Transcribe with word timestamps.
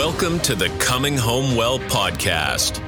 Welcome 0.00 0.40
to 0.40 0.54
the 0.54 0.70
Coming 0.78 1.14
Home 1.18 1.54
Well 1.54 1.78
podcast, 1.78 2.80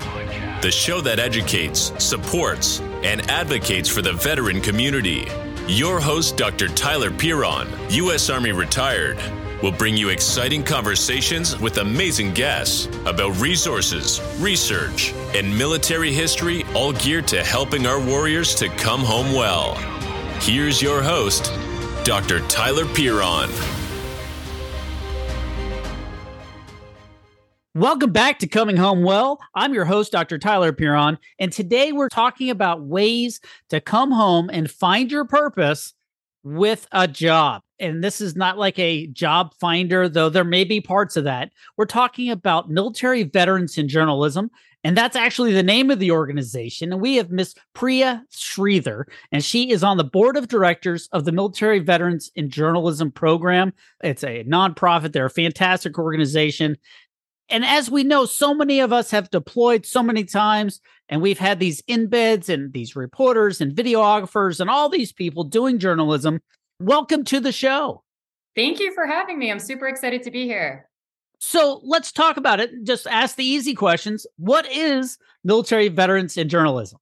the 0.62 0.70
show 0.70 1.02
that 1.02 1.18
educates, 1.18 1.92
supports, 2.02 2.80
and 3.04 3.30
advocates 3.30 3.86
for 3.86 4.00
the 4.00 4.14
veteran 4.14 4.62
community. 4.62 5.26
Your 5.68 6.00
host, 6.00 6.38
Dr. 6.38 6.68
Tyler 6.68 7.10
Piron, 7.10 7.68
U.S. 7.90 8.30
Army 8.30 8.52
retired, 8.52 9.18
will 9.62 9.72
bring 9.72 9.94
you 9.94 10.08
exciting 10.08 10.62
conversations 10.62 11.60
with 11.60 11.76
amazing 11.76 12.32
guests 12.32 12.86
about 13.04 13.38
resources, 13.38 14.18
research, 14.40 15.12
and 15.34 15.56
military 15.58 16.14
history, 16.14 16.64
all 16.74 16.94
geared 16.94 17.28
to 17.28 17.44
helping 17.44 17.86
our 17.86 18.00
warriors 18.00 18.54
to 18.54 18.70
come 18.70 19.02
home 19.02 19.34
well. 19.34 19.74
Here's 20.40 20.80
your 20.80 21.02
host, 21.02 21.52
Dr. 22.04 22.40
Tyler 22.48 22.86
Piron. 22.86 23.50
Welcome 27.74 28.12
back 28.12 28.38
to 28.40 28.46
Coming 28.46 28.76
Home 28.76 29.02
Well. 29.02 29.40
I'm 29.54 29.72
your 29.72 29.86
host, 29.86 30.12
Dr. 30.12 30.38
Tyler 30.38 30.74
Piron, 30.74 31.16
and 31.38 31.50
today 31.50 31.90
we're 31.90 32.10
talking 32.10 32.50
about 32.50 32.82
ways 32.82 33.40
to 33.70 33.80
come 33.80 34.10
home 34.10 34.50
and 34.52 34.70
find 34.70 35.10
your 35.10 35.24
purpose 35.24 35.94
with 36.44 36.86
a 36.92 37.08
job. 37.08 37.62
And 37.80 38.04
this 38.04 38.20
is 38.20 38.36
not 38.36 38.58
like 38.58 38.78
a 38.78 39.06
job 39.06 39.54
finder, 39.58 40.06
though 40.06 40.28
there 40.28 40.44
may 40.44 40.64
be 40.64 40.82
parts 40.82 41.16
of 41.16 41.24
that. 41.24 41.50
We're 41.78 41.86
talking 41.86 42.28
about 42.30 42.68
military 42.68 43.22
veterans 43.22 43.78
in 43.78 43.88
journalism, 43.88 44.50
and 44.84 44.94
that's 44.94 45.16
actually 45.16 45.54
the 45.54 45.62
name 45.62 45.90
of 45.90 45.98
the 45.98 46.10
organization. 46.10 46.92
And 46.92 47.00
we 47.00 47.16
have 47.16 47.30
Miss 47.30 47.54
Priya 47.72 48.22
Sridhar, 48.30 49.04
and 49.30 49.42
she 49.42 49.70
is 49.70 49.82
on 49.82 49.96
the 49.96 50.04
board 50.04 50.36
of 50.36 50.48
directors 50.48 51.08
of 51.12 51.24
the 51.24 51.32
Military 51.32 51.78
Veterans 51.78 52.30
in 52.34 52.50
Journalism 52.50 53.10
Program. 53.10 53.72
It's 54.04 54.24
a 54.24 54.44
nonprofit, 54.44 55.14
they're 55.14 55.24
a 55.24 55.30
fantastic 55.30 55.98
organization 55.98 56.76
and 57.52 57.66
as 57.66 57.90
we 57.90 58.02
know, 58.02 58.24
so 58.24 58.54
many 58.54 58.80
of 58.80 58.94
us 58.94 59.10
have 59.10 59.30
deployed 59.30 59.84
so 59.84 60.02
many 60.02 60.24
times, 60.24 60.80
and 61.10 61.20
we've 61.20 61.38
had 61.38 61.60
these 61.60 61.82
embeds 61.82 62.48
and 62.48 62.72
these 62.72 62.96
reporters 62.96 63.60
and 63.60 63.76
videographers 63.76 64.58
and 64.58 64.70
all 64.70 64.88
these 64.88 65.12
people 65.12 65.44
doing 65.44 65.78
journalism. 65.78 66.40
Welcome 66.80 67.24
to 67.24 67.40
the 67.40 67.52
show. 67.52 68.02
Thank 68.56 68.80
you 68.80 68.94
for 68.94 69.06
having 69.06 69.38
me. 69.38 69.50
I'm 69.50 69.58
super 69.58 69.86
excited 69.86 70.22
to 70.22 70.30
be 70.30 70.44
here. 70.46 70.88
So 71.40 71.82
let's 71.84 72.10
talk 72.10 72.38
about 72.38 72.58
it. 72.58 72.70
Just 72.84 73.06
ask 73.06 73.36
the 73.36 73.44
easy 73.44 73.74
questions. 73.74 74.26
What 74.36 74.66
is 74.72 75.18
military 75.44 75.88
veterans 75.88 76.38
in 76.38 76.48
journalism? 76.48 76.98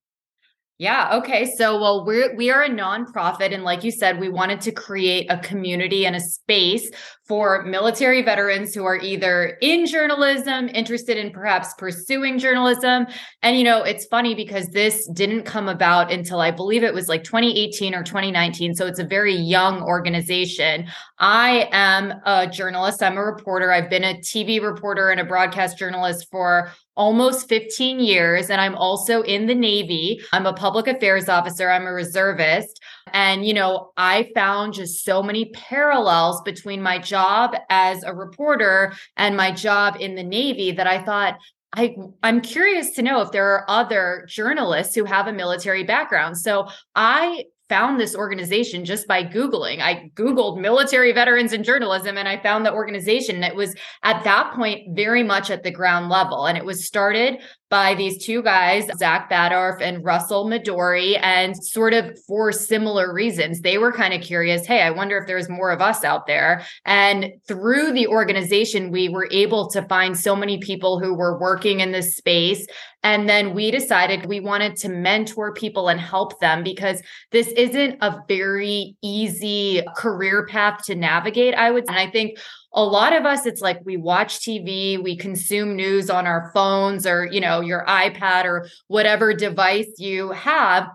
Yeah. 0.81 1.17
Okay. 1.17 1.45
So, 1.45 1.79
well, 1.79 2.03
we're 2.03 2.35
we 2.35 2.49
are 2.49 2.63
a 2.63 2.67
nonprofit, 2.67 3.53
and 3.53 3.63
like 3.63 3.83
you 3.83 3.91
said, 3.91 4.19
we 4.19 4.29
wanted 4.29 4.61
to 4.61 4.71
create 4.71 5.27
a 5.29 5.37
community 5.37 6.07
and 6.07 6.15
a 6.15 6.19
space 6.19 6.89
for 7.27 7.63
military 7.65 8.23
veterans 8.23 8.73
who 8.73 8.83
are 8.83 8.97
either 8.97 9.59
in 9.61 9.85
journalism, 9.85 10.69
interested 10.73 11.17
in 11.17 11.29
perhaps 11.29 11.75
pursuing 11.75 12.39
journalism. 12.39 13.05
And 13.43 13.59
you 13.59 13.63
know, 13.63 13.83
it's 13.83 14.07
funny 14.07 14.33
because 14.33 14.69
this 14.69 15.07
didn't 15.13 15.43
come 15.43 15.69
about 15.69 16.11
until 16.11 16.41
I 16.41 16.49
believe 16.49 16.83
it 16.83 16.95
was 16.95 17.07
like 17.07 17.23
2018 17.23 17.93
or 17.93 18.01
2019. 18.01 18.73
So 18.73 18.87
it's 18.87 18.97
a 18.97 19.05
very 19.05 19.35
young 19.35 19.83
organization. 19.83 20.87
I 21.19 21.69
am 21.71 22.11
a 22.25 22.47
journalist. 22.47 23.03
I'm 23.03 23.17
a 23.17 23.23
reporter. 23.23 23.71
I've 23.71 23.91
been 23.91 24.03
a 24.03 24.15
TV 24.15 24.59
reporter 24.59 25.11
and 25.11 25.21
a 25.21 25.25
broadcast 25.25 25.77
journalist 25.77 26.27
for 26.31 26.71
almost 27.01 27.49
15 27.49 27.99
years 27.99 28.51
and 28.51 28.61
I'm 28.61 28.75
also 28.75 29.23
in 29.23 29.47
the 29.47 29.55
Navy. 29.55 30.21
I'm 30.31 30.45
a 30.45 30.53
public 30.53 30.85
affairs 30.85 31.27
officer, 31.27 31.67
I'm 31.67 31.87
a 31.87 31.91
reservist. 31.91 32.79
And, 33.11 33.43
you 33.43 33.55
know, 33.55 33.91
I 33.97 34.29
found 34.35 34.75
just 34.75 35.03
so 35.03 35.23
many 35.23 35.45
parallels 35.45 36.43
between 36.43 36.79
my 36.79 36.99
job 36.99 37.55
as 37.71 38.03
a 38.03 38.13
reporter 38.13 38.93
and 39.17 39.35
my 39.35 39.51
job 39.51 39.97
in 39.99 40.13
the 40.13 40.21
Navy 40.21 40.73
that 40.73 40.85
I 40.85 41.03
thought, 41.03 41.39
I, 41.73 41.95
I'm 42.21 42.39
curious 42.39 42.91
to 42.91 43.01
know 43.01 43.21
if 43.21 43.31
there 43.31 43.47
are 43.47 43.65
other 43.67 44.27
journalists 44.29 44.93
who 44.93 45.05
have 45.05 45.25
a 45.25 45.33
military 45.33 45.83
background. 45.83 46.37
So 46.37 46.67
I 46.93 47.45
found 47.71 48.01
this 48.01 48.17
organization 48.17 48.83
just 48.83 49.07
by 49.07 49.23
Googling. 49.23 49.79
I 49.79 50.11
Googled 50.15 50.59
military 50.59 51.13
veterans 51.13 51.53
and 51.53 51.63
journalism 51.63 52.17
and 52.17 52.27
I 52.27 52.43
found 52.43 52.65
the 52.65 52.73
organization. 52.73 53.45
It 53.45 53.55
was 53.55 53.73
at 54.03 54.25
that 54.25 54.51
point 54.53 54.93
very 54.93 55.23
much 55.23 55.49
at 55.49 55.63
the 55.63 55.71
ground 55.71 56.09
level. 56.09 56.47
And 56.47 56.57
it 56.57 56.65
was 56.65 56.85
started 56.85 57.39
by 57.71 57.95
these 57.95 58.23
two 58.23 58.43
guys, 58.43 58.85
Zach 58.97 59.31
Baddorf 59.31 59.81
and 59.81 60.03
Russell 60.03 60.45
Midori, 60.45 61.17
and 61.23 61.55
sort 61.55 61.93
of 61.93 62.19
for 62.27 62.51
similar 62.51 63.13
reasons. 63.13 63.61
They 63.61 63.77
were 63.77 63.93
kind 63.93 64.13
of 64.13 64.21
curious 64.21 64.65
hey, 64.65 64.81
I 64.81 64.91
wonder 64.91 65.17
if 65.17 65.25
there's 65.25 65.49
more 65.49 65.71
of 65.71 65.81
us 65.81 66.03
out 66.03 66.27
there. 66.27 66.63
And 66.85 67.31
through 67.47 67.93
the 67.93 68.07
organization, 68.07 68.91
we 68.91 69.07
were 69.07 69.27
able 69.31 69.69
to 69.71 69.81
find 69.83 70.17
so 70.17 70.35
many 70.35 70.59
people 70.59 70.99
who 70.99 71.15
were 71.15 71.39
working 71.39 71.79
in 71.79 71.93
this 71.93 72.15
space. 72.17 72.67
And 73.03 73.27
then 73.27 73.55
we 73.55 73.71
decided 73.71 74.25
we 74.25 74.41
wanted 74.41 74.75
to 74.77 74.89
mentor 74.89 75.53
people 75.53 75.87
and 75.87 75.99
help 75.99 76.39
them 76.39 76.63
because 76.63 77.01
this 77.31 77.47
isn't 77.47 77.97
a 78.01 78.19
very 78.27 78.95
easy 79.01 79.81
career 79.95 80.45
path 80.45 80.83
to 80.85 80.95
navigate, 80.95 81.55
I 81.55 81.71
would. 81.71 81.87
And 81.87 81.97
I 81.97 82.11
think 82.11 82.37
a 82.73 82.83
lot 82.83 83.13
of 83.13 83.25
us 83.25 83.45
it's 83.45 83.61
like 83.61 83.79
we 83.83 83.97
watch 83.97 84.39
tv 84.39 85.01
we 85.01 85.15
consume 85.15 85.75
news 85.75 86.09
on 86.09 86.25
our 86.25 86.51
phones 86.53 87.05
or 87.05 87.25
you 87.25 87.41
know 87.41 87.59
your 87.61 87.85
ipad 87.85 88.45
or 88.45 88.67
whatever 88.87 89.33
device 89.33 89.93
you 89.97 90.31
have 90.31 90.87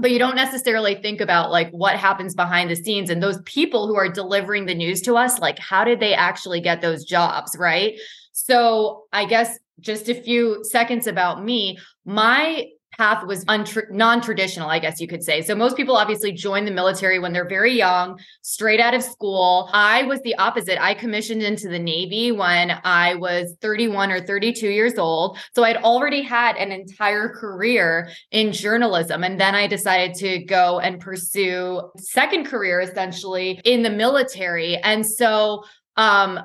but 0.00 0.10
you 0.10 0.18
don't 0.18 0.36
necessarily 0.36 0.94
think 0.94 1.20
about 1.20 1.50
like 1.50 1.70
what 1.72 1.96
happens 1.96 2.34
behind 2.34 2.70
the 2.70 2.74
scenes. 2.74 3.10
And 3.10 3.22
those 3.22 3.40
people 3.42 3.86
who 3.86 3.96
are 3.96 4.08
delivering 4.08 4.64
the 4.64 4.74
news 4.74 5.02
to 5.02 5.14
us 5.14 5.38
like 5.38 5.58
how 5.58 5.84
did 5.84 6.00
they 6.00 6.14
actually 6.14 6.60
get 6.62 6.80
those 6.80 7.04
jobs 7.04 7.54
right? 7.58 8.00
So 8.32 9.04
i 9.12 9.26
guess 9.26 9.58
just 9.80 10.08
a 10.08 10.14
few 10.14 10.64
seconds 10.64 11.06
about 11.06 11.44
me. 11.44 11.78
My 12.04 12.66
path 12.96 13.24
was 13.26 13.44
untra- 13.46 13.90
non-traditional 13.90 14.68
i 14.68 14.78
guess 14.78 15.00
you 15.00 15.06
could 15.06 15.22
say. 15.22 15.42
So 15.42 15.54
most 15.54 15.76
people 15.76 15.96
obviously 15.96 16.32
join 16.32 16.64
the 16.64 16.70
military 16.70 17.18
when 17.18 17.32
they're 17.32 17.48
very 17.48 17.72
young 17.72 18.18
straight 18.42 18.80
out 18.80 18.94
of 18.94 19.02
school. 19.02 19.70
I 19.72 20.02
was 20.04 20.20
the 20.22 20.34
opposite. 20.36 20.82
I 20.82 20.94
commissioned 20.94 21.42
into 21.42 21.68
the 21.68 21.78
navy 21.78 22.32
when 22.32 22.78
i 22.84 23.14
was 23.14 23.56
31 23.60 24.10
or 24.10 24.20
32 24.20 24.68
years 24.68 24.98
old. 24.98 25.38
So 25.54 25.64
i'd 25.64 25.76
already 25.78 26.22
had 26.22 26.56
an 26.56 26.72
entire 26.72 27.28
career 27.28 28.10
in 28.30 28.52
journalism 28.52 29.24
and 29.24 29.40
then 29.40 29.54
i 29.54 29.66
decided 29.66 30.14
to 30.16 30.44
go 30.44 30.80
and 30.80 31.00
pursue 31.00 31.82
second 31.96 32.46
career 32.46 32.80
essentially 32.80 33.60
in 33.64 33.82
the 33.82 33.90
military. 33.90 34.76
And 34.76 35.06
so 35.06 35.64
um 35.96 36.40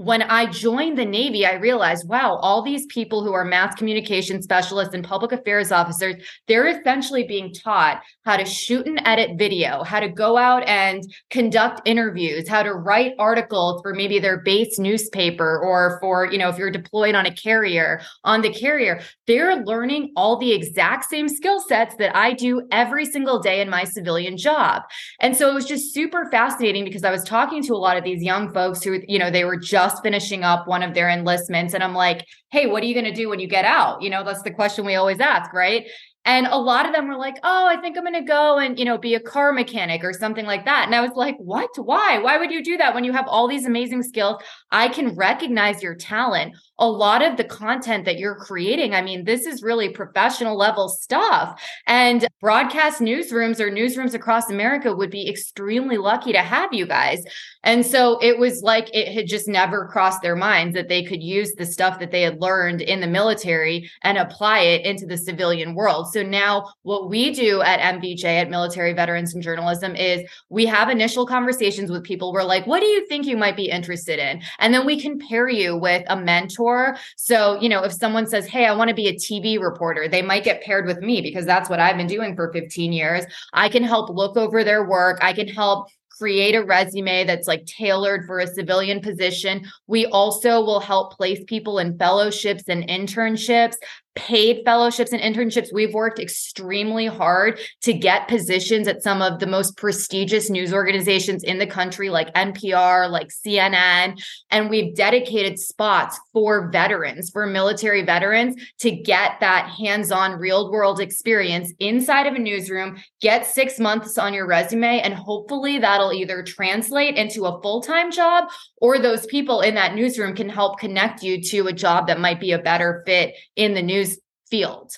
when 0.00 0.22
I 0.22 0.46
joined 0.46 0.96
the 0.96 1.04
Navy, 1.04 1.44
I 1.44 1.56
realized, 1.56 2.08
wow, 2.08 2.36
all 2.36 2.62
these 2.62 2.86
people 2.86 3.22
who 3.22 3.34
are 3.34 3.44
mass 3.44 3.74
communication 3.74 4.40
specialists 4.40 4.94
and 4.94 5.04
public 5.04 5.30
affairs 5.30 5.70
officers, 5.70 6.14
they're 6.48 6.68
essentially 6.68 7.24
being 7.24 7.52
taught 7.52 8.00
how 8.24 8.38
to 8.38 8.46
shoot 8.46 8.86
and 8.86 9.02
edit 9.04 9.32
video, 9.36 9.82
how 9.82 10.00
to 10.00 10.08
go 10.08 10.38
out 10.38 10.66
and 10.66 11.02
conduct 11.28 11.82
interviews, 11.84 12.48
how 12.48 12.62
to 12.62 12.72
write 12.72 13.12
articles 13.18 13.82
for 13.82 13.92
maybe 13.92 14.18
their 14.18 14.38
base 14.40 14.78
newspaper 14.78 15.58
or 15.58 15.98
for, 16.00 16.24
you 16.32 16.38
know, 16.38 16.48
if 16.48 16.56
you're 16.56 16.70
deployed 16.70 17.14
on 17.14 17.26
a 17.26 17.34
carrier, 17.34 18.00
on 18.24 18.40
the 18.40 18.50
carrier. 18.50 19.02
They're 19.26 19.56
learning 19.56 20.12
all 20.16 20.38
the 20.38 20.52
exact 20.52 21.10
same 21.10 21.28
skill 21.28 21.60
sets 21.60 21.94
that 21.96 22.16
I 22.16 22.32
do 22.32 22.66
every 22.72 23.04
single 23.04 23.38
day 23.38 23.60
in 23.60 23.68
my 23.68 23.84
civilian 23.84 24.38
job. 24.38 24.82
And 25.20 25.36
so 25.36 25.50
it 25.50 25.54
was 25.54 25.66
just 25.66 25.92
super 25.92 26.26
fascinating 26.30 26.84
because 26.86 27.04
I 27.04 27.10
was 27.10 27.22
talking 27.22 27.62
to 27.64 27.74
a 27.74 27.76
lot 27.76 27.98
of 27.98 28.04
these 28.04 28.22
young 28.22 28.50
folks 28.54 28.82
who, 28.82 29.00
you 29.06 29.18
know, 29.18 29.30
they 29.30 29.44
were 29.44 29.58
just 29.58 29.89
just 29.90 30.02
finishing 30.02 30.44
up 30.44 30.66
one 30.66 30.82
of 30.82 30.94
their 30.94 31.08
enlistments. 31.08 31.74
And 31.74 31.82
I'm 31.82 31.94
like, 31.94 32.26
hey, 32.50 32.66
what 32.66 32.82
are 32.82 32.86
you 32.86 32.94
going 32.94 33.06
to 33.06 33.12
do 33.12 33.28
when 33.28 33.40
you 33.40 33.48
get 33.48 33.64
out? 33.64 34.02
You 34.02 34.10
know, 34.10 34.24
that's 34.24 34.42
the 34.42 34.50
question 34.50 34.84
we 34.84 34.94
always 34.94 35.20
ask, 35.20 35.52
right? 35.52 35.86
And 36.26 36.46
a 36.46 36.58
lot 36.58 36.86
of 36.86 36.94
them 36.94 37.08
were 37.08 37.16
like, 37.16 37.36
oh, 37.42 37.66
I 37.66 37.80
think 37.80 37.96
I'm 37.96 38.04
going 38.04 38.14
to 38.14 38.20
go 38.20 38.58
and, 38.58 38.78
you 38.78 38.84
know, 38.84 38.98
be 38.98 39.14
a 39.14 39.20
car 39.20 39.52
mechanic 39.52 40.04
or 40.04 40.12
something 40.12 40.44
like 40.44 40.66
that. 40.66 40.84
And 40.84 40.94
I 40.94 41.00
was 41.00 41.12
like, 41.16 41.36
what? 41.38 41.70
Why? 41.76 42.18
Why 42.18 42.36
would 42.36 42.52
you 42.52 42.62
do 42.62 42.76
that 42.76 42.94
when 42.94 43.04
you 43.04 43.12
have 43.12 43.26
all 43.26 43.48
these 43.48 43.64
amazing 43.64 44.02
skills? 44.02 44.42
I 44.70 44.88
can 44.88 45.16
recognize 45.16 45.82
your 45.82 45.94
talent. 45.94 46.54
A 46.80 46.88
lot 46.88 47.22
of 47.22 47.36
the 47.36 47.44
content 47.44 48.04
that 48.06 48.18
you're 48.18 48.34
creating, 48.34 48.94
I 48.94 49.02
mean, 49.02 49.24
this 49.24 49.46
is 49.46 49.62
really 49.62 49.90
professional 49.90 50.56
level 50.56 50.88
stuff. 50.88 51.62
And 51.86 52.26
broadcast 52.40 53.00
newsrooms 53.00 53.60
or 53.60 53.70
newsrooms 53.70 54.14
across 54.14 54.50
America 54.50 54.94
would 54.94 55.10
be 55.10 55.28
extremely 55.28 55.98
lucky 55.98 56.32
to 56.32 56.38
have 56.38 56.72
you 56.72 56.86
guys. 56.86 57.22
And 57.62 57.84
so 57.84 58.18
it 58.22 58.38
was 58.38 58.62
like 58.62 58.88
it 58.94 59.12
had 59.12 59.26
just 59.26 59.46
never 59.46 59.86
crossed 59.88 60.22
their 60.22 60.36
minds 60.36 60.74
that 60.74 60.88
they 60.88 61.04
could 61.04 61.22
use 61.22 61.52
the 61.54 61.66
stuff 61.66 61.98
that 61.98 62.10
they 62.10 62.22
had 62.22 62.40
learned 62.40 62.80
in 62.80 63.00
the 63.00 63.06
military 63.06 63.90
and 64.02 64.16
apply 64.16 64.60
it 64.60 64.86
into 64.86 65.04
the 65.04 65.18
civilian 65.18 65.74
world. 65.74 66.10
So 66.10 66.22
now 66.22 66.72
what 66.82 67.10
we 67.10 67.30
do 67.30 67.60
at 67.60 68.00
MVJ 68.00 68.24
at 68.24 68.48
Military 68.48 68.94
Veterans 68.94 69.34
and 69.34 69.42
Journalism 69.42 69.94
is 69.94 70.22
we 70.48 70.64
have 70.64 70.88
initial 70.88 71.26
conversations 71.26 71.90
with 71.90 72.04
people. 72.04 72.32
We're 72.32 72.42
like, 72.44 72.66
what 72.66 72.80
do 72.80 72.86
you 72.86 73.06
think 73.06 73.26
you 73.26 73.36
might 73.36 73.56
be 73.56 73.68
interested 73.68 74.18
in? 74.18 74.40
And 74.58 74.72
then 74.72 74.86
we 74.86 74.98
pair 75.28 75.48
you 75.48 75.76
with 75.76 76.04
a 76.08 76.16
mentor. 76.16 76.69
So, 77.16 77.60
you 77.60 77.68
know, 77.68 77.84
if 77.84 77.92
someone 77.92 78.26
says, 78.26 78.46
hey, 78.46 78.66
I 78.66 78.74
want 78.74 78.88
to 78.88 78.94
be 78.94 79.08
a 79.08 79.14
TV 79.14 79.60
reporter, 79.60 80.08
they 80.08 80.22
might 80.22 80.44
get 80.44 80.62
paired 80.62 80.86
with 80.86 80.98
me 80.98 81.20
because 81.20 81.46
that's 81.46 81.70
what 81.70 81.80
I've 81.80 81.96
been 81.96 82.06
doing 82.06 82.34
for 82.34 82.52
15 82.52 82.92
years. 82.92 83.24
I 83.52 83.68
can 83.68 83.84
help 83.84 84.10
look 84.10 84.36
over 84.36 84.64
their 84.64 84.84
work. 84.84 85.18
I 85.22 85.32
can 85.32 85.48
help 85.48 85.88
create 86.20 86.54
a 86.54 86.62
resume 86.62 87.24
that's 87.24 87.48
like 87.48 87.64
tailored 87.64 88.26
for 88.26 88.40
a 88.40 88.46
civilian 88.46 89.00
position. 89.00 89.64
We 89.86 90.04
also 90.04 90.60
will 90.60 90.80
help 90.80 91.16
place 91.16 91.42
people 91.46 91.78
in 91.78 91.96
fellowships 91.96 92.64
and 92.68 92.86
internships 92.86 93.76
paid 94.14 94.62
fellowships 94.64 95.12
and 95.12 95.22
internships. 95.22 95.72
We've 95.72 95.94
worked 95.94 96.18
extremely 96.18 97.06
hard 97.06 97.60
to 97.82 97.92
get 97.92 98.28
positions 98.28 98.88
at 98.88 99.02
some 99.02 99.22
of 99.22 99.38
the 99.38 99.46
most 99.46 99.76
prestigious 99.76 100.50
news 100.50 100.72
organizations 100.72 101.44
in 101.44 101.58
the 101.58 101.66
country, 101.66 102.10
like 102.10 102.32
NPR, 102.34 103.10
like 103.10 103.28
CNN. 103.28 104.20
And 104.50 104.68
we've 104.68 104.94
dedicated 104.94 105.58
spots 105.58 106.18
for 106.32 106.70
veterans, 106.70 107.30
for 107.30 107.46
military 107.46 108.02
veterans 108.02 108.60
to 108.80 108.90
get 108.90 109.38
that 109.40 109.68
hands 109.68 110.10
on 110.10 110.40
real 110.40 110.70
world 110.70 111.00
experience 111.00 111.72
inside 111.78 112.26
of 112.26 112.34
a 112.34 112.38
newsroom, 112.38 112.98
get 113.20 113.46
six 113.46 113.78
months 113.78 114.18
on 114.18 114.34
your 114.34 114.46
resume, 114.46 115.00
and 115.00 115.14
hopefully 115.14 115.78
that'll 115.78 116.12
either 116.12 116.42
translate 116.42 117.16
into 117.16 117.46
a 117.46 117.60
full 117.62 117.80
time 117.80 118.10
job 118.10 118.48
or 118.80 118.98
those 118.98 119.26
people 119.26 119.60
in 119.60 119.74
that 119.74 119.94
newsroom 119.94 120.34
can 120.34 120.48
help 120.48 120.78
connect 120.78 121.22
you 121.22 121.40
to 121.42 121.68
a 121.68 121.72
job 121.72 122.06
that 122.06 122.18
might 122.18 122.40
be 122.40 122.52
a 122.52 122.58
better 122.58 123.02
fit 123.06 123.34
in 123.56 123.74
the 123.74 123.82
news 123.82 124.18
field. 124.48 124.92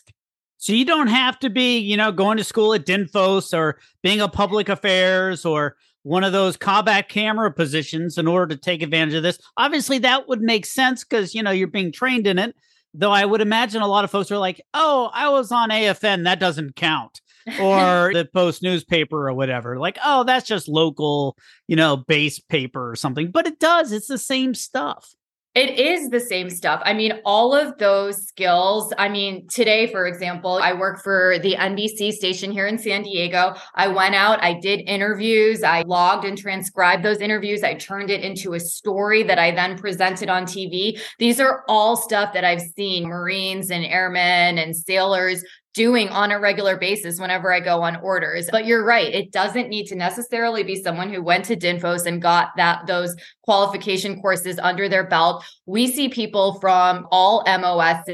So 0.58 0.72
you 0.72 0.84
don't 0.84 1.08
have 1.08 1.38
to 1.40 1.50
be, 1.50 1.78
you 1.78 1.96
know, 1.96 2.12
going 2.12 2.38
to 2.38 2.44
school 2.44 2.72
at 2.72 2.86
Dinfos 2.86 3.52
or 3.56 3.80
being 4.02 4.20
a 4.20 4.28
public 4.28 4.68
affairs 4.68 5.44
or 5.44 5.76
one 6.04 6.24
of 6.24 6.32
those 6.32 6.56
combat 6.56 7.08
camera 7.08 7.52
positions 7.52 8.18
in 8.18 8.26
order 8.26 8.54
to 8.54 8.60
take 8.60 8.82
advantage 8.82 9.14
of 9.14 9.22
this. 9.22 9.38
Obviously, 9.56 9.98
that 9.98 10.28
would 10.28 10.40
make 10.40 10.66
sense 10.66 11.04
because 11.04 11.34
you 11.34 11.42
know 11.42 11.50
you're 11.50 11.68
being 11.68 11.92
trained 11.92 12.26
in 12.26 12.38
it. 12.38 12.54
Though 12.94 13.10
I 13.10 13.24
would 13.24 13.40
imagine 13.40 13.82
a 13.82 13.88
lot 13.88 14.04
of 14.04 14.10
folks 14.10 14.30
are 14.30 14.38
like, 14.38 14.60
"Oh, 14.74 15.10
I 15.12 15.28
was 15.30 15.50
on 15.50 15.70
AFN, 15.70 16.24
that 16.24 16.40
doesn't 16.40 16.76
count," 16.76 17.20
or 17.60 18.12
the 18.14 18.28
Post 18.32 18.62
newspaper 18.62 19.28
or 19.28 19.34
whatever. 19.34 19.78
Like, 19.78 19.98
"Oh, 20.04 20.24
that's 20.24 20.46
just 20.46 20.68
local, 20.68 21.36
you 21.68 21.76
know, 21.76 21.96
base 21.96 22.38
paper 22.38 22.90
or 22.90 22.96
something." 22.96 23.30
But 23.30 23.46
it 23.46 23.58
does; 23.58 23.92
it's 23.92 24.08
the 24.08 24.18
same 24.18 24.54
stuff. 24.54 25.14
It 25.54 25.78
is 25.78 26.08
the 26.08 26.18
same 26.18 26.48
stuff. 26.48 26.80
I 26.82 26.94
mean, 26.94 27.20
all 27.26 27.54
of 27.54 27.76
those 27.76 28.26
skills. 28.26 28.90
I 28.96 29.10
mean, 29.10 29.46
today, 29.48 29.86
for 29.86 30.06
example, 30.06 30.58
I 30.62 30.72
work 30.72 31.02
for 31.02 31.38
the 31.40 31.56
NBC 31.56 32.12
station 32.12 32.50
here 32.50 32.66
in 32.66 32.78
San 32.78 33.02
Diego. 33.02 33.54
I 33.74 33.88
went 33.88 34.14
out, 34.14 34.42
I 34.42 34.58
did 34.58 34.80
interviews, 34.88 35.62
I 35.62 35.82
logged 35.82 36.24
and 36.24 36.38
transcribed 36.38 37.04
those 37.04 37.18
interviews. 37.18 37.62
I 37.62 37.74
turned 37.74 38.08
it 38.08 38.22
into 38.22 38.54
a 38.54 38.60
story 38.60 39.24
that 39.24 39.38
I 39.38 39.50
then 39.50 39.76
presented 39.76 40.30
on 40.30 40.44
TV. 40.44 40.98
These 41.18 41.38
are 41.38 41.64
all 41.68 41.96
stuff 41.96 42.32
that 42.32 42.44
I've 42.44 42.62
seen 42.62 43.06
Marines 43.06 43.70
and 43.70 43.84
airmen 43.84 44.56
and 44.56 44.74
sailors 44.74 45.44
doing 45.74 46.08
on 46.10 46.30
a 46.30 46.38
regular 46.38 46.76
basis 46.76 47.18
whenever 47.18 47.52
I 47.52 47.60
go 47.60 47.82
on 47.82 47.96
orders. 47.96 48.48
But 48.50 48.66
you're 48.66 48.84
right, 48.84 49.12
it 49.12 49.32
doesn't 49.32 49.68
need 49.68 49.86
to 49.86 49.94
necessarily 49.94 50.62
be 50.62 50.82
someone 50.82 51.12
who 51.12 51.22
went 51.22 51.44
to 51.46 51.56
Dinfos 51.56 52.06
and 52.06 52.20
got 52.20 52.50
that 52.56 52.86
those 52.86 53.16
qualification 53.42 54.20
courses 54.20 54.58
under 54.58 54.88
their 54.88 55.06
belt. 55.06 55.44
We 55.66 55.90
see 55.90 56.08
people 56.08 56.60
from 56.60 57.06
all 57.10 57.42
MOS 57.46 58.08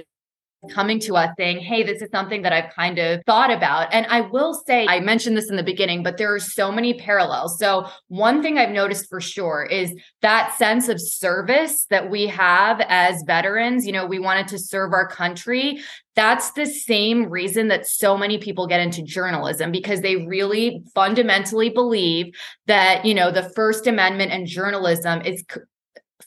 coming 0.71 0.99
to 1.01 1.17
us 1.17 1.31
saying, 1.39 1.61
Hey, 1.61 1.83
this 1.83 2.03
is 2.03 2.11
something 2.11 2.43
that 2.43 2.53
I've 2.53 2.73
kind 2.75 2.99
of 2.99 3.23
thought 3.27 3.51
about. 3.51 3.93
And 3.93 4.07
I 4.07 4.23
will 4.23 4.55
say, 4.55 4.87
I 4.87 5.01
mentioned 5.01 5.37
this 5.37 5.51
in 5.51 5.57
the 5.57 5.63
beginning, 5.63 6.03
but 6.03 6.17
there 6.17 6.35
are 6.35 6.41
so 6.41 6.73
many 6.73 6.95
parallels. 6.95 7.59
So, 7.59 7.87
one 8.09 8.43
thing 8.43 8.59
I've 8.59 8.71
noticed 8.71 9.09
for 9.09 9.21
sure 9.21 9.65
is 9.65 9.93
that 10.23 10.57
sense 10.59 10.89
of 10.89 11.01
service 11.01 11.87
that 11.91 12.11
we 12.11 12.27
have 12.27 12.81
as 12.89 13.23
veterans. 13.27 13.87
You 13.87 13.93
know, 13.93 14.07
we 14.07 14.19
wanted 14.19 14.49
to 14.49 14.59
serve 14.59 14.93
our 14.93 15.07
country. 15.07 15.81
That's 16.17 16.51
the 16.53 16.67
same 16.67 17.31
reason 17.31 17.69
that 17.69 17.87
so 17.87 18.19
many 18.19 18.39
people 18.39 18.67
get 18.67 18.81
into 18.81 19.03
journalism 19.03 19.71
because 19.71 20.01
they 20.01 20.27
really 20.27 20.83
fundamentally 20.93 21.71
believe 21.71 22.35
that, 22.67 23.05
you 23.05 23.15
know, 23.15 23.31
the 23.31 23.49
First 23.51 23.87
Amendment 23.87 24.33
and 24.33 24.45
journalism 24.45 25.21
is 25.23 25.45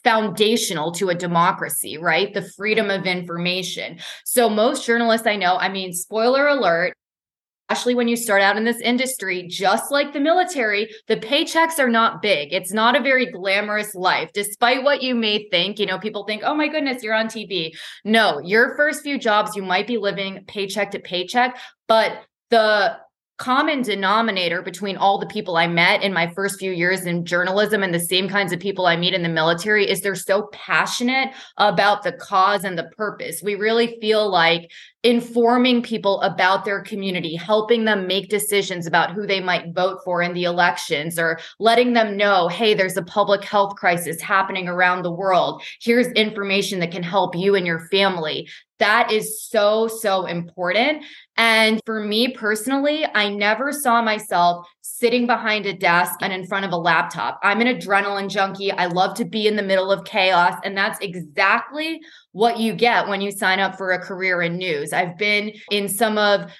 foundational 0.04 0.92
to 0.92 1.10
a 1.10 1.14
democracy, 1.14 1.98
right? 1.98 2.32
The 2.34 2.42
freedom 2.42 2.90
of 2.90 3.06
information. 3.06 3.98
So 4.24 4.48
most 4.48 4.84
journalists 4.84 5.26
I 5.26 5.36
know, 5.36 5.56
I 5.56 5.68
mean, 5.68 5.92
spoiler 5.92 6.48
alert, 6.48 6.94
especially 7.70 7.94
when 7.94 8.08
you 8.08 8.16
start 8.16 8.42
out 8.42 8.56
in 8.56 8.64
this 8.64 8.80
industry, 8.80 9.46
just 9.48 9.90
like 9.90 10.12
the 10.12 10.20
military, 10.20 10.90
the 11.08 11.16
paychecks 11.16 11.78
are 11.78 11.88
not 11.88 12.20
big. 12.20 12.52
It's 12.52 12.72
not 12.72 12.96
a 12.96 13.02
very 13.02 13.26
glamorous 13.26 13.94
life, 13.94 14.30
despite 14.34 14.82
what 14.82 15.02
you 15.02 15.14
may 15.14 15.48
think. 15.50 15.78
You 15.78 15.86
know, 15.86 15.98
people 15.98 16.24
think, 16.24 16.42
oh 16.44 16.54
my 16.54 16.68
goodness, 16.68 17.02
you're 17.02 17.14
on 17.14 17.28
TV. 17.28 17.70
No, 18.04 18.40
your 18.40 18.76
first 18.76 19.02
few 19.02 19.18
jobs, 19.18 19.56
you 19.56 19.62
might 19.62 19.86
be 19.86 19.96
living 19.96 20.44
paycheck 20.46 20.90
to 20.90 20.98
paycheck, 20.98 21.58
but 21.88 22.24
the 22.50 22.98
common 23.42 23.82
denominator 23.82 24.62
between 24.62 24.96
all 24.96 25.18
the 25.18 25.26
people 25.26 25.56
I 25.56 25.66
met 25.66 26.04
in 26.04 26.12
my 26.12 26.28
first 26.28 26.60
few 26.60 26.70
years 26.70 27.06
in 27.06 27.24
journalism 27.24 27.82
and 27.82 27.92
the 27.92 27.98
same 27.98 28.28
kinds 28.28 28.52
of 28.52 28.60
people 28.60 28.86
I 28.86 28.94
meet 28.94 29.14
in 29.14 29.24
the 29.24 29.28
military 29.28 29.90
is 29.90 30.00
they're 30.00 30.14
so 30.14 30.48
passionate 30.52 31.30
about 31.56 32.04
the 32.04 32.12
cause 32.12 32.62
and 32.62 32.78
the 32.78 32.88
purpose. 32.96 33.42
We 33.42 33.56
really 33.56 33.98
feel 34.00 34.30
like 34.30 34.70
informing 35.02 35.82
people 35.82 36.20
about 36.20 36.64
their 36.64 36.82
community, 36.82 37.34
helping 37.34 37.84
them 37.84 38.06
make 38.06 38.28
decisions 38.28 38.86
about 38.86 39.10
who 39.10 39.26
they 39.26 39.40
might 39.40 39.74
vote 39.74 39.98
for 40.04 40.22
in 40.22 40.34
the 40.34 40.44
elections, 40.44 41.18
or 41.18 41.40
letting 41.58 41.94
them 41.94 42.16
know, 42.16 42.46
hey, 42.46 42.74
there's 42.74 42.96
a 42.96 43.02
public 43.02 43.42
health 43.42 43.74
crisis 43.74 44.20
happening 44.20 44.68
around 44.68 45.02
the 45.02 45.10
world. 45.10 45.64
Here's 45.80 46.06
information 46.12 46.78
that 46.78 46.92
can 46.92 47.02
help 47.02 47.34
you 47.34 47.56
and 47.56 47.66
your 47.66 47.88
family. 47.88 48.48
That 48.82 49.12
is 49.12 49.40
so, 49.40 49.86
so 49.86 50.26
important. 50.26 51.04
And 51.36 51.80
for 51.86 52.00
me 52.00 52.32
personally, 52.32 53.06
I 53.14 53.28
never 53.28 53.70
saw 53.70 54.02
myself 54.02 54.66
sitting 54.80 55.24
behind 55.28 55.66
a 55.66 55.72
desk 55.72 56.18
and 56.20 56.32
in 56.32 56.46
front 56.48 56.64
of 56.64 56.72
a 56.72 56.76
laptop. 56.76 57.38
I'm 57.44 57.60
an 57.60 57.68
adrenaline 57.68 58.28
junkie. 58.28 58.72
I 58.72 58.86
love 58.86 59.14
to 59.18 59.24
be 59.24 59.46
in 59.46 59.54
the 59.54 59.62
middle 59.62 59.92
of 59.92 60.04
chaos. 60.04 60.54
And 60.64 60.76
that's 60.76 60.98
exactly 60.98 62.00
what 62.32 62.58
you 62.58 62.72
get 62.74 63.06
when 63.06 63.20
you 63.20 63.30
sign 63.30 63.60
up 63.60 63.76
for 63.76 63.92
a 63.92 64.00
career 64.00 64.42
in 64.42 64.58
news. 64.58 64.92
I've 64.92 65.16
been 65.16 65.52
in 65.70 65.88
some 65.88 66.18
of 66.18 66.50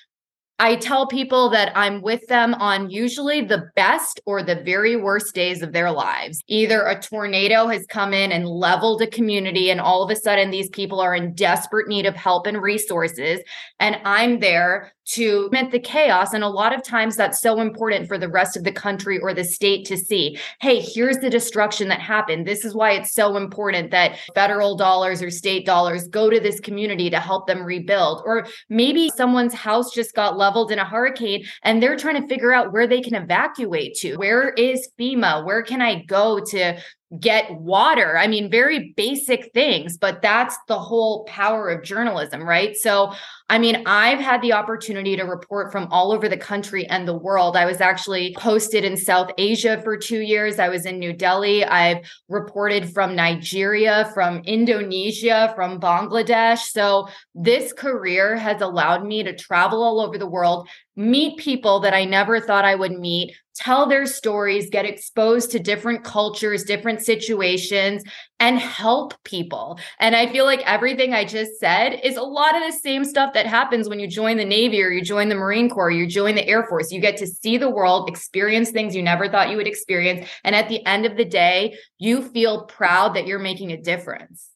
I 0.63 0.77
tell 0.77 1.09
people 1.09 1.49
that 1.49 1.73
I'm 1.77 2.03
with 2.03 2.25
them 2.29 2.55
on 2.55 2.89
usually 2.89 3.41
the 3.41 3.69
best 3.75 4.21
or 4.27 4.45
the 4.45 4.63
very 4.63 4.95
worst 4.95 5.35
days 5.35 5.61
of 5.61 5.73
their 5.73 5.91
lives. 5.91 6.41
Either 6.47 6.87
a 6.87 7.03
tornado 7.03 7.67
has 7.67 7.85
come 7.87 8.15
in 8.15 8.31
and 8.31 8.47
leveled 8.47 9.03
a 9.03 9.09
community, 9.09 9.71
and 9.71 9.81
all 9.81 10.05
of 10.05 10.11
a 10.11 10.15
sudden 10.15 10.53
these 10.53 10.69
people 10.69 11.01
are 11.01 11.17
in 11.17 11.35
desperate 11.35 11.89
need 11.89 12.07
of 12.07 12.15
help 12.15 12.47
and 12.47 12.63
resources. 12.63 13.41
And 13.81 13.97
I'm 14.05 14.39
there 14.39 14.93
to 15.05 15.49
meet 15.51 15.73
the 15.73 15.81
chaos. 15.81 16.33
And 16.33 16.45
a 16.45 16.49
lot 16.49 16.73
of 16.73 16.83
times 16.83 17.17
that's 17.17 17.41
so 17.41 17.61
important 17.61 18.07
for 18.07 18.19
the 18.19 18.29
rest 18.29 18.57
of 18.57 18.63
the 18.63 18.73
country 18.73 19.19
or 19.19 19.35
the 19.35 19.45
state 19.45 19.85
to 19.87 19.97
see 19.97 20.39
hey, 20.61 20.81
here's 20.81 21.19
the 21.19 21.29
destruction 21.29 21.89
that 21.89 22.01
happened. 22.01 22.47
This 22.47 22.65
is 22.65 22.75
why 22.75 22.93
it's 22.93 23.13
so 23.13 23.37
important 23.37 23.91
that 23.91 24.19
federal 24.35 24.77
dollars 24.77 25.21
or 25.21 25.31
state 25.31 25.67
dollars 25.67 26.07
go 26.07 26.31
to 26.31 26.39
this 26.39 26.61
community 26.61 27.11
to 27.11 27.19
help 27.19 27.47
them 27.47 27.65
rebuild. 27.65 28.23
Or 28.25 28.47
maybe 28.69 29.11
someone's 29.17 29.55
house 29.55 29.93
just 29.93 30.15
got 30.15 30.39
leveled 30.39 30.52
in 30.71 30.79
a 30.79 30.85
hurricane 30.85 31.45
and 31.63 31.83
they're 31.83 31.97
trying 31.97 32.21
to 32.21 32.29
figure 32.29 32.53
out 32.53 32.73
where 32.73 32.87
they 32.87 33.01
can 33.01 33.15
evacuate 33.15 33.95
to. 33.97 34.17
Where 34.17 34.51
is 34.51 34.89
FEMA? 34.99 35.45
Where 35.45 35.63
can 35.63 35.81
I 35.83 36.05
go 36.05 36.41
to 36.51 36.79
get 37.21 37.53
water. 37.61 38.17
I 38.17 38.27
mean, 38.27 38.51
very 38.51 38.95
basic 38.97 39.53
things, 39.53 39.99
but 39.99 40.23
that's 40.23 40.57
the 40.67 40.79
whole 40.79 41.25
power 41.25 41.69
of 41.69 41.85
journalism, 41.85 42.43
right? 42.43 42.75
So, 42.75 43.13
I 43.51 43.59
mean, 43.59 43.83
I've 43.85 44.19
had 44.19 44.41
the 44.41 44.55
opportunity 44.55 45.15
to 45.17 45.25
report 45.25 45.73
from 45.73 45.89
all 45.91 46.13
over 46.13 46.27
the 46.27 46.39
country 46.39 46.87
and 46.87 47.07
the 47.07 47.17
world. 47.17 47.55
I 47.55 47.67
was 47.67 47.83
actually 47.83 48.35
posted 48.39 48.83
in 48.83 48.97
South 48.97 49.31
Asia 49.37 49.81
for 49.83 49.99
two 49.99 50.21
years. 50.21 50.59
I 50.59 50.71
was 50.71 50.87
in 50.87 50.99
New 50.99 51.13
Delhi. 51.13 51.65
I've 51.65 51.99
reported 52.31 52.91
from 52.95 53.15
Nigeria, 53.15 54.11
from 54.15 54.39
Indonesia, 54.45 55.53
from 55.55 55.81
Bangladesh. 55.81 56.71
So, 56.71 57.09
this 57.35 57.75
career 57.75 58.37
has 58.37 58.63
allowed 58.63 59.05
me 59.05 59.23
to 59.23 59.37
travel 59.37 59.83
all 59.83 60.01
over 60.01 60.17
the 60.17 60.27
world, 60.27 60.67
meet 60.97 61.39
people 61.39 61.81
that 61.81 61.93
I 61.93 62.07
never 62.07 62.41
thought 62.41 62.65
I 62.65 62.75
would 62.75 62.93
meet, 62.93 63.37
tell 63.55 63.87
their 63.87 64.07
stories, 64.07 64.71
get 64.71 64.85
exposed 64.85 65.51
to 65.53 65.59
different 65.59 66.05
cultures, 66.05 66.65
different 66.65 67.03
situations, 67.03 68.03
and 68.41 68.59
help 68.59 69.15
people. 69.25 69.79
And 70.01 70.17
I 70.17 70.31
feel 70.33 70.45
like 70.45 70.61
everything 70.67 71.15
I 71.15 71.25
just 71.25 71.61
said 71.61 72.01
is 72.03 72.17
a 72.17 72.23
lot 72.23 72.57
of 72.57 72.63
the 72.63 72.77
same 72.77 73.05
stuff 73.05 73.35
that 73.35 73.47
happens 73.47 73.89
when 73.89 74.01
you 74.01 74.09
join 74.09 74.37
the 74.37 74.45
Navy 74.45 74.83
or 74.83 74.91
you 74.91 75.03
join 75.03 75.29
the 75.29 75.35
Marine 75.35 75.71
Corps, 75.71 75.91
you 75.91 76.07
join 76.07 76.35
the 76.35 76.47
Air 76.47 76.65
Force. 76.65 76.91
You 76.91 77.01
get 77.01 77.17
to 77.19 77.27
see 77.27 77.57
the 77.57 77.71
world, 77.71 78.09
experience 78.09 78.71
things 78.71 78.97
you 78.97 79.03
never 79.03 79.29
thought 79.29 79.51
you 79.51 79.57
would 79.57 79.69
experience. 79.69 80.29
And 80.45 80.57
at 80.57 80.69
the 80.69 80.85
end 80.87 81.07
of 81.07 81.17
the 81.17 81.25
day, 81.25 81.77
you 81.99 82.23
feel 82.23 82.65
proud 82.65 83.15
that 83.15 83.27
you're 83.27 83.39
making 83.39 83.73
a 83.73 83.81
difference. 83.81 84.52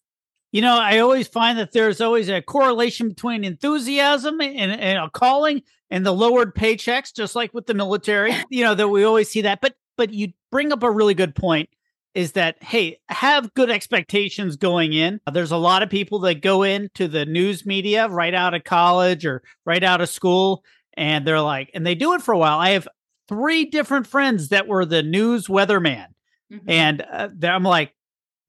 You 0.52 0.62
know, 0.62 0.78
I 0.78 0.98
always 0.98 1.28
find 1.28 1.58
that 1.58 1.72
there's 1.72 2.00
always 2.00 2.28
a 2.28 2.40
correlation 2.40 3.08
between 3.08 3.44
enthusiasm 3.44 4.40
and, 4.40 4.72
and 4.72 4.98
a 4.98 5.10
calling 5.10 5.62
and 5.90 6.04
the 6.04 6.12
lowered 6.12 6.54
paychecks, 6.54 7.14
just 7.14 7.36
like 7.36 7.52
with 7.52 7.66
the 7.66 7.74
military. 7.74 8.34
You 8.50 8.64
know 8.64 8.74
that 8.74 8.88
we 8.88 9.04
always 9.04 9.28
see 9.28 9.42
that. 9.42 9.60
But 9.60 9.74
but 9.96 10.12
you 10.12 10.32
bring 10.50 10.72
up 10.72 10.82
a 10.82 10.90
really 10.90 11.14
good 11.14 11.34
point. 11.34 11.68
Is 12.14 12.32
that 12.32 12.62
hey, 12.62 12.98
have 13.10 13.52
good 13.52 13.70
expectations 13.70 14.56
going 14.56 14.94
in. 14.94 15.20
There's 15.30 15.50
a 15.50 15.58
lot 15.58 15.82
of 15.82 15.90
people 15.90 16.20
that 16.20 16.40
go 16.40 16.62
into 16.62 17.08
the 17.08 17.26
news 17.26 17.66
media 17.66 18.08
right 18.08 18.32
out 18.32 18.54
of 18.54 18.64
college 18.64 19.26
or 19.26 19.42
right 19.66 19.84
out 19.84 20.00
of 20.00 20.08
school, 20.08 20.64
and 20.94 21.26
they're 21.26 21.40
like, 21.40 21.70
and 21.74 21.86
they 21.86 21.94
do 21.94 22.14
it 22.14 22.22
for 22.22 22.32
a 22.32 22.38
while. 22.38 22.58
I 22.58 22.70
have 22.70 22.88
three 23.28 23.64
different 23.66 24.06
friends 24.06 24.48
that 24.48 24.66
were 24.66 24.86
the 24.86 25.02
news 25.02 25.48
weatherman. 25.48 26.06
Mm-hmm. 26.52 26.70
And 26.70 27.02
uh, 27.02 27.28
I'm 27.42 27.64
like, 27.64 27.92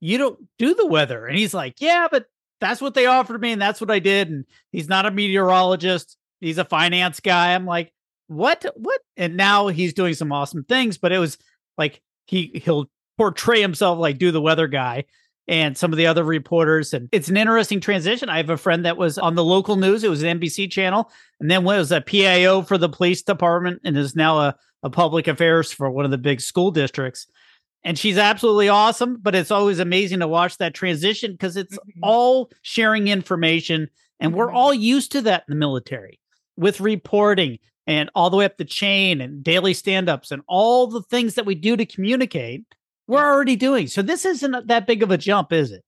you 0.00 0.18
don't 0.18 0.38
do 0.58 0.74
the 0.74 0.86
weather. 0.86 1.26
And 1.26 1.38
he's 1.38 1.54
like, 1.54 1.80
yeah, 1.80 2.08
but 2.10 2.26
that's 2.60 2.80
what 2.80 2.94
they 2.94 3.06
offered 3.06 3.40
me. 3.40 3.52
And 3.52 3.62
that's 3.62 3.80
what 3.80 3.90
I 3.90 3.98
did. 3.98 4.28
And 4.30 4.44
he's 4.72 4.88
not 4.88 5.06
a 5.06 5.10
meteorologist. 5.10 6.16
He's 6.40 6.58
a 6.58 6.64
finance 6.64 7.20
guy. 7.20 7.54
I'm 7.54 7.66
like, 7.66 7.92
what, 8.28 8.64
what? 8.76 9.00
And 9.16 9.36
now 9.36 9.68
he's 9.68 9.94
doing 9.94 10.14
some 10.14 10.32
awesome 10.32 10.64
things, 10.64 10.98
but 10.98 11.12
it 11.12 11.18
was 11.18 11.38
like, 11.76 12.00
he, 12.26 12.60
he'll 12.64 12.90
portray 13.16 13.60
himself 13.60 13.98
like 13.98 14.18
do 14.18 14.30
the 14.30 14.40
weather 14.40 14.68
guy 14.68 15.04
and 15.48 15.76
some 15.76 15.92
of 15.92 15.96
the 15.96 16.06
other 16.06 16.22
reporters. 16.22 16.92
And 16.92 17.08
it's 17.10 17.28
an 17.28 17.36
interesting 17.36 17.80
transition. 17.80 18.28
I 18.28 18.36
have 18.36 18.50
a 18.50 18.56
friend 18.56 18.84
that 18.84 18.98
was 18.98 19.18
on 19.18 19.34
the 19.34 19.44
local 19.44 19.76
news. 19.76 20.04
It 20.04 20.10
was 20.10 20.22
an 20.22 20.38
NBC 20.38 20.70
channel, 20.70 21.10
and 21.40 21.50
then 21.50 21.64
was 21.64 21.90
a 21.90 22.02
PIO 22.02 22.62
for 22.62 22.76
the 22.78 22.88
police 22.88 23.22
department, 23.22 23.80
and 23.84 23.96
is 23.96 24.14
now 24.14 24.38
a, 24.38 24.56
a 24.82 24.90
public 24.90 25.26
affairs 25.26 25.72
for 25.72 25.90
one 25.90 26.04
of 26.04 26.10
the 26.10 26.18
big 26.18 26.40
school 26.40 26.70
districts. 26.70 27.26
And 27.84 27.98
she's 27.98 28.18
absolutely 28.18 28.68
awesome, 28.68 29.18
but 29.20 29.34
it's 29.34 29.50
always 29.50 29.78
amazing 29.78 30.20
to 30.20 30.28
watch 30.28 30.58
that 30.58 30.74
transition 30.74 31.32
because 31.32 31.56
it's 31.56 31.76
mm-hmm. 31.76 32.00
all 32.02 32.50
sharing 32.62 33.08
information. 33.08 33.88
And 34.20 34.34
we're 34.34 34.48
mm-hmm. 34.48 34.56
all 34.56 34.74
used 34.74 35.12
to 35.12 35.22
that 35.22 35.44
in 35.48 35.52
the 35.54 35.58
military 35.58 36.18
with 36.56 36.80
reporting 36.80 37.58
and 37.86 38.10
all 38.14 38.30
the 38.30 38.36
way 38.36 38.44
up 38.44 38.58
the 38.58 38.64
chain 38.64 39.20
and 39.20 39.42
daily 39.42 39.74
stand 39.74 40.08
ups 40.08 40.30
and 40.30 40.42
all 40.48 40.88
the 40.88 41.02
things 41.02 41.34
that 41.34 41.46
we 41.46 41.54
do 41.54 41.76
to 41.76 41.86
communicate 41.86 42.64
we're 43.08 43.24
already 43.24 43.56
doing. 43.56 43.86
So 43.88 44.02
this 44.02 44.24
isn't 44.24 44.68
that 44.68 44.86
big 44.86 45.02
of 45.02 45.10
a 45.10 45.18
jump, 45.18 45.52
is 45.52 45.72
it? 45.72 45.82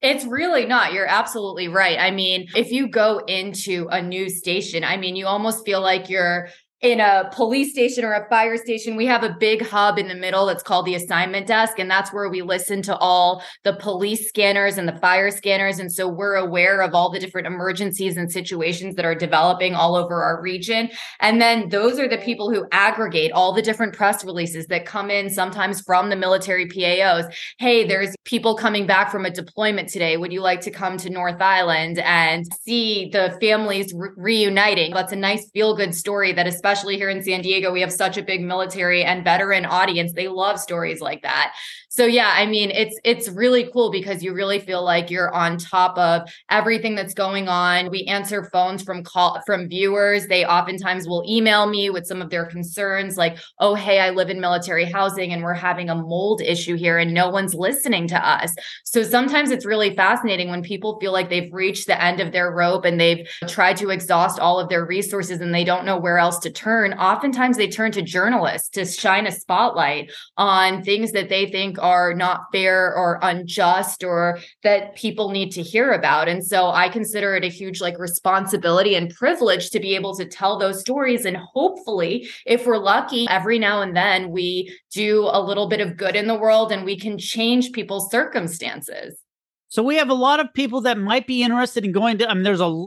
It's 0.00 0.24
really 0.24 0.64
not. 0.64 0.92
You're 0.92 1.06
absolutely 1.06 1.68
right. 1.68 1.98
I 1.98 2.10
mean, 2.10 2.48
if 2.56 2.72
you 2.72 2.88
go 2.88 3.18
into 3.26 3.88
a 3.90 4.00
news 4.00 4.38
station, 4.38 4.82
I 4.82 4.96
mean, 4.96 5.14
you 5.14 5.26
almost 5.26 5.64
feel 5.64 5.80
like 5.80 6.08
you're 6.08 6.48
in 6.82 6.98
a 6.98 7.30
police 7.32 7.70
station 7.70 8.04
or 8.04 8.12
a 8.12 8.28
fire 8.28 8.56
station, 8.56 8.96
we 8.96 9.06
have 9.06 9.22
a 9.22 9.36
big 9.38 9.64
hub 9.64 10.00
in 10.00 10.08
the 10.08 10.16
middle 10.16 10.46
that's 10.46 10.64
called 10.64 10.84
the 10.84 10.96
assignment 10.96 11.46
desk. 11.46 11.78
And 11.78 11.88
that's 11.88 12.12
where 12.12 12.28
we 12.28 12.42
listen 12.42 12.82
to 12.82 12.96
all 12.96 13.44
the 13.62 13.74
police 13.74 14.28
scanners 14.28 14.78
and 14.78 14.88
the 14.88 14.96
fire 14.96 15.30
scanners. 15.30 15.78
And 15.78 15.92
so 15.92 16.08
we're 16.08 16.34
aware 16.34 16.82
of 16.82 16.92
all 16.92 17.08
the 17.08 17.20
different 17.20 17.46
emergencies 17.46 18.16
and 18.16 18.30
situations 18.30 18.96
that 18.96 19.04
are 19.04 19.14
developing 19.14 19.76
all 19.76 19.94
over 19.94 20.24
our 20.24 20.42
region. 20.42 20.90
And 21.20 21.40
then 21.40 21.68
those 21.68 22.00
are 22.00 22.08
the 22.08 22.18
people 22.18 22.50
who 22.50 22.66
aggregate 22.72 23.30
all 23.30 23.52
the 23.52 23.62
different 23.62 23.94
press 23.94 24.24
releases 24.24 24.66
that 24.66 24.84
come 24.84 25.08
in 25.08 25.30
sometimes 25.30 25.82
from 25.82 26.10
the 26.10 26.16
military 26.16 26.66
PAOs. 26.66 27.32
Hey, 27.60 27.86
there's 27.86 28.12
people 28.24 28.56
coming 28.56 28.88
back 28.88 29.12
from 29.12 29.24
a 29.24 29.30
deployment 29.30 29.88
today. 29.88 30.16
Would 30.16 30.32
you 30.32 30.40
like 30.40 30.60
to 30.62 30.72
come 30.72 30.96
to 30.96 31.10
North 31.10 31.40
Island 31.40 32.00
and 32.00 32.44
see 32.64 33.08
the 33.12 33.38
families 33.40 33.94
re- 33.94 34.10
reuniting? 34.16 34.92
That's 34.94 35.12
a 35.12 35.16
nice 35.16 35.48
feel 35.50 35.76
good 35.76 35.94
story 35.94 36.32
that 36.32 36.48
especially 36.48 36.71
especially 36.72 36.96
here 36.96 37.10
in 37.10 37.22
San 37.22 37.42
Diego, 37.42 37.70
we 37.70 37.82
have 37.82 37.92
such 37.92 38.16
a 38.16 38.22
big 38.22 38.42
military 38.42 39.04
and 39.04 39.22
veteran 39.22 39.66
audience. 39.66 40.12
They 40.12 40.28
love 40.28 40.58
stories 40.58 41.00
like 41.00 41.22
that 41.22 41.54
so 41.92 42.06
yeah 42.06 42.32
i 42.36 42.46
mean 42.46 42.70
it's 42.70 42.98
it's 43.04 43.28
really 43.28 43.68
cool 43.70 43.90
because 43.90 44.22
you 44.22 44.32
really 44.32 44.58
feel 44.58 44.82
like 44.82 45.10
you're 45.10 45.34
on 45.34 45.58
top 45.58 45.98
of 45.98 46.22
everything 46.50 46.94
that's 46.94 47.12
going 47.12 47.48
on. 47.48 47.90
We 47.90 48.04
answer 48.04 48.44
phones 48.44 48.82
from 48.82 49.04
call 49.04 49.40
from 49.44 49.68
viewers. 49.68 50.26
They 50.26 50.44
oftentimes 50.46 51.06
will 51.06 51.24
email 51.28 51.66
me 51.66 51.90
with 51.90 52.06
some 52.06 52.22
of 52.22 52.30
their 52.30 52.46
concerns 52.46 53.16
like 53.16 53.38
oh 53.58 53.74
hey 53.74 54.00
i 54.00 54.10
live 54.10 54.30
in 54.30 54.40
military 54.40 54.84
housing 54.84 55.32
and 55.32 55.42
we're 55.42 55.52
having 55.52 55.90
a 55.90 55.94
mold 55.94 56.40
issue 56.40 56.76
here 56.76 56.98
and 56.98 57.12
no 57.12 57.28
one's 57.28 57.54
listening 57.54 58.08
to 58.08 58.28
us. 58.28 58.54
So 58.84 59.02
sometimes 59.02 59.50
it's 59.50 59.66
really 59.66 59.94
fascinating 59.94 60.48
when 60.48 60.62
people 60.62 60.98
feel 60.98 61.12
like 61.12 61.28
they've 61.28 61.52
reached 61.52 61.86
the 61.86 62.02
end 62.02 62.20
of 62.20 62.32
their 62.32 62.50
rope 62.50 62.84
and 62.84 63.00
they've 63.00 63.28
tried 63.48 63.76
to 63.78 63.90
exhaust 63.90 64.38
all 64.38 64.58
of 64.58 64.68
their 64.68 64.86
resources 64.86 65.40
and 65.40 65.54
they 65.54 65.64
don't 65.64 65.84
know 65.84 65.98
where 65.98 66.18
else 66.18 66.38
to 66.40 66.50
turn. 66.50 66.94
Oftentimes 66.94 67.56
they 67.56 67.68
turn 67.68 67.92
to 67.92 68.02
journalists 68.02 68.68
to 68.70 68.84
shine 68.84 69.26
a 69.26 69.32
spotlight 69.32 70.10
on 70.36 70.82
things 70.82 71.12
that 71.12 71.28
they 71.28 71.50
think 71.50 71.78
are 71.82 72.14
not 72.14 72.46
fair 72.52 72.94
or 72.94 73.18
unjust 73.20 74.02
or 74.02 74.38
that 74.62 74.96
people 74.96 75.30
need 75.30 75.50
to 75.52 75.62
hear 75.62 75.92
about. 75.92 76.28
And 76.28 76.44
so 76.44 76.68
I 76.68 76.88
consider 76.88 77.34
it 77.34 77.44
a 77.44 77.48
huge 77.48 77.80
like 77.80 77.98
responsibility 77.98 78.94
and 78.94 79.14
privilege 79.14 79.70
to 79.70 79.80
be 79.80 79.94
able 79.94 80.16
to 80.16 80.24
tell 80.24 80.58
those 80.58 80.80
stories. 80.80 81.24
And 81.24 81.36
hopefully, 81.36 82.28
if 82.46 82.64
we're 82.64 82.78
lucky, 82.78 83.26
every 83.28 83.58
now 83.58 83.82
and 83.82 83.96
then 83.96 84.30
we 84.30 84.74
do 84.92 85.28
a 85.30 85.42
little 85.42 85.68
bit 85.68 85.80
of 85.80 85.96
good 85.96 86.16
in 86.16 86.28
the 86.28 86.38
world 86.38 86.72
and 86.72 86.84
we 86.84 86.98
can 86.98 87.18
change 87.18 87.72
people's 87.72 88.10
circumstances. 88.10 89.18
So 89.68 89.82
we 89.82 89.96
have 89.96 90.10
a 90.10 90.14
lot 90.14 90.38
of 90.38 90.52
people 90.54 90.82
that 90.82 90.98
might 90.98 91.26
be 91.26 91.42
interested 91.42 91.84
in 91.84 91.92
going 91.92 92.18
to, 92.18 92.30
I 92.30 92.34
mean, 92.34 92.42
there's 92.42 92.60
a 92.60 92.86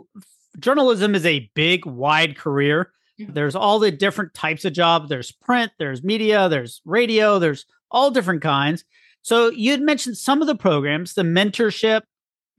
journalism 0.59 1.15
is 1.15 1.25
a 1.25 1.49
big, 1.55 1.85
wide 1.85 2.37
career. 2.37 2.91
Mm-hmm. 3.19 3.33
There's 3.33 3.55
all 3.55 3.79
the 3.79 3.91
different 3.91 4.33
types 4.33 4.65
of 4.65 4.73
jobs. 4.73 5.09
There's 5.09 5.31
print, 5.31 5.71
there's 5.79 6.03
media, 6.03 6.49
there's 6.49 6.81
radio, 6.85 7.39
there's 7.39 7.65
all 7.91 8.11
different 8.11 8.41
kinds. 8.41 8.83
So 9.21 9.49
you 9.49 9.71
had 9.71 9.81
mentioned 9.81 10.17
some 10.17 10.41
of 10.41 10.47
the 10.47 10.55
programs, 10.55 11.13
the 11.13 11.23
mentorship, 11.23 12.01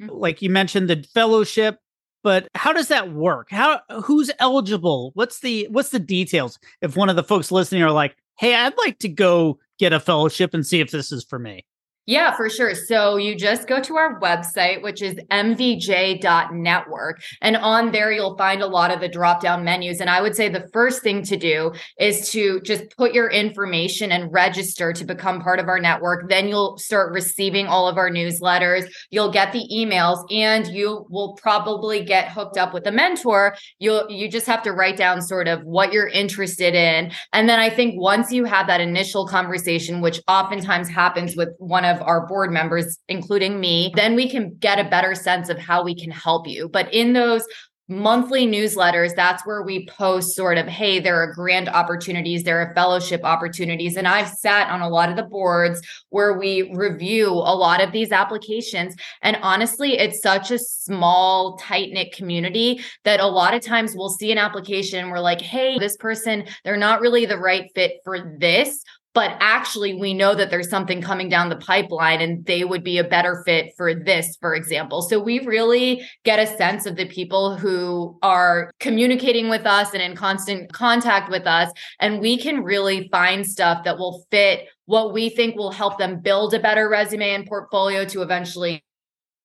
mm-hmm. 0.02 0.08
like 0.10 0.42
you 0.42 0.50
mentioned 0.50 0.90
the 0.90 1.04
fellowship, 1.14 1.78
but 2.22 2.48
how 2.56 2.72
does 2.72 2.88
that 2.88 3.12
work? 3.12 3.48
How 3.50 3.80
who's 4.02 4.32
eligible? 4.40 5.12
What's 5.14 5.40
the 5.40 5.68
what's 5.70 5.90
the 5.90 6.00
details? 6.00 6.58
If 6.80 6.96
one 6.96 7.08
of 7.08 7.14
the 7.14 7.22
folks 7.22 7.52
listening 7.52 7.84
are 7.84 7.92
like, 7.92 8.16
"Hey, 8.36 8.54
I'd 8.54 8.76
like 8.78 8.98
to 9.00 9.08
go 9.08 9.60
get 9.78 9.92
a 9.92 10.00
fellowship 10.00 10.52
and 10.52 10.66
see 10.66 10.80
if 10.80 10.90
this 10.90 11.12
is 11.12 11.24
for 11.24 11.38
me." 11.38 11.64
Yeah, 12.08 12.36
for 12.36 12.48
sure. 12.48 12.76
So 12.76 13.16
you 13.16 13.34
just 13.34 13.66
go 13.66 13.80
to 13.80 13.96
our 13.96 14.20
website, 14.20 14.80
which 14.80 15.02
is 15.02 15.16
mvj.network. 15.32 17.20
And 17.42 17.56
on 17.56 17.90
there, 17.90 18.12
you'll 18.12 18.36
find 18.36 18.62
a 18.62 18.66
lot 18.68 18.92
of 18.92 19.00
the 19.00 19.08
drop 19.08 19.42
down 19.42 19.64
menus. 19.64 20.00
And 20.00 20.08
I 20.08 20.22
would 20.22 20.36
say 20.36 20.48
the 20.48 20.68
first 20.72 21.02
thing 21.02 21.24
to 21.24 21.36
do 21.36 21.72
is 21.98 22.30
to 22.30 22.60
just 22.60 22.96
put 22.96 23.12
your 23.12 23.28
information 23.28 24.12
and 24.12 24.32
register 24.32 24.92
to 24.92 25.04
become 25.04 25.40
part 25.40 25.58
of 25.58 25.66
our 25.66 25.80
network. 25.80 26.28
Then 26.28 26.46
you'll 26.46 26.78
start 26.78 27.12
receiving 27.12 27.66
all 27.66 27.88
of 27.88 27.98
our 27.98 28.08
newsletters. 28.08 28.88
You'll 29.10 29.32
get 29.32 29.52
the 29.52 29.68
emails 29.74 30.24
and 30.32 30.68
you 30.68 31.06
will 31.10 31.34
probably 31.34 32.04
get 32.04 32.30
hooked 32.30 32.56
up 32.56 32.72
with 32.72 32.86
a 32.86 32.92
mentor. 32.92 33.56
You'll, 33.80 34.08
you 34.08 34.30
just 34.30 34.46
have 34.46 34.62
to 34.62 34.70
write 34.70 34.96
down 34.96 35.20
sort 35.22 35.48
of 35.48 35.64
what 35.64 35.92
you're 35.92 36.06
interested 36.06 36.76
in. 36.76 37.10
And 37.32 37.48
then 37.48 37.58
I 37.58 37.68
think 37.68 38.00
once 38.00 38.30
you 38.30 38.44
have 38.44 38.68
that 38.68 38.80
initial 38.80 39.26
conversation, 39.26 40.00
which 40.00 40.20
oftentimes 40.28 40.88
happens 40.88 41.34
with 41.34 41.48
one 41.58 41.84
of 41.84 41.95
of 41.96 42.02
our 42.06 42.26
board 42.26 42.52
members, 42.52 42.98
including 43.08 43.58
me, 43.60 43.92
then 43.94 44.14
we 44.14 44.28
can 44.28 44.54
get 44.58 44.78
a 44.78 44.88
better 44.88 45.14
sense 45.14 45.48
of 45.48 45.58
how 45.58 45.82
we 45.82 45.94
can 45.94 46.10
help 46.10 46.46
you. 46.46 46.68
But 46.68 46.92
in 46.92 47.12
those 47.12 47.44
monthly 47.88 48.46
newsletters, 48.46 49.14
that's 49.14 49.46
where 49.46 49.62
we 49.62 49.86
post 49.86 50.34
sort 50.34 50.58
of, 50.58 50.66
hey, 50.66 50.98
there 50.98 51.22
are 51.22 51.32
grant 51.32 51.68
opportunities, 51.68 52.42
there 52.42 52.60
are 52.60 52.74
fellowship 52.74 53.20
opportunities. 53.22 53.96
And 53.96 54.08
I've 54.08 54.28
sat 54.28 54.70
on 54.70 54.80
a 54.80 54.88
lot 54.88 55.08
of 55.08 55.16
the 55.16 55.22
boards 55.22 55.80
where 56.10 56.36
we 56.36 56.72
review 56.74 57.28
a 57.28 57.54
lot 57.54 57.80
of 57.80 57.92
these 57.92 58.10
applications. 58.10 58.96
And 59.22 59.38
honestly, 59.40 59.98
it's 59.98 60.20
such 60.20 60.50
a 60.50 60.58
small, 60.58 61.58
tight 61.58 61.92
knit 61.92 62.12
community 62.12 62.80
that 63.04 63.20
a 63.20 63.26
lot 63.26 63.54
of 63.54 63.62
times 63.62 63.94
we'll 63.94 64.08
see 64.08 64.32
an 64.32 64.38
application, 64.38 65.10
we're 65.10 65.20
like, 65.20 65.40
hey, 65.40 65.78
this 65.78 65.96
person, 65.96 66.44
they're 66.64 66.76
not 66.76 67.00
really 67.00 67.24
the 67.24 67.38
right 67.38 67.70
fit 67.74 68.00
for 68.04 68.36
this 68.38 68.82
but 69.16 69.34
actually 69.40 69.94
we 69.94 70.12
know 70.12 70.34
that 70.34 70.50
there's 70.50 70.68
something 70.68 71.00
coming 71.00 71.30
down 71.30 71.48
the 71.48 71.56
pipeline 71.56 72.20
and 72.20 72.44
they 72.44 72.64
would 72.64 72.84
be 72.84 72.98
a 72.98 73.02
better 73.02 73.42
fit 73.46 73.72
for 73.74 73.94
this 73.94 74.36
for 74.42 74.54
example. 74.54 75.00
So 75.00 75.18
we 75.18 75.38
really 75.38 76.06
get 76.22 76.38
a 76.38 76.46
sense 76.58 76.84
of 76.84 76.96
the 76.96 77.06
people 77.06 77.56
who 77.56 78.18
are 78.22 78.70
communicating 78.78 79.48
with 79.48 79.64
us 79.64 79.94
and 79.94 80.02
in 80.02 80.16
constant 80.16 80.70
contact 80.70 81.30
with 81.30 81.46
us. 81.46 81.72
And 81.98 82.20
we 82.20 82.36
can 82.36 82.62
really 82.62 83.08
find 83.08 83.46
stuff 83.46 83.84
that 83.84 83.96
will 83.96 84.26
fit 84.30 84.68
what 84.84 85.14
we 85.14 85.30
think 85.30 85.56
will 85.56 85.72
help 85.72 85.98
them 85.98 86.20
build 86.20 86.52
a 86.52 86.60
better 86.60 86.86
resume 86.86 87.30
and 87.30 87.46
portfolio 87.46 88.04
to 88.04 88.20
eventually 88.20 88.84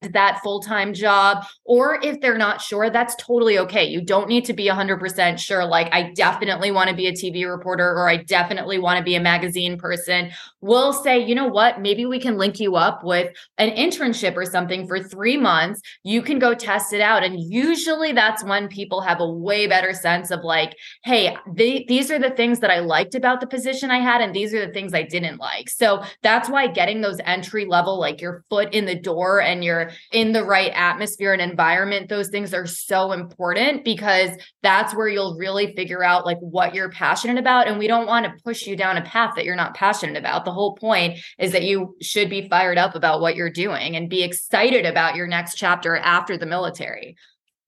that 0.01 0.39
full-time 0.43 0.93
job 0.93 1.45
or 1.63 1.99
if 2.03 2.19
they're 2.21 2.37
not 2.37 2.59
sure 2.59 2.89
that's 2.89 3.15
totally 3.15 3.59
okay. 3.59 3.85
You 3.85 4.01
don't 4.01 4.27
need 4.27 4.45
to 4.45 4.53
be 4.53 4.67
100% 4.67 5.37
sure. 5.37 5.65
Like 5.65 5.93
i 5.93 6.11
definitely 6.11 6.71
want 6.71 6.89
to 6.89 6.95
be 6.95 7.07
a 7.07 7.11
tv 7.11 7.49
reporter 7.49 7.87
or 7.87 8.09
i 8.09 8.17
definitely 8.17 8.79
want 8.79 8.97
to 8.97 9.03
be 9.03 9.15
a 9.15 9.19
magazine 9.19 9.77
person 9.77 10.31
we'll 10.61 10.93
say 10.93 11.19
you 11.19 11.35
know 11.35 11.47
what 11.47 11.81
maybe 11.81 12.05
we 12.05 12.19
can 12.19 12.37
link 12.37 12.59
you 12.59 12.75
up 12.75 13.03
with 13.03 13.33
an 13.57 13.69
internship 13.71 14.35
or 14.35 14.45
something 14.45 14.87
for 14.87 14.99
3 14.99 15.37
months 15.37 15.81
you 16.03 16.21
can 16.21 16.39
go 16.39 16.53
test 16.53 16.93
it 16.93 17.01
out 17.01 17.23
and 17.23 17.39
usually 17.39 18.11
that's 18.11 18.43
when 18.43 18.67
people 18.67 19.01
have 19.01 19.19
a 19.19 19.29
way 19.29 19.67
better 19.67 19.93
sense 19.93 20.31
of 20.31 20.41
like 20.43 20.75
hey 21.03 21.35
they, 21.55 21.85
these 21.87 22.11
are 22.11 22.19
the 22.19 22.31
things 22.31 22.59
that 22.59 22.71
i 22.71 22.79
liked 22.79 23.15
about 23.15 23.39
the 23.39 23.47
position 23.47 23.91
i 23.91 23.99
had 23.99 24.21
and 24.21 24.35
these 24.35 24.53
are 24.53 24.65
the 24.65 24.73
things 24.73 24.93
i 24.93 25.03
didn't 25.03 25.37
like 25.37 25.69
so 25.69 26.03
that's 26.21 26.49
why 26.49 26.67
getting 26.67 27.01
those 27.01 27.19
entry 27.25 27.65
level 27.65 27.99
like 27.99 28.21
your 28.21 28.43
foot 28.49 28.73
in 28.73 28.85
the 28.85 28.95
door 28.95 29.41
and 29.41 29.63
you're 29.63 29.91
in 30.11 30.31
the 30.31 30.43
right 30.43 30.71
atmosphere 30.75 31.33
and 31.33 31.41
environment, 31.41 32.09
those 32.09 32.29
things 32.29 32.53
are 32.53 32.65
so 32.65 33.11
important 33.11 33.83
because 33.83 34.31
that's 34.61 34.95
where 34.95 35.07
you'll 35.07 35.37
really 35.37 35.73
figure 35.75 36.03
out 36.03 36.25
like 36.25 36.37
what 36.39 36.73
you're 36.73 36.89
passionate 36.89 37.37
about. 37.37 37.67
And 37.67 37.77
we 37.77 37.87
don't 37.87 38.07
want 38.07 38.25
to 38.25 38.43
push 38.43 38.65
you 38.65 38.75
down 38.75 38.97
a 38.97 39.01
path 39.01 39.33
that 39.35 39.45
you're 39.45 39.55
not 39.55 39.75
passionate 39.75 40.17
about. 40.17 40.45
The 40.45 40.50
whole 40.51 40.75
point 40.75 41.19
is 41.39 41.51
that 41.51 41.63
you 41.63 41.95
should 42.01 42.29
be 42.29 42.47
fired 42.47 42.77
up 42.77 42.95
about 42.95 43.21
what 43.21 43.35
you're 43.35 43.49
doing 43.49 43.95
and 43.95 44.09
be 44.09 44.23
excited 44.23 44.85
about 44.85 45.15
your 45.15 45.27
next 45.27 45.55
chapter 45.55 45.97
after 45.97 46.37
the 46.37 46.45
military. 46.45 47.15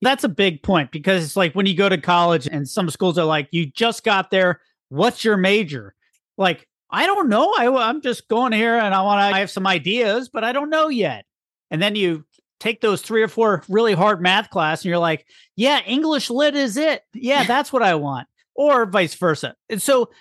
That's 0.01 0.23
a 0.23 0.29
big 0.29 0.63
point 0.63 0.91
because 0.91 1.23
it's 1.23 1.35
like 1.35 1.53
when 1.53 1.65
you 1.65 1.75
go 1.75 1.87
to 1.87 1.97
college 1.97 2.47
and 2.47 2.67
some 2.67 2.89
schools 2.89 3.17
are 3.17 3.25
like, 3.25 3.47
you 3.51 3.65
just 3.65 4.03
got 4.03 4.31
there 4.31 4.59
what's 4.93 5.23
your 5.23 5.37
major? 5.37 5.95
Like, 6.37 6.67
I 6.89 7.07
don't 7.07 7.29
know. 7.29 7.53
I, 7.57 7.67
I'm 7.67 8.01
just 8.01 8.27
going 8.27 8.53
here 8.53 8.77
and 8.77 8.93
I 8.93 9.01
want 9.01 9.19
to, 9.19 9.35
I 9.35 9.39
have 9.39 9.49
some 9.49 9.65
ideas, 9.65 10.29
but 10.29 10.43
I 10.43 10.51
don't 10.51 10.69
know 10.69 10.87
yet. 10.87 11.25
And 11.71 11.81
then 11.81 11.95
you 11.95 12.25
take 12.59 12.81
those 12.81 13.01
three 13.01 13.23
or 13.23 13.27
four 13.27 13.63
really 13.67 13.93
hard 13.93 14.21
math 14.21 14.51
class 14.51 14.81
and 14.81 14.89
you're 14.89 14.99
like, 14.99 15.25
yeah, 15.55 15.81
English 15.85 16.29
lit 16.29 16.55
is 16.55 16.77
it. 16.77 17.01
Yeah, 17.13 17.43
that's 17.47 17.73
what 17.73 17.81
I 17.81 17.95
want. 17.95 18.27
Or 18.55 18.85
vice 18.85 19.15
versa. 19.15 19.55
And 19.67 19.81
so 19.81 20.11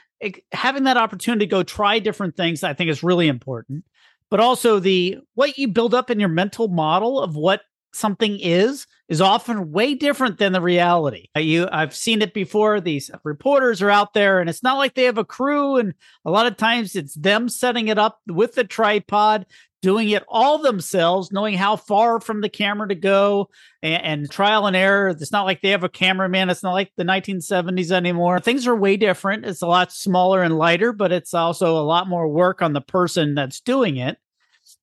having 0.53 0.85
that 0.85 0.97
opportunity 0.97 1.47
to 1.47 1.51
go 1.51 1.63
try 1.63 1.99
different 1.99 2.37
things, 2.37 2.63
I 2.63 2.75
think 2.75 2.91
is 2.91 3.03
really 3.03 3.29
important. 3.29 3.85
But 4.31 4.41
also 4.41 4.79
the 4.79 5.19
what 5.35 5.59
you 5.59 5.69
build 5.69 5.95
up 5.95 6.11
in 6.11 6.21
your 6.21 6.29
mental 6.29 6.69
model 6.69 7.21
of 7.21 7.37
what 7.37 7.63
something 7.95 8.39
is 8.41 8.87
is 9.09 9.21
often 9.21 9.71
way 9.73 9.95
different 9.95 10.39
than 10.39 10.53
the 10.53 10.61
reality. 10.61 11.29
Uh, 11.37 11.41
you 11.41 11.69
I've 11.71 11.95
seen 11.95 12.23
it 12.23 12.33
before. 12.33 12.81
These 12.81 13.11
reporters 13.25 13.83
are 13.83 13.91
out 13.91 14.15
there 14.15 14.41
and 14.41 14.49
it's 14.49 14.63
not 14.63 14.79
like 14.79 14.95
they 14.95 15.05
have 15.05 15.19
a 15.19 15.25
crew 15.25 15.77
and 15.77 15.93
a 16.25 16.31
lot 16.31 16.47
of 16.47 16.57
times 16.57 16.97
it's 16.97 17.15
them 17.15 17.49
setting 17.49 17.89
it 17.89 17.99
up 17.99 18.21
with 18.27 18.55
the 18.55 18.65
tripod, 18.65 19.45
doing 19.83 20.11
it 20.11 20.23
all 20.29 20.59
themselves, 20.59 21.33
knowing 21.33 21.55
how 21.55 21.77
far 21.77 22.21
from 22.21 22.41
the 22.41 22.49
camera 22.49 22.89
to 22.89 22.95
go 22.95 23.51
and, 23.83 24.03
and 24.03 24.31
trial 24.31 24.67
and 24.67 24.77
error. 24.77 25.09
It's 25.09 25.33
not 25.33 25.45
like 25.45 25.61
they 25.61 25.71
have 25.71 25.85
a 25.85 25.89
cameraman. 25.89 26.49
It's 26.49 26.63
not 26.63 26.73
like 26.73 26.93
the 26.97 27.05
1970s 27.05 27.91
anymore. 27.91 28.41
Things 28.41 28.67
are 28.67 28.77
way 28.77 28.97
different. 28.97 29.45
It's 29.45 29.61
a 29.61 29.67
lot 29.67 29.93
smaller 29.93 30.43
and 30.43 30.57
lighter, 30.57 30.93
but 30.93 31.13
it's 31.13 31.35
also 31.35 31.77
a 31.77 31.83
lot 31.83 32.09
more 32.09 32.29
work 32.29 32.63
on 32.63 32.73
the 32.73 32.81
person 32.81 33.35
that's 33.35 33.61
doing 33.61 33.97
it. 33.97 34.17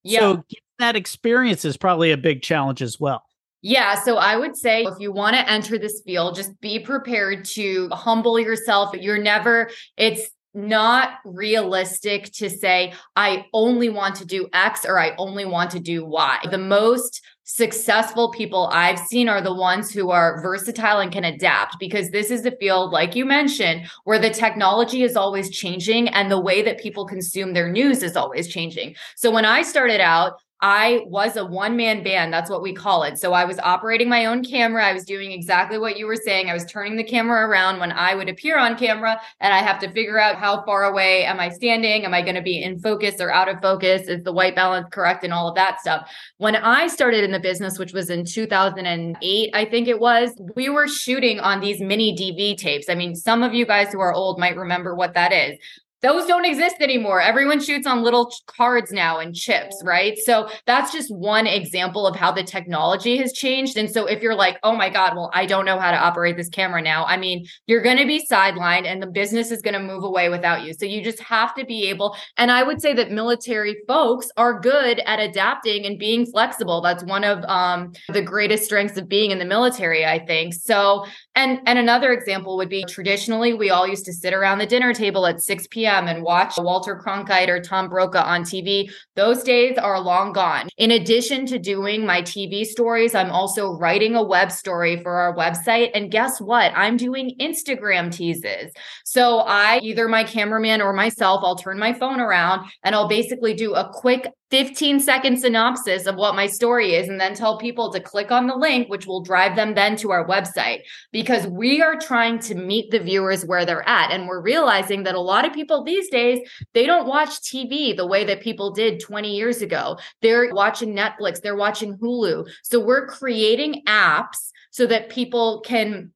Yeah. 0.03 0.19
So 0.19 0.45
that 0.79 0.97
experience 0.97 1.65
is 1.65 1.77
probably 1.77 2.11
a 2.11 2.17
big 2.17 2.41
challenge 2.41 2.81
as 2.81 2.99
well. 2.99 3.23
Yeah. 3.61 4.01
So 4.01 4.17
I 4.17 4.37
would 4.37 4.55
say 4.55 4.83
if 4.83 4.99
you 4.99 5.11
want 5.11 5.35
to 5.35 5.49
enter 5.49 5.77
this 5.77 6.01
field, 6.05 6.35
just 6.35 6.59
be 6.61 6.79
prepared 6.79 7.45
to 7.45 7.89
humble 7.89 8.39
yourself. 8.39 8.95
You're 8.95 9.21
never, 9.21 9.69
it's 9.97 10.29
not 10.53 11.19
realistic 11.25 12.31
to 12.33 12.49
say, 12.49 12.93
I 13.15 13.45
only 13.53 13.89
want 13.89 14.15
to 14.15 14.25
do 14.25 14.47
X 14.53 14.85
or 14.85 14.99
I 14.99 15.15
only 15.17 15.45
want 15.45 15.71
to 15.71 15.79
do 15.79 16.05
Y. 16.05 16.39
The 16.49 16.57
most 16.57 17.21
successful 17.43 18.29
people 18.29 18.69
I've 18.71 18.99
seen 18.99 19.27
are 19.27 19.41
the 19.41 19.53
ones 19.53 19.91
who 19.91 20.11
are 20.11 20.41
versatile 20.41 20.99
and 20.99 21.11
can 21.11 21.23
adapt 21.23 21.79
because 21.79 22.11
this 22.11 22.29
is 22.29 22.45
a 22.45 22.51
field, 22.51 22.91
like 22.91 23.15
you 23.15 23.25
mentioned, 23.25 23.89
where 24.03 24.19
the 24.19 24.29
technology 24.29 25.01
is 25.01 25.15
always 25.15 25.49
changing 25.49 26.09
and 26.09 26.29
the 26.29 26.39
way 26.39 26.61
that 26.61 26.79
people 26.79 27.05
consume 27.05 27.53
their 27.53 27.71
news 27.71 28.03
is 28.03 28.15
always 28.15 28.47
changing. 28.47 28.95
So 29.15 29.31
when 29.31 29.45
I 29.45 29.63
started 29.63 29.99
out, 29.99 30.39
I 30.61 31.05
was 31.05 31.37
a 31.37 31.45
one 31.45 31.77
man 31.77 32.03
band. 32.03 32.33
That's 32.33 32.49
what 32.49 32.61
we 32.61 32.73
call 32.73 33.03
it. 33.03 33.17
So 33.17 33.31
I 33.31 33.45
was 33.45 33.59
operating 33.59 34.09
my 34.09 34.25
own 34.25 34.43
camera. 34.43 34.85
I 34.85 34.91
was 34.91 35.05
doing 35.05 35.31
exactly 35.31 35.77
what 35.77 35.97
you 35.97 36.05
were 36.05 36.17
saying. 36.17 36.49
I 36.49 36.53
was 36.53 36.65
turning 36.65 36.97
the 36.97 37.03
camera 37.03 37.47
around 37.47 37.79
when 37.79 37.93
I 37.93 38.13
would 38.13 38.27
appear 38.27 38.57
on 38.57 38.77
camera, 38.77 39.21
and 39.39 39.53
I 39.53 39.59
have 39.59 39.79
to 39.79 39.91
figure 39.91 40.19
out 40.19 40.35
how 40.35 40.63
far 40.65 40.83
away 40.83 41.23
am 41.23 41.39
I 41.39 41.49
standing? 41.49 42.03
Am 42.03 42.13
I 42.13 42.21
going 42.21 42.35
to 42.35 42.41
be 42.41 42.61
in 42.61 42.77
focus 42.79 43.21
or 43.21 43.31
out 43.31 43.47
of 43.47 43.61
focus? 43.61 44.09
Is 44.09 44.23
the 44.23 44.33
white 44.33 44.55
balance 44.55 44.87
correct? 44.91 45.23
And 45.23 45.33
all 45.33 45.47
of 45.47 45.55
that 45.55 45.79
stuff. 45.79 46.11
When 46.37 46.57
I 46.57 46.87
started 46.87 47.23
in 47.23 47.31
the 47.31 47.39
business, 47.39 47.79
which 47.79 47.93
was 47.93 48.09
in 48.09 48.25
2008, 48.25 49.51
I 49.53 49.65
think 49.65 49.87
it 49.87 49.99
was, 49.99 50.31
we 50.55 50.67
were 50.67 50.87
shooting 50.87 51.39
on 51.39 51.61
these 51.61 51.79
mini 51.79 52.15
DV 52.15 52.57
tapes. 52.57 52.89
I 52.89 52.95
mean, 52.95 53.15
some 53.15 53.43
of 53.43 53.53
you 53.53 53.65
guys 53.65 53.93
who 53.93 54.01
are 54.01 54.13
old 54.13 54.39
might 54.39 54.57
remember 54.57 54.93
what 54.93 55.13
that 55.13 55.31
is 55.31 55.57
those 56.01 56.25
don't 56.25 56.45
exist 56.45 56.77
anymore. 56.79 57.19
Everyone 57.19 57.59
shoots 57.59 57.85
on 57.85 58.03
little 58.03 58.31
cards 58.45 58.91
now 58.91 59.19
and 59.19 59.35
chips, 59.35 59.81
right? 59.83 60.17
So 60.17 60.49
that's 60.65 60.93
just 60.93 61.13
one 61.13 61.45
example 61.45 62.07
of 62.07 62.15
how 62.15 62.31
the 62.31 62.43
technology 62.43 63.17
has 63.17 63.33
changed. 63.33 63.77
And 63.77 63.89
so 63.89 64.05
if 64.05 64.21
you're 64.21 64.35
like, 64.35 64.57
oh 64.63 64.75
my 64.75 64.89
God, 64.89 65.15
well, 65.15 65.29
I 65.33 65.45
don't 65.45 65.65
know 65.65 65.77
how 65.77 65.91
to 65.91 65.97
operate 65.97 66.37
this 66.37 66.47
camera 66.47 66.81
now, 66.81 67.05
I 67.05 67.17
mean, 67.17 67.45
you're 67.67 67.81
going 67.81 67.97
to 67.97 68.05
be 68.05 68.25
sidelined 68.31 68.85
and 68.85 69.01
the 69.01 69.07
business 69.07 69.51
is 69.51 69.61
going 69.61 69.73
to 69.73 69.79
move 69.79 70.03
away 70.03 70.29
without 70.29 70.63
you. 70.63 70.73
So 70.73 70.85
you 70.85 71.03
just 71.03 71.19
have 71.21 71.53
to 71.55 71.65
be 71.65 71.89
able. 71.89 72.15
And 72.37 72.49
I 72.49 72.63
would 72.63 72.81
say 72.81 72.93
that 72.93 73.11
military 73.11 73.75
folks 73.85 74.29
are 74.37 74.57
good 74.59 75.01
at 75.05 75.19
adapting 75.19 75.85
and 75.85 75.99
being 75.99 76.25
flexible. 76.25 76.79
That's 76.81 77.03
one 77.03 77.25
of 77.25 77.43
um, 77.45 77.91
the 78.07 78.21
greatest 78.21 78.63
strengths 78.63 78.97
of 78.97 79.09
being 79.09 79.31
in 79.31 79.39
the 79.39 79.45
military, 79.45 80.05
I 80.05 80.19
think. 80.19 80.53
So, 80.53 81.05
and, 81.35 81.59
and 81.65 81.77
another 81.77 82.13
example 82.13 82.55
would 82.57 82.69
be 82.69 82.85
traditionally, 82.85 83.53
we 83.53 83.69
all 83.69 83.88
used 83.88 84.05
to 84.05 84.13
sit 84.13 84.33
around 84.33 84.59
the 84.59 84.65
dinner 84.65 84.93
table 84.93 85.25
at 85.27 85.41
6 85.41 85.67
p.m 85.67 85.88
p.m. 85.89 86.08
and 86.08 86.23
watch 86.23 86.54
Walter 86.58 87.02
Cronkite 87.04 87.47
or 87.47 87.62
Tom 87.62 87.89
Brokaw 87.89 88.23
on 88.23 88.43
TV, 88.43 88.91
those 89.15 89.43
days 89.43 89.78
are 89.78 89.99
long 89.99 90.34
gone. 90.34 90.69
In 90.78 90.91
addition 90.91 91.45
to 91.47 91.60
doing 91.60 92.06
my 92.06 92.21
TV 92.21 92.63
stories, 92.63 93.15
I'm 93.15 93.32
also 93.32 93.71
writing 93.78 94.15
a 94.15 94.23
web 94.23 94.52
story 94.52 95.02
for 95.02 95.13
our 95.13 95.36
website. 95.36 95.91
And 95.93 96.12
guess 96.12 96.39
what? 96.39 96.71
I'm 96.75 96.97
doing 96.97 97.36
Instagram 97.39 98.12
teases. 98.12 98.71
So 99.04 99.39
I, 99.39 99.80
either 99.82 100.08
my 100.08 100.23
cameraman 100.23 100.82
or 100.82 100.93
myself, 100.93 101.41
I'll 101.43 101.56
turn 101.56 101.80
my 101.80 101.93
phone 101.93 102.19
around 102.19 102.69
and 102.84 102.93
I'll 102.95 103.08
basically 103.08 103.54
do 103.54 103.73
a 103.73 103.89
quick 103.91 104.28
15 104.51 104.99
second 104.99 105.39
synopsis 105.39 106.07
of 106.07 106.15
what 106.15 106.35
my 106.35 106.47
story 106.47 106.95
is 106.95 107.07
and 107.07 107.19
then 107.19 107.35
tell 107.35 107.57
people 107.57 107.91
to 107.91 107.99
click 107.99 108.31
on 108.31 108.47
the 108.47 108.55
link 108.55 108.89
which 108.89 109.05
will 109.05 109.21
drive 109.21 109.55
them 109.55 109.75
then 109.75 109.95
to 109.97 110.12
our 110.12 110.27
website. 110.27 110.81
Because 111.12 111.45
we 111.47 111.81
are 111.81 111.99
trying 111.99 112.39
to 112.39 112.55
meet 112.55 112.89
the 112.89 112.99
viewers 112.99 113.45
where 113.45 113.65
they're 113.65 113.88
at 113.88 114.12
and 114.12 114.27
we're 114.27 114.41
realizing 114.41 115.03
that 115.03 115.15
a 115.15 115.19
lot 115.19 115.45
of 115.45 115.53
people 115.53 115.83
these 115.83 116.09
days 116.09 116.39
they 116.73 116.85
don't 116.85 117.07
watch 117.07 117.29
TV 117.41 117.95
the 117.95 118.07
way 118.07 118.23
that 118.23 118.41
people 118.41 118.71
did 118.71 118.99
20 118.99 119.35
years 119.35 119.62
ago. 119.62 119.97
They're 120.21 120.53
watching 120.53 120.95
Netflix 120.95 121.41
they're 121.41 121.55
watching 121.55 121.97
Hulu. 121.97 122.49
So 122.63 122.79
we're 122.79 123.07
creating 123.07 123.83
apps 123.88 124.51
so 124.71 124.85
that 124.88 125.09
people 125.09 125.62
can 125.62 126.12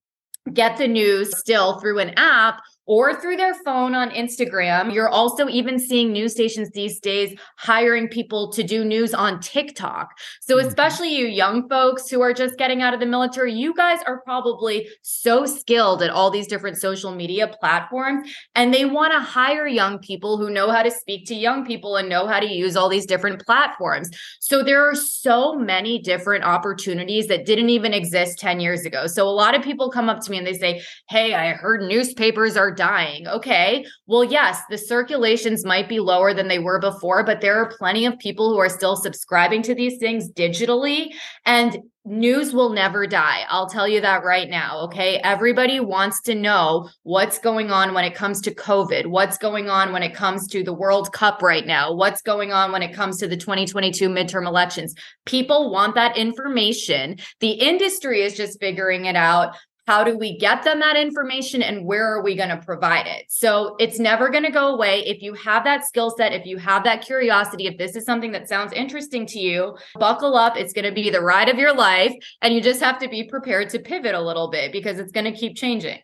get 0.52 0.78
the 0.78 0.88
news 0.88 1.38
still 1.38 1.80
through 1.80 2.00
an 2.00 2.13
app 2.17 2.62
or 2.86 3.15
through 3.15 3.38
their 3.38 3.54
phone 3.54 3.96
on 3.96 4.10
Instagram. 4.12 4.93
You're 4.93 5.10
also 5.10 5.48
even 5.48 5.80
seeing 5.80 6.12
news 6.12 6.34
stations 6.34 6.69
these 6.72 7.00
days 7.00 7.38
hiring 7.58 8.08
people 8.08 8.52
to 8.52 8.63
do 8.63 8.84
news 8.84 9.13
on 9.13 9.39
TikTok. 9.39 10.10
So, 10.41 10.58
mm-hmm. 10.58 10.67
especially 10.67 11.15
you 11.15 11.28
young 11.28 11.69
folks 11.69 12.10
who 12.10 12.22
are 12.22 12.34
just 12.34 12.58
getting 12.58 12.82
out 12.82 12.93
of 12.93 13.00
the 13.00 13.06
military, 13.06 13.54
you 13.54 13.74
guys 13.74 14.00
are 14.06 14.22
probably 14.22 14.89
so 15.02 15.46
skilled 15.46 16.02
at 16.02 16.10
all 16.10 16.30
these 16.30 16.48
different 16.48 16.78
social 16.78 17.13
media 17.13 17.48
platforms, 17.60 18.30
and 18.56 18.74
they 18.74 18.86
want 18.86 19.13
to 19.13 19.19
hire 19.19 19.67
young 19.67 20.00
people 20.00 20.38
who 20.38 20.50
know 20.50 20.69
how 20.69 20.84
to 20.84 20.91
speak 20.91 21.26
to 21.28 21.36
young 21.36 21.65
people 21.65 21.96
and 21.96 22.10
know 22.10 22.28
how 22.28 22.39
to 22.39 22.52
use 22.52 22.76
all 22.76 22.89
these 22.89 23.06
different 23.06 23.46
platforms. 23.46 24.10
So, 24.41 24.62
there 24.63 24.89
are 24.89 24.96
so 24.96 25.56
many 25.56 26.00
different 26.00 26.43
opportunities 26.43 27.28
that 27.28 27.46
didn't 27.46 27.69
even 27.69 27.93
exist 27.93 28.39
10 28.39 28.60
years 28.60 28.86
ago. 28.86 29.08
So, 29.08 29.28
a 29.28 29.30
lot 29.30 29.56
of 29.56 29.62
people 29.62 29.89
come 29.89 30.10
up 30.10 30.19
to 30.22 30.32
me 30.32 30.38
and 30.38 30.48
they 30.48 30.58
say, 30.58 30.82
Hey, 31.10 31.34
I 31.34 31.54
heard 31.54 31.82
newspapers 31.82 32.58
are 32.58 32.73
dying. 32.74 33.28
Okay. 33.28 33.86
Well, 34.08 34.24
yes, 34.24 34.62
the 34.70 34.78
circulations 34.78 35.66
might 35.66 35.88
be 35.88 36.00
lower 36.00 36.34
than 36.34 36.48
they 36.48 36.60
were 36.60 36.80
before, 36.80 37.24
but 37.24 37.42
there 37.42 37.58
are 37.58 37.72
plenty 37.78 38.06
of 38.06 38.20
people 38.20 38.50
who 38.50 38.60
are 38.60 38.70
still 38.70 38.96
subscribing 38.96 39.62
to 39.64 39.76
these 39.76 39.98
things 39.98 40.30
digitally. 40.32 41.14
And 41.46 41.78
news 42.06 42.54
will 42.54 42.70
never 42.70 43.08
die. 43.08 43.44
I'll 43.50 43.70
tell 43.70 43.88
you 43.88 44.02
that 44.02 44.24
right 44.24 44.50
now. 44.50 44.82
Okay. 44.82 45.20
Everybody 45.20 45.80
wants 45.80 46.22
to 46.24 46.36
know 46.36 46.90
what's 47.04 47.40
going 47.40 47.72
on 47.72 47.94
when 47.94 48.04
it 48.04 48.14
comes 48.14 48.42
to 48.42 48.54
COVID, 48.54 49.08
what's 49.08 49.38
going 49.38 49.70
on 49.70 49.94
when 49.94 50.04
it 50.04 50.14
comes 50.14 50.48
to 50.48 50.64
the 50.64 50.74
World 50.74 51.14
Cup 51.14 51.42
right 51.42 51.66
now, 51.66 51.94
what's 51.94 52.22
going 52.22 52.52
on 52.52 52.72
when 52.72 52.84
it 52.84 52.94
comes 52.94 53.18
to 53.20 53.28
the 53.28 53.38
2022 53.38 54.10
midterm 54.10 54.46
elections. 54.46 54.96
People 55.26 55.72
want 55.72 55.96
that 55.96 56.18
information. 56.18 57.18
The 57.40 57.52
industry 57.52 58.22
is 58.22 58.36
just 58.36 58.60
figuring 58.60 59.06
it 59.06 59.16
out 59.16 59.56
how 59.88 60.04
do 60.04 60.17
we 60.17 60.38
get 60.38 60.63
them 60.63 60.80
that 60.80 60.96
information 60.96 61.62
and 61.62 61.86
where 61.86 62.08
are 62.08 62.24
we 62.24 62.36
going 62.36 62.50
to 62.50 62.58
provide 62.58 63.08
it 63.08 63.26
so 63.30 63.76
it's 63.80 64.00
never 64.00 64.30
going 64.30 64.43
to 64.43 64.52
go 64.52 64.74
away 64.74 65.04
if 65.06 65.22
you 65.22 65.34
have 65.34 65.63
that 65.63 65.86
skill 65.86 66.10
set 66.15 66.34
if 66.34 66.46
you 66.46 66.58
have 66.58 66.84
that 66.84 67.02
curiosity 67.02 67.67
if 67.67 67.78
this 67.78 67.96
is 67.96 68.06
something 68.06 68.32
that 68.32 68.48
sounds 68.48 68.74
interesting 68.74 69.26
to 69.26 69.39
you 69.39 69.78
buckle 69.96 70.36
up 70.36 70.58
it's 70.58 70.74
going 70.74 70.86
to 70.86 70.91
be 70.91 71.10
the 71.10 71.22
ride 71.22 71.50
of 71.50 71.58
your 71.58 71.74
life 71.74 72.13
and 72.41 72.54
you 72.54 72.62
just 72.62 72.82
have 72.82 73.00
to 73.00 73.08
be 73.08 73.24
prepared 73.24 73.69
to 73.69 73.80
pivot 73.80 74.15
a 74.15 74.22
little 74.22 74.50
bit 74.50 74.72
because 74.72 75.00
it's 75.00 75.12
going 75.12 75.26
to 75.26 75.38
keep 75.38 75.56
changing 75.56 76.00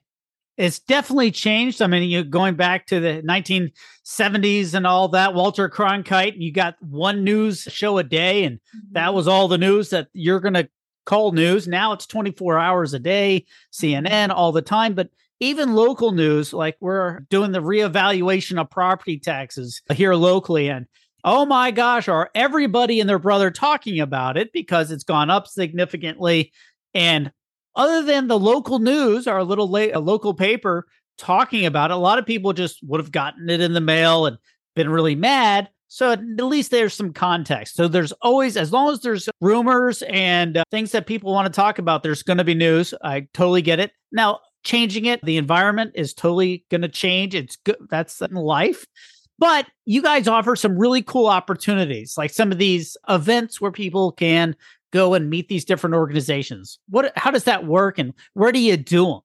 it's 0.59 0.79
definitely 0.79 1.31
changed. 1.31 1.81
I 1.81 1.87
mean, 1.87 2.03
you 2.09 2.21
going 2.21 2.55
back 2.55 2.85
to 2.87 2.99
the 2.99 3.23
1970s 3.23 4.73
and 4.73 4.85
all 4.85 5.07
that, 5.07 5.33
Walter 5.33 5.69
Cronkite, 5.69 6.33
you 6.35 6.51
got 6.51 6.75
one 6.81 7.23
news 7.23 7.61
show 7.71 7.97
a 7.97 8.03
day, 8.03 8.43
and 8.43 8.59
that 8.91 9.07
mm-hmm. 9.07 9.15
was 9.15 9.25
all 9.25 9.47
the 9.47 9.57
news 9.57 9.91
that 9.91 10.09
you're 10.11 10.41
going 10.41 10.55
to 10.55 10.69
call 11.09 11.31
news. 11.31 11.67
Now 11.67 11.91
it's 11.91 12.05
24 12.05 12.59
hours 12.59 12.93
a 12.93 12.99
day, 12.99 13.45
CNN 13.73 14.29
all 14.29 14.51
the 14.51 14.61
time. 14.61 14.93
But 14.93 15.09
even 15.39 15.73
local 15.73 16.11
news, 16.11 16.53
like 16.53 16.77
we're 16.79 17.21
doing 17.31 17.51
the 17.51 17.63
reevaluation 17.63 18.59
of 18.61 18.69
property 18.69 19.17
taxes 19.17 19.81
here 19.91 20.13
locally. 20.13 20.69
And 20.69 20.85
oh 21.23 21.47
my 21.47 21.71
gosh, 21.71 22.07
are 22.07 22.29
everybody 22.35 22.99
and 22.99 23.09
their 23.09 23.17
brother 23.17 23.49
talking 23.49 23.99
about 23.99 24.37
it 24.37 24.53
because 24.53 24.91
it's 24.91 25.03
gone 25.03 25.31
up 25.31 25.47
significantly? 25.47 26.51
And 26.93 27.31
other 27.75 28.03
than 28.03 28.27
the 28.27 28.39
local 28.39 28.77
news, 28.77 29.25
our 29.25 29.43
little 29.43 29.67
la- 29.67 29.93
a 29.93 29.99
local 29.99 30.35
paper 30.35 30.85
talking 31.17 31.65
about 31.65 31.89
it, 31.89 31.95
a 31.95 31.97
lot 31.97 32.19
of 32.19 32.25
people 32.27 32.53
just 32.53 32.83
would 32.83 32.99
have 32.99 33.11
gotten 33.11 33.49
it 33.49 33.61
in 33.61 33.73
the 33.73 33.81
mail 33.81 34.27
and 34.27 34.37
been 34.75 34.89
really 34.89 35.15
mad. 35.15 35.69
So 35.89 36.12
at 36.12 36.21
least 36.21 36.71
there's 36.71 36.93
some 36.93 37.13
context. 37.13 37.75
So 37.75 37.88
there's 37.88 38.12
always, 38.21 38.56
as 38.56 38.71
long 38.71 38.93
as 38.93 39.02
there's 39.02 39.28
rumors 39.41 40.04
and 40.04 40.58
uh, 40.58 40.63
things 40.71 40.91
that 40.91 41.08
people 41.08 41.34
want 41.34 41.47
to 41.47 41.52
talk 41.52 41.80
about, 41.80 42.04
there's 42.04 42.23
going 42.23 42.38
to 42.38 42.43
be 42.43 42.54
news. 42.54 42.93
I 43.04 43.28
totally 43.34 43.63
get 43.63 43.80
it. 43.80 43.91
Now, 44.12 44.39
changing 44.63 45.06
it. 45.06 45.19
The 45.25 45.38
environment 45.38 45.93
is 45.95 46.13
totally 46.13 46.63
going 46.69 46.82
to 46.82 46.88
change. 46.88 47.34
It's 47.34 47.58
good. 47.58 47.78
That's 47.89 48.21
life. 48.21 48.86
But 49.39 49.67
you 49.86 50.02
guys 50.02 50.28
offer 50.28 50.56
some 50.56 50.78
really 50.78 51.02
cool 51.02 51.28
opportunities, 51.28 52.17
like 52.17 52.32
some 52.32 52.52
of 52.52 52.60
these 52.60 52.95
events 53.08 53.60
where 53.60 53.71
people 53.71 54.12
can 54.12 54.56
go 54.91 55.13
and 55.13 55.30
meet 55.30 55.47
these 55.47 55.65
different 55.65 55.95
organizations. 55.95 56.78
What 56.89 57.13
how 57.15 57.32
does 57.32 57.45
that 57.45 57.65
work 57.65 57.97
and 57.97 58.13
where 58.34 58.52
do 58.52 58.60
you 58.60 58.75
do 58.78 59.06
them? 59.06 59.19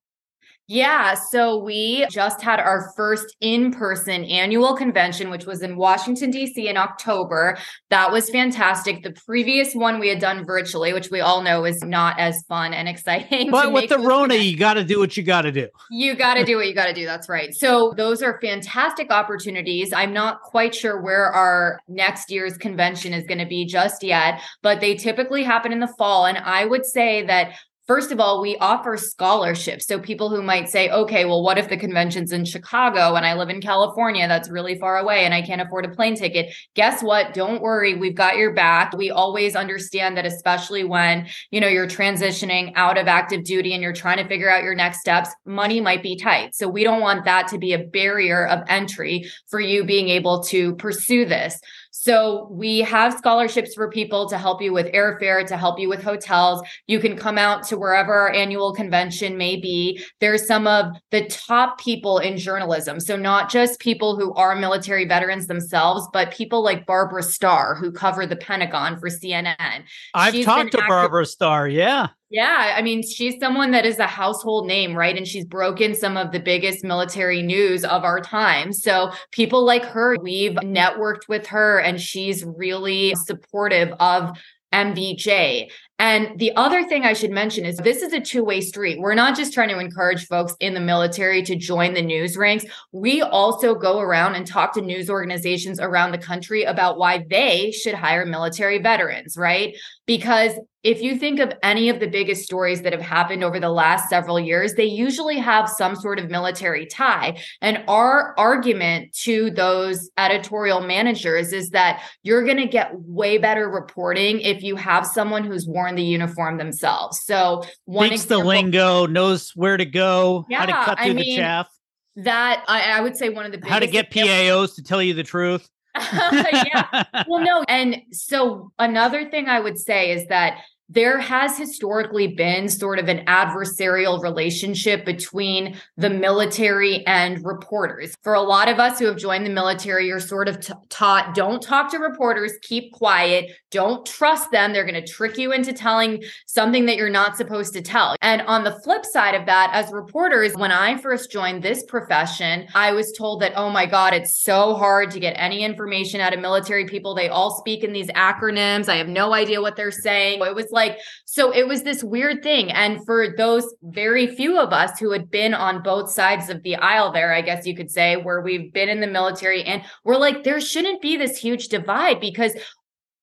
Yeah, 0.67 1.15
so 1.15 1.59
we 1.59 2.07
just 2.11 2.41
had 2.41 2.59
our 2.59 2.91
first 2.97 3.37
in 3.41 3.71
person 3.71 4.25
annual 4.25 4.75
convention, 4.75 5.29
which 5.29 5.45
was 5.45 5.61
in 5.61 5.77
Washington, 5.77 6.31
D.C. 6.31 6.69
in 6.69 6.79
October. 6.79 7.59
That 7.91 8.11
was 8.11 8.31
fantastic. 8.31 9.03
The 9.03 9.13
previous 9.27 9.75
one 9.75 10.01
we 10.01 10.09
had 10.09 10.21
done 10.21 10.47
virtually, 10.47 10.95
which 10.95 11.11
we 11.11 11.21
all 11.21 11.43
know 11.43 11.67
is 11.67 11.83
not 11.83 12.19
as 12.19 12.43
fun 12.49 12.73
and 12.73 12.89
exciting. 12.95 13.51
But 13.51 13.73
with 13.73 13.91
the 13.91 13.99
Rona, 13.99 14.37
you 14.37 14.57
got 14.57 14.75
to 14.75 14.85
do 14.85 14.99
what 14.99 15.17
you 15.19 15.23
got 15.23 15.43
to 15.43 15.53
do. 15.53 15.69
You 15.91 16.15
got 16.15 16.35
to 16.35 16.45
do 16.47 16.57
what 16.57 16.67
you 16.67 16.75
got 16.75 16.87
to 16.87 16.95
do. 16.95 17.05
That's 17.05 17.29
right. 17.29 17.55
So 17.55 17.93
those 17.97 18.23
are 18.23 18.41
fantastic 18.41 19.11
opportunities. 19.11 19.93
I'm 19.93 20.15
not 20.15 20.41
quite 20.41 20.75
sure 20.75 21.03
where 21.03 21.27
our 21.27 21.81
next 21.89 22.31
year's 22.31 22.57
convention 22.57 23.13
is 23.13 23.27
going 23.27 23.39
to 23.39 23.47
be 23.47 23.67
just 23.67 24.03
yet, 24.03 24.41
but 24.63 24.81
they 24.81 24.95
typically 24.95 25.43
happen 25.43 25.73
in 25.73 25.81
the 25.81 25.93
fall. 25.99 26.25
And 26.25 26.39
I 26.39 26.65
would 26.65 26.87
say 26.87 27.27
that 27.27 27.53
First 27.87 28.13
of 28.13 28.21
all, 28.21 28.41
we 28.41 28.57
offer 28.57 28.97
scholarships. 28.97 29.87
So 29.87 29.99
people 29.99 30.31
who 30.31 30.43
might 30.43 30.71
say, 30.71 30.89
okay, 30.89 31.27
well, 31.27 31.43
what 31.43 31.59
if 31.59 31.69
the 31.69 31.77
convention's 31.77 32.33
in 32.33 32.47
Chicago 32.47 33.15
and 33.15 33.27
I 33.27 33.35
live 33.35 33.51
in 33.51 33.61
California? 33.61 34.27
That's 34.27 34.49
really 34.49 34.79
far 34.79 34.97
away 34.97 35.27
and 35.27 35.35
I 35.35 35.43
can't 35.43 35.61
afford 35.61 35.85
a 35.85 35.91
plane 35.91 36.17
ticket. 36.17 36.55
Guess 36.75 37.03
what? 37.03 37.35
Don't 37.35 37.61
worry. 37.61 37.95
We've 37.95 38.15
got 38.15 38.39
your 38.39 38.55
back. 38.55 38.97
We 38.97 39.11
always 39.11 39.55
understand 39.55 40.17
that, 40.17 40.25
especially 40.25 40.85
when, 40.85 41.29
you 41.51 41.61
know, 41.61 41.69
you're 41.69 41.87
transitioning 41.87 42.73
out 42.75 42.97
of 42.97 43.07
active 43.07 43.45
duty 43.45 43.75
and 43.75 43.83
you're 43.83 43.93
trying 43.93 44.17
to 44.17 44.27
figure 44.29 44.51
out 44.51 44.63
your 44.63 44.75
next 44.75 45.01
steps, 45.01 45.29
money 45.45 45.83
might 45.83 46.03
be 46.03 46.17
tight. 46.17 46.55
So 46.55 46.67
we 46.69 46.85
don't 46.85 47.03
want 47.03 47.27
that 47.27 47.49
to 47.49 47.59
be 47.59 47.75
a 47.75 47.85
barrier 47.85 48.47
of 48.47 48.63
entry 48.67 49.31
for 49.49 49.61
you 49.61 49.85
being 49.85 50.09
able 50.09 50.43
to 50.45 50.75
pursue 50.77 51.27
this. 51.27 51.61
So 51.97 52.49
we 52.51 52.81
have 52.81 53.17
scholarships 53.17 53.73
for 53.73 53.89
people 53.89 54.29
to 54.29 54.37
help 54.37 54.61
you 54.61 54.73
with 54.73 54.93
airfare, 54.93 55.47
to 55.47 55.57
help 55.57 55.79
you 55.79 55.89
with 55.89 56.03
hotels. 56.03 56.61
You 56.89 56.99
can 56.99 57.17
come 57.17 57.39
out 57.39 57.63
to 57.69 57.79
wherever 57.79 58.13
our 58.13 58.33
annual 58.33 58.75
convention 58.75 59.39
may 59.39 59.55
be. 59.55 60.03
There's 60.19 60.45
some 60.45 60.67
of 60.67 60.97
the 61.13 61.27
top 61.27 61.79
people 61.79 62.19
in 62.19 62.37
journalism. 62.37 62.99
So 62.99 63.15
not 63.15 63.49
just 63.49 63.79
people 63.79 64.17
who 64.17 64.35
are 64.35 64.57
military 64.57 65.05
veterans 65.05 65.47
themselves, 65.47 66.09
but 66.13 66.33
people 66.33 66.65
like 66.65 66.85
Barbara 66.85 67.23
Starr, 67.23 67.77
who 67.77 67.93
cover 67.93 68.27
the 68.27 68.37
Pentagon 68.37 68.99
for 68.99 69.09
CNN. 69.09 69.85
I've 70.15 70.35
She's 70.35 70.47
talked 70.47 70.73
to 70.73 70.79
active- 70.79 70.89
Barbara 70.89 71.27
Starr. 71.27 71.69
Yeah. 71.69 72.09
Yeah, 72.35 72.75
I 72.77 72.83
mean, 72.83 73.05
she's 73.05 73.39
someone 73.39 73.71
that 73.71 73.87
is 73.87 74.01
a 74.01 74.09
household 74.09 74.67
name, 74.67 74.93
right? 74.97 75.17
And 75.17 75.25
she's 75.25 75.45
broken 75.45 75.95
some 75.95 76.17
of 76.17 76.33
the 76.33 76.41
biggest 76.41 76.83
military 76.83 77.43
news 77.43 77.85
of 77.85 78.03
our 78.03 78.19
time. 78.19 78.73
So, 78.73 79.13
people 79.31 79.65
like 79.65 79.85
her, 79.85 80.17
we've 80.21 80.55
networked 80.55 81.29
with 81.29 81.47
her, 81.47 81.79
and 81.79 82.01
she's 82.01 82.45
really 82.45 83.15
supportive 83.15 83.91
of 84.01 84.37
MVJ. 84.73 85.71
And 86.01 86.37
the 86.41 86.57
other 86.57 86.83
thing 86.89 87.05
I 87.05 87.13
should 87.13 87.31
mention 87.31 87.65
is 87.65 87.77
this 87.77 88.03
is 88.03 88.13
a 88.13 88.21
two 88.21 88.43
way 88.43 88.61
street. 88.61 88.99
We're 88.99 89.15
not 89.15 89.37
just 89.37 89.55
trying 89.55 89.69
to 89.69 89.79
encourage 89.79 90.27
folks 90.27 90.57
in 90.59 90.75
the 90.75 90.81
military 90.81 91.41
to 91.45 91.55
join 91.55 91.95
the 91.95 92.03
news 92.03 92.37
ranks. 92.37 92.65
We 92.91 93.23
also 93.23 93.77
go 93.77 94.01
around 94.01 94.35
and 94.35 94.45
talk 94.45 94.75
to 94.75 94.81
news 94.81 95.09
organizations 95.09 95.79
around 95.79 96.11
the 96.11 96.19
country 96.19 96.65
about 96.65 96.99
why 96.99 97.25
they 97.31 97.71
should 97.71 97.95
hire 97.95 98.27
military 98.27 98.79
veterans, 98.79 99.37
right? 99.37 99.77
Because 100.05 100.55
if 100.85 101.01
you 101.01 101.17
think 101.17 101.41
of 101.41 101.53
any 101.63 101.89
of 101.89 101.99
the 101.99 102.07
biggest 102.07 102.45
stories 102.45 102.83
that 102.83 102.93
have 102.93 103.01
happened 103.01 103.43
over 103.43 103.59
the 103.59 103.71
last 103.71 104.11
several 104.11 104.39
years, 104.39 104.75
they 104.75 104.85
usually 104.85 105.39
have 105.39 105.69
some 105.69 105.97
sort 105.97 106.19
of 106.19 106.31
military 106.31 106.85
tie. 106.85 107.43
And 107.63 107.83
our 107.89 108.35
argument 108.39 109.15
to 109.23 109.51
those 109.51 110.11
editorial 110.19 110.83
managers 110.83 111.55
is 111.55 111.71
that 111.71 112.03
you're 112.23 112.45
going 112.45 112.59
to 112.59 112.67
get 112.67 112.93
way 113.01 113.39
better 113.39 113.69
reporting 113.69 114.41
if 114.43 114.63
you 114.63 114.77
have 114.77 115.07
someone 115.07 115.43
who's 115.43 115.67
worn 115.67 115.95
the 115.95 116.03
uniform 116.03 116.59
themselves. 116.59 117.19
So 117.25 117.65
one 117.87 118.09
Speaks 118.09 118.25
example, 118.25 118.43
the 118.43 118.49
lingo, 118.49 119.07
knows 119.07 119.53
where 119.57 119.79
to 119.79 119.87
go, 119.87 120.45
yeah, 120.51 120.61
how 120.61 120.67
to 120.67 120.73
cut 120.73 120.99
through 120.99 121.11
I 121.13 121.15
mean, 121.15 121.37
the 121.37 121.37
chaff. 121.37 121.69
That 122.17 122.63
I, 122.69 122.99
I, 122.99 123.01
would 123.01 123.17
say 123.17 123.31
one 123.31 123.45
of 123.47 123.53
the 123.53 123.67
how 123.67 123.81
to 123.81 123.89
get 123.89 124.11
PAOs 124.11 124.77
to 124.77 124.83
tell 124.83 125.03
you 125.03 125.15
the 125.15 125.25
truth. 125.25 125.69
yeah. 126.13 127.05
Well, 127.27 127.43
no. 127.43 127.65
And 127.69 128.03
so 128.13 128.73
another 128.79 129.31
thing 129.31 129.49
I 129.49 129.61
would 129.61 129.79
say 129.79 130.13
is 130.13 130.29
that 130.29 130.59
there 130.95 131.19
has 131.19 131.59
historically 131.59 132.29
been 132.29 132.69
sort 132.69 132.99
of 132.99 133.09
an 133.09 133.25
adversarial 133.27 134.23
relationship 134.23 135.05
between 135.05 135.77
the 135.97 136.09
military 136.09 137.05
and 137.07 137.45
reporters. 137.45 138.15
For 138.23 138.35
a 138.35 138.41
lot 138.41 138.69
of 138.69 138.79
us 138.79 138.99
who 138.99 139.07
have 139.07 139.17
joined 139.17 139.45
the 139.45 139.51
military, 139.51 140.07
you're 140.07 140.21
sort 140.21 140.49
of 140.49 140.61
t- 140.61 140.73
taught 140.89 141.35
don't 141.35 141.61
talk 141.61 141.91
to 141.91 141.99
reporters, 141.99 142.53
keep 142.63 142.93
quiet, 142.93 143.51
don't 143.71 144.07
trust 144.07 144.53
them. 144.53 144.73
They're 144.73 144.87
going 144.87 145.03
to 145.03 145.13
trick 145.13 145.37
you 145.37 145.53
into 145.53 145.73
telling 145.73 146.23
something 146.47 146.87
that 146.87 146.97
you're 146.97 147.11
not 147.11 147.37
supposed 147.37 147.73
to 147.75 147.83
tell. 147.83 148.15
And 148.23 148.43
on 148.43 148.63
the 148.63 148.79
flip 148.85 149.05
side 149.05 149.35
of 149.35 149.47
that, 149.47 149.71
as 149.73 149.93
reporters, 149.93 150.55
when 150.55 150.71
I 150.71 150.97
first 150.97 151.33
joined 151.33 151.63
this 151.63 151.83
profession, 151.83 152.69
I 152.75 152.93
was 152.93 153.13
told 153.13 153.43
that, 153.43 153.53
oh 153.57 153.71
my 153.71 153.87
God, 153.87 154.15
it's 154.15 154.43
so 154.43 154.75
hard 154.75 155.11
to 155.11 155.21
get 155.21 155.35
any 155.37 155.65
information 155.65 156.21
out 156.21 156.33
of 156.33 156.39
military 156.39 156.87
people. 156.87 157.15
They 157.17 157.29
all 157.29 157.59
speak 157.59 157.83
in 157.83 157.93
these 157.93 158.09
acronyms. 158.09 158.89
I 158.89 158.97
have 158.97 159.09
no 159.09 159.33
idea 159.33 159.61
what 159.61 159.75
they're 159.75 159.91
saying. 159.91 160.41
It 160.41 160.55
was 160.55 160.71
like, 160.87 160.99
so 161.25 161.51
it 161.53 161.67
was 161.67 161.83
this 161.83 162.05
weird 162.05 162.43
thing. 162.43 162.71
And 162.71 163.05
for 163.05 163.35
those 163.37 163.75
very 163.83 164.27
few 164.35 164.59
of 164.59 164.73
us 164.73 164.99
who 164.99 165.13
had 165.13 165.31
been 165.31 165.55
on 165.55 165.83
both 165.83 166.11
sides 166.11 166.51
of 166.51 166.63
the 166.63 166.77
aisle 166.77 167.13
there, 167.13 167.35
I 167.35 167.43
guess 167.43 167.67
you 167.67 167.77
could 167.77 167.91
say, 167.91 168.17
where 168.17 168.41
we've 168.41 168.73
been 168.73 168.89
in 168.89 169.01
the 169.01 169.07
military 169.07 169.65
and 169.65 169.83
we're 170.05 170.17
like, 170.17 170.45
there 170.45 170.61
shouldn't 170.61 171.03
be 171.03 171.17
this 171.17 171.37
huge 171.37 171.69
divide 171.69 172.21
because 172.21 172.53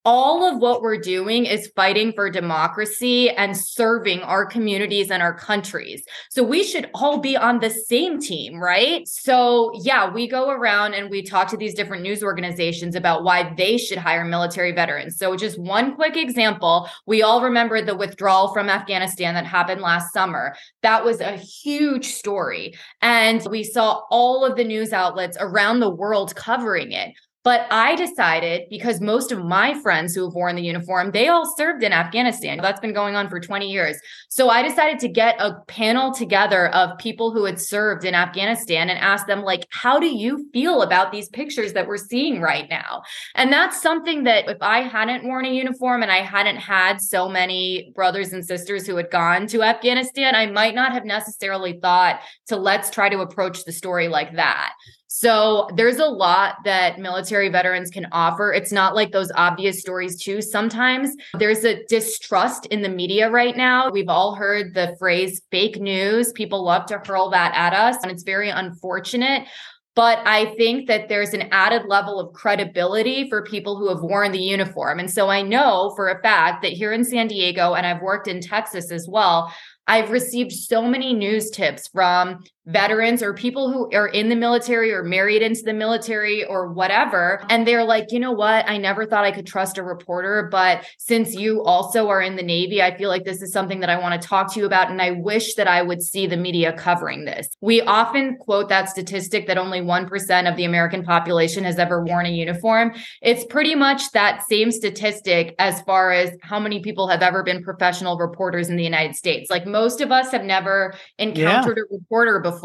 all 0.03 0.43
of 0.43 0.59
what 0.59 0.81
we're 0.81 0.97
doing 0.97 1.45
is 1.45 1.71
fighting 1.75 2.11
for 2.13 2.29
democracy 2.29 3.29
and 3.29 3.55
serving 3.55 4.21
our 4.21 4.45
communities 4.45 5.11
and 5.11 5.21
our 5.21 5.33
countries. 5.33 6.03
So 6.29 6.43
we 6.43 6.63
should 6.63 6.89
all 6.93 7.19
be 7.19 7.37
on 7.37 7.59
the 7.59 7.69
same 7.69 8.19
team, 8.19 8.59
right? 8.59 9.07
So, 9.07 9.71
yeah, 9.75 10.11
we 10.11 10.27
go 10.27 10.49
around 10.49 10.95
and 10.95 11.09
we 11.09 11.21
talk 11.21 11.49
to 11.49 11.57
these 11.57 11.75
different 11.75 12.03
news 12.03 12.23
organizations 12.23 12.95
about 12.95 13.23
why 13.23 13.53
they 13.55 13.77
should 13.77 13.99
hire 13.99 14.25
military 14.25 14.71
veterans. 14.71 15.17
So, 15.17 15.35
just 15.35 15.59
one 15.59 15.95
quick 15.95 16.17
example 16.17 16.89
we 17.05 17.21
all 17.21 17.41
remember 17.41 17.81
the 17.81 17.95
withdrawal 17.95 18.53
from 18.53 18.69
Afghanistan 18.69 19.33
that 19.35 19.45
happened 19.45 19.81
last 19.81 20.13
summer. 20.13 20.55
That 20.81 21.03
was 21.03 21.19
a 21.19 21.37
huge 21.37 22.05
story. 22.05 22.73
And 23.01 23.45
we 23.49 23.63
saw 23.63 24.01
all 24.09 24.45
of 24.45 24.55
the 24.55 24.63
news 24.63 24.93
outlets 24.93 25.37
around 25.39 25.79
the 25.79 25.89
world 25.89 26.35
covering 26.35 26.91
it. 26.91 27.13
But 27.43 27.65
I 27.71 27.95
decided 27.95 28.67
because 28.69 29.01
most 29.01 29.31
of 29.31 29.43
my 29.43 29.73
friends 29.81 30.13
who 30.13 30.25
have 30.25 30.33
worn 30.33 30.55
the 30.55 30.61
uniform, 30.61 31.09
they 31.11 31.27
all 31.27 31.51
served 31.57 31.81
in 31.81 31.91
Afghanistan. 31.91 32.59
That's 32.61 32.79
been 32.79 32.93
going 32.93 33.15
on 33.15 33.29
for 33.29 33.39
20 33.39 33.67
years. 33.67 33.97
So 34.29 34.49
I 34.49 34.61
decided 34.61 34.99
to 34.99 35.07
get 35.07 35.41
a 35.41 35.55
panel 35.67 36.13
together 36.13 36.67
of 36.69 36.99
people 36.99 37.31
who 37.31 37.45
had 37.45 37.59
served 37.59 38.05
in 38.05 38.13
Afghanistan 38.13 38.89
and 38.89 38.99
ask 38.99 39.25
them, 39.25 39.41
like, 39.41 39.65
how 39.69 39.99
do 39.99 40.05
you 40.05 40.49
feel 40.53 40.83
about 40.83 41.11
these 41.11 41.29
pictures 41.29 41.73
that 41.73 41.87
we're 41.87 41.97
seeing 41.97 42.41
right 42.41 42.69
now? 42.69 43.01
And 43.33 43.51
that's 43.51 43.81
something 43.81 44.23
that 44.25 44.47
if 44.47 44.57
I 44.61 44.81
hadn't 44.81 45.23
worn 45.23 45.45
a 45.45 45.49
uniform 45.49 46.03
and 46.03 46.11
I 46.11 46.21
hadn't 46.21 46.57
had 46.57 47.01
so 47.01 47.27
many 47.27 47.91
brothers 47.95 48.33
and 48.33 48.45
sisters 48.45 48.85
who 48.85 48.95
had 48.97 49.09
gone 49.09 49.47
to 49.47 49.63
Afghanistan, 49.63 50.35
I 50.35 50.45
might 50.45 50.75
not 50.75 50.93
have 50.93 51.05
necessarily 51.05 51.79
thought 51.81 52.19
to 52.47 52.55
let's 52.55 52.91
try 52.91 53.09
to 53.09 53.21
approach 53.21 53.65
the 53.65 53.71
story 53.71 54.07
like 54.07 54.35
that. 54.35 54.73
So 55.13 55.67
there's 55.75 55.97
a 55.97 56.05
lot 56.05 56.55
that 56.63 56.97
military 56.97 57.49
veterans 57.49 57.91
can 57.91 58.07
offer. 58.13 58.53
It's 58.53 58.71
not 58.71 58.95
like 58.95 59.11
those 59.11 59.29
obvious 59.35 59.81
stories, 59.81 60.15
too. 60.15 60.41
Sometimes 60.41 61.13
there's 61.37 61.65
a 61.65 61.83
distrust 61.87 62.65
in 62.67 62.81
the 62.81 62.87
media 62.87 63.29
right 63.29 63.57
now. 63.57 63.89
We've 63.89 64.07
all 64.07 64.35
heard 64.35 64.73
the 64.73 64.95
phrase 64.97 65.41
fake 65.51 65.81
news. 65.81 66.31
People 66.31 66.63
love 66.63 66.85
to 66.85 67.01
hurl 67.05 67.29
that 67.31 67.51
at 67.55 67.73
us, 67.73 68.01
and 68.01 68.09
it's 68.09 68.23
very 68.23 68.49
unfortunate. 68.51 69.49
But 69.95 70.19
I 70.25 70.55
think 70.55 70.87
that 70.87 71.09
there's 71.09 71.33
an 71.33 71.49
added 71.51 71.87
level 71.87 72.17
of 72.17 72.33
credibility 72.33 73.27
for 73.29 73.43
people 73.43 73.77
who 73.77 73.89
have 73.89 74.01
worn 74.01 74.31
the 74.31 74.39
uniform. 74.39 74.99
And 74.99 75.11
so 75.11 75.29
I 75.29 75.41
know 75.41 75.91
for 75.97 76.07
a 76.07 76.21
fact 76.21 76.61
that 76.61 76.71
here 76.71 76.93
in 76.93 77.03
San 77.03 77.27
Diego, 77.27 77.73
and 77.73 77.85
I've 77.85 78.01
worked 78.01 78.29
in 78.29 78.39
Texas 78.39 78.89
as 78.89 79.09
well, 79.09 79.53
I've 79.87 80.11
received 80.11 80.53
so 80.53 80.83
many 80.83 81.13
news 81.13 81.49
tips 81.49 81.89
from 81.89 82.45
veterans 82.71 83.21
or 83.21 83.33
people 83.33 83.71
who 83.71 83.91
are 83.93 84.07
in 84.07 84.29
the 84.29 84.35
military 84.35 84.91
or 84.93 85.03
married 85.03 85.41
into 85.41 85.61
the 85.63 85.73
military 85.73 86.45
or 86.45 86.71
whatever. 86.71 87.43
And 87.49 87.67
they're 87.67 87.83
like, 87.83 88.11
you 88.11 88.19
know 88.19 88.31
what? 88.31 88.67
I 88.69 88.77
never 88.77 89.05
thought 89.05 89.25
I 89.25 89.31
could 89.31 89.45
trust 89.45 89.77
a 89.77 89.83
reporter. 89.83 90.47
But 90.51 90.85
since 90.97 91.35
you 91.35 91.63
also 91.63 92.07
are 92.07 92.21
in 92.21 92.35
the 92.35 92.43
Navy, 92.43 92.81
I 92.81 92.95
feel 92.97 93.09
like 93.09 93.25
this 93.25 93.41
is 93.41 93.51
something 93.51 93.81
that 93.81 93.89
I 93.89 93.99
want 93.99 94.19
to 94.21 94.27
talk 94.27 94.53
to 94.53 94.59
you 94.59 94.65
about. 94.65 94.89
And 94.89 95.01
I 95.01 95.11
wish 95.11 95.55
that 95.55 95.67
I 95.67 95.81
would 95.81 96.01
see 96.01 96.27
the 96.27 96.37
media 96.37 96.73
covering 96.73 97.25
this. 97.25 97.47
We 97.61 97.81
often 97.81 98.37
quote 98.37 98.69
that 98.69 98.89
statistic 98.89 99.47
that 99.47 99.57
only 99.57 99.81
1% 99.81 100.49
of 100.49 100.55
the 100.55 100.63
American 100.63 101.03
population 101.03 101.63
has 101.63 101.77
ever 101.77 102.03
worn 102.03 102.25
a 102.25 102.29
uniform. 102.29 102.93
It's 103.21 103.43
pretty 103.45 103.75
much 103.75 104.11
that 104.11 104.47
same 104.47 104.71
statistic 104.71 105.55
as 105.59 105.81
far 105.81 106.11
as 106.11 106.31
how 106.41 106.59
many 106.59 106.81
people 106.81 107.07
have 107.09 107.21
ever 107.21 107.43
been 107.43 107.63
professional 107.63 108.17
reporters 108.17 108.69
in 108.69 108.77
the 108.77 108.83
United 108.83 109.15
States. 109.15 109.49
Like 109.49 109.65
most 109.65 110.01
of 110.01 110.11
us 110.11 110.31
have 110.31 110.43
never 110.43 110.93
encountered 111.17 111.77
yeah. 111.77 111.83
a 111.89 111.99
reporter 111.99 112.39
before. 112.39 112.60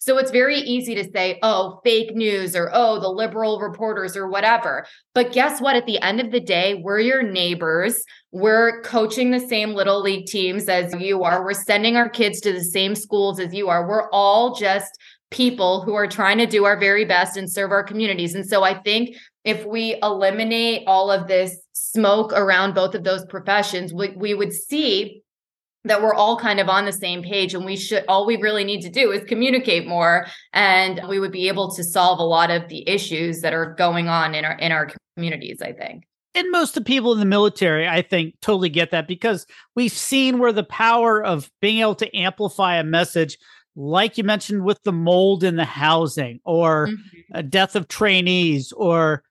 So 0.00 0.18
it's 0.18 0.30
very 0.30 0.58
easy 0.58 0.94
to 0.94 1.10
say, 1.10 1.38
oh, 1.42 1.80
fake 1.84 2.14
news 2.14 2.56
or 2.56 2.70
oh, 2.72 3.00
the 3.00 3.08
liberal 3.08 3.60
reporters 3.60 4.16
or 4.16 4.28
whatever. 4.28 4.86
But 5.14 5.32
guess 5.32 5.60
what? 5.60 5.76
At 5.76 5.86
the 5.86 6.00
end 6.00 6.20
of 6.20 6.30
the 6.30 6.40
day, 6.40 6.80
we're 6.82 7.00
your 7.00 7.22
neighbors. 7.22 8.02
We're 8.32 8.80
coaching 8.82 9.30
the 9.30 9.40
same 9.40 9.74
little 9.74 10.00
league 10.00 10.26
teams 10.26 10.68
as 10.68 10.94
you 10.98 11.24
are. 11.24 11.44
We're 11.44 11.54
sending 11.54 11.96
our 11.96 12.08
kids 12.08 12.40
to 12.42 12.52
the 12.52 12.64
same 12.64 12.94
schools 12.94 13.40
as 13.40 13.52
you 13.52 13.68
are. 13.68 13.88
We're 13.88 14.10
all 14.10 14.54
just 14.54 14.90
people 15.30 15.82
who 15.82 15.94
are 15.94 16.08
trying 16.08 16.38
to 16.38 16.46
do 16.46 16.64
our 16.64 16.78
very 16.78 17.04
best 17.04 17.36
and 17.36 17.50
serve 17.50 17.70
our 17.70 17.84
communities. 17.84 18.34
And 18.34 18.46
so 18.46 18.62
I 18.62 18.74
think 18.74 19.16
if 19.44 19.64
we 19.64 19.96
eliminate 20.02 20.84
all 20.86 21.10
of 21.10 21.28
this 21.28 21.56
smoke 21.72 22.32
around 22.32 22.74
both 22.74 22.94
of 22.94 23.04
those 23.04 23.24
professions, 23.26 23.92
we, 23.92 24.10
we 24.10 24.34
would 24.34 24.52
see 24.52 25.22
that 25.84 26.02
we're 26.02 26.14
all 26.14 26.38
kind 26.38 26.60
of 26.60 26.68
on 26.68 26.84
the 26.84 26.92
same 26.92 27.22
page 27.22 27.54
and 27.54 27.64
we 27.64 27.76
should 27.76 28.04
all 28.06 28.26
we 28.26 28.36
really 28.36 28.64
need 28.64 28.82
to 28.82 28.90
do 28.90 29.10
is 29.10 29.24
communicate 29.24 29.86
more 29.86 30.26
and 30.52 31.00
we 31.08 31.18
would 31.18 31.32
be 31.32 31.48
able 31.48 31.74
to 31.74 31.82
solve 31.82 32.18
a 32.18 32.24
lot 32.24 32.50
of 32.50 32.68
the 32.68 32.86
issues 32.88 33.40
that 33.40 33.54
are 33.54 33.74
going 33.74 34.08
on 34.08 34.34
in 34.34 34.44
our 34.44 34.58
in 34.58 34.72
our 34.72 34.90
communities 35.16 35.62
i 35.62 35.72
think 35.72 36.04
and 36.34 36.50
most 36.50 36.76
of 36.76 36.84
the 36.84 36.88
people 36.88 37.12
in 37.12 37.18
the 37.18 37.24
military 37.24 37.88
i 37.88 38.02
think 38.02 38.34
totally 38.42 38.68
get 38.68 38.90
that 38.90 39.08
because 39.08 39.46
we've 39.74 39.92
seen 39.92 40.38
where 40.38 40.52
the 40.52 40.64
power 40.64 41.24
of 41.24 41.50
being 41.60 41.78
able 41.78 41.94
to 41.94 42.14
amplify 42.16 42.76
a 42.76 42.84
message 42.84 43.38
like 43.76 44.18
you 44.18 44.24
mentioned 44.24 44.64
with 44.64 44.82
the 44.82 44.92
mold 44.92 45.42
in 45.42 45.56
the 45.56 45.64
housing 45.64 46.40
or 46.44 46.88
mm-hmm. 46.88 46.98
a 47.32 47.42
death 47.42 47.74
of 47.74 47.88
trainees 47.88 48.72
or 48.72 49.22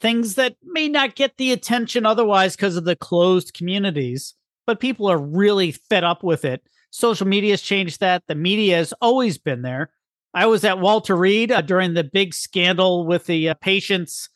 things 0.00 0.34
that 0.34 0.54
may 0.62 0.88
not 0.88 1.16
get 1.16 1.36
the 1.38 1.50
attention 1.50 2.06
otherwise 2.06 2.54
because 2.54 2.76
of 2.76 2.84
the 2.84 2.94
closed 2.94 3.54
communities 3.54 4.34
but 4.66 4.80
people 4.80 5.06
are 5.06 5.18
really 5.18 5.72
fed 5.72 6.04
up 6.04 6.22
with 6.22 6.44
it 6.44 6.62
social 6.90 7.26
media 7.26 7.52
has 7.52 7.60
changed 7.60 8.00
that 8.00 8.22
the 8.26 8.34
media 8.34 8.76
has 8.76 8.92
always 9.00 9.38
been 9.38 9.62
there 9.62 9.90
i 10.34 10.46
was 10.46 10.64
at 10.64 10.78
walter 10.78 11.16
reed 11.16 11.50
uh, 11.50 11.60
during 11.60 11.94
the 11.94 12.04
big 12.04 12.34
scandal 12.34 13.06
with 13.06 13.26
the 13.26 13.48
uh, 13.48 13.54
patients 13.54 14.28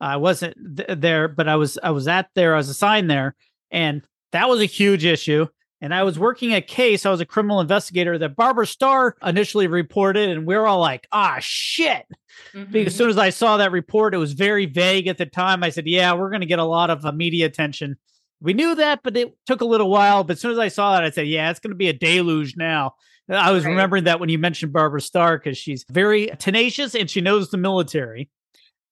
i 0.00 0.16
wasn't 0.16 0.56
th- 0.76 0.98
there 0.98 1.28
but 1.28 1.48
i 1.48 1.56
was 1.56 1.78
i 1.82 1.90
was 1.90 2.08
at 2.08 2.28
there 2.34 2.54
i 2.54 2.58
was 2.58 2.68
assigned 2.68 3.10
there 3.10 3.34
and 3.70 4.02
that 4.32 4.48
was 4.48 4.60
a 4.60 4.66
huge 4.66 5.04
issue 5.04 5.46
and 5.80 5.94
I 5.94 6.02
was 6.02 6.18
working 6.18 6.54
a 6.54 6.60
case. 6.60 7.04
I 7.04 7.10
was 7.10 7.20
a 7.20 7.26
criminal 7.26 7.60
investigator 7.60 8.16
that 8.18 8.36
Barbara 8.36 8.66
Starr 8.66 9.16
initially 9.22 9.66
reported, 9.66 10.30
and 10.30 10.46
we 10.46 10.54
are 10.54 10.66
all 10.66 10.80
like, 10.80 11.06
"Ah, 11.12 11.36
shit!" 11.40 12.06
Mm-hmm. 12.54 12.72
Because 12.72 12.94
as 12.94 12.96
soon 12.96 13.10
as 13.10 13.18
I 13.18 13.30
saw 13.30 13.56
that 13.56 13.72
report, 13.72 14.14
it 14.14 14.18
was 14.18 14.32
very 14.32 14.66
vague 14.66 15.06
at 15.06 15.18
the 15.18 15.26
time. 15.26 15.62
I 15.62 15.70
said, 15.70 15.86
"Yeah, 15.86 16.14
we're 16.14 16.30
going 16.30 16.40
to 16.40 16.46
get 16.46 16.58
a 16.58 16.64
lot 16.64 16.90
of 16.90 17.04
uh, 17.04 17.12
media 17.12 17.46
attention." 17.46 17.96
We 18.40 18.52
knew 18.52 18.74
that, 18.74 19.00
but 19.02 19.16
it 19.16 19.36
took 19.46 19.60
a 19.60 19.64
little 19.64 19.90
while. 19.90 20.24
But 20.24 20.34
as 20.34 20.40
soon 20.40 20.52
as 20.52 20.58
I 20.58 20.68
saw 20.68 20.94
that, 20.94 21.04
I 21.04 21.10
said, 21.10 21.26
"Yeah, 21.26 21.50
it's 21.50 21.60
going 21.60 21.70
to 21.70 21.76
be 21.76 21.88
a 21.88 21.92
deluge 21.92 22.56
now." 22.56 22.94
I 23.28 23.50
was 23.50 23.64
right. 23.64 23.70
remembering 23.70 24.04
that 24.04 24.20
when 24.20 24.28
you 24.28 24.38
mentioned 24.38 24.72
Barbara 24.72 25.00
Starr 25.00 25.38
because 25.38 25.58
she's 25.58 25.84
very 25.90 26.28
tenacious 26.38 26.94
and 26.94 27.10
she 27.10 27.20
knows 27.20 27.50
the 27.50 27.56
military. 27.56 28.30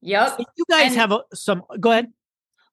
Yep. 0.03 0.29
So 0.29 0.45
you 0.57 0.65
guys 0.69 0.89
and- 0.89 0.97
have 0.97 1.13
a, 1.13 1.21
some. 1.33 1.63
Go 1.79 1.93
ahead. 1.93 2.13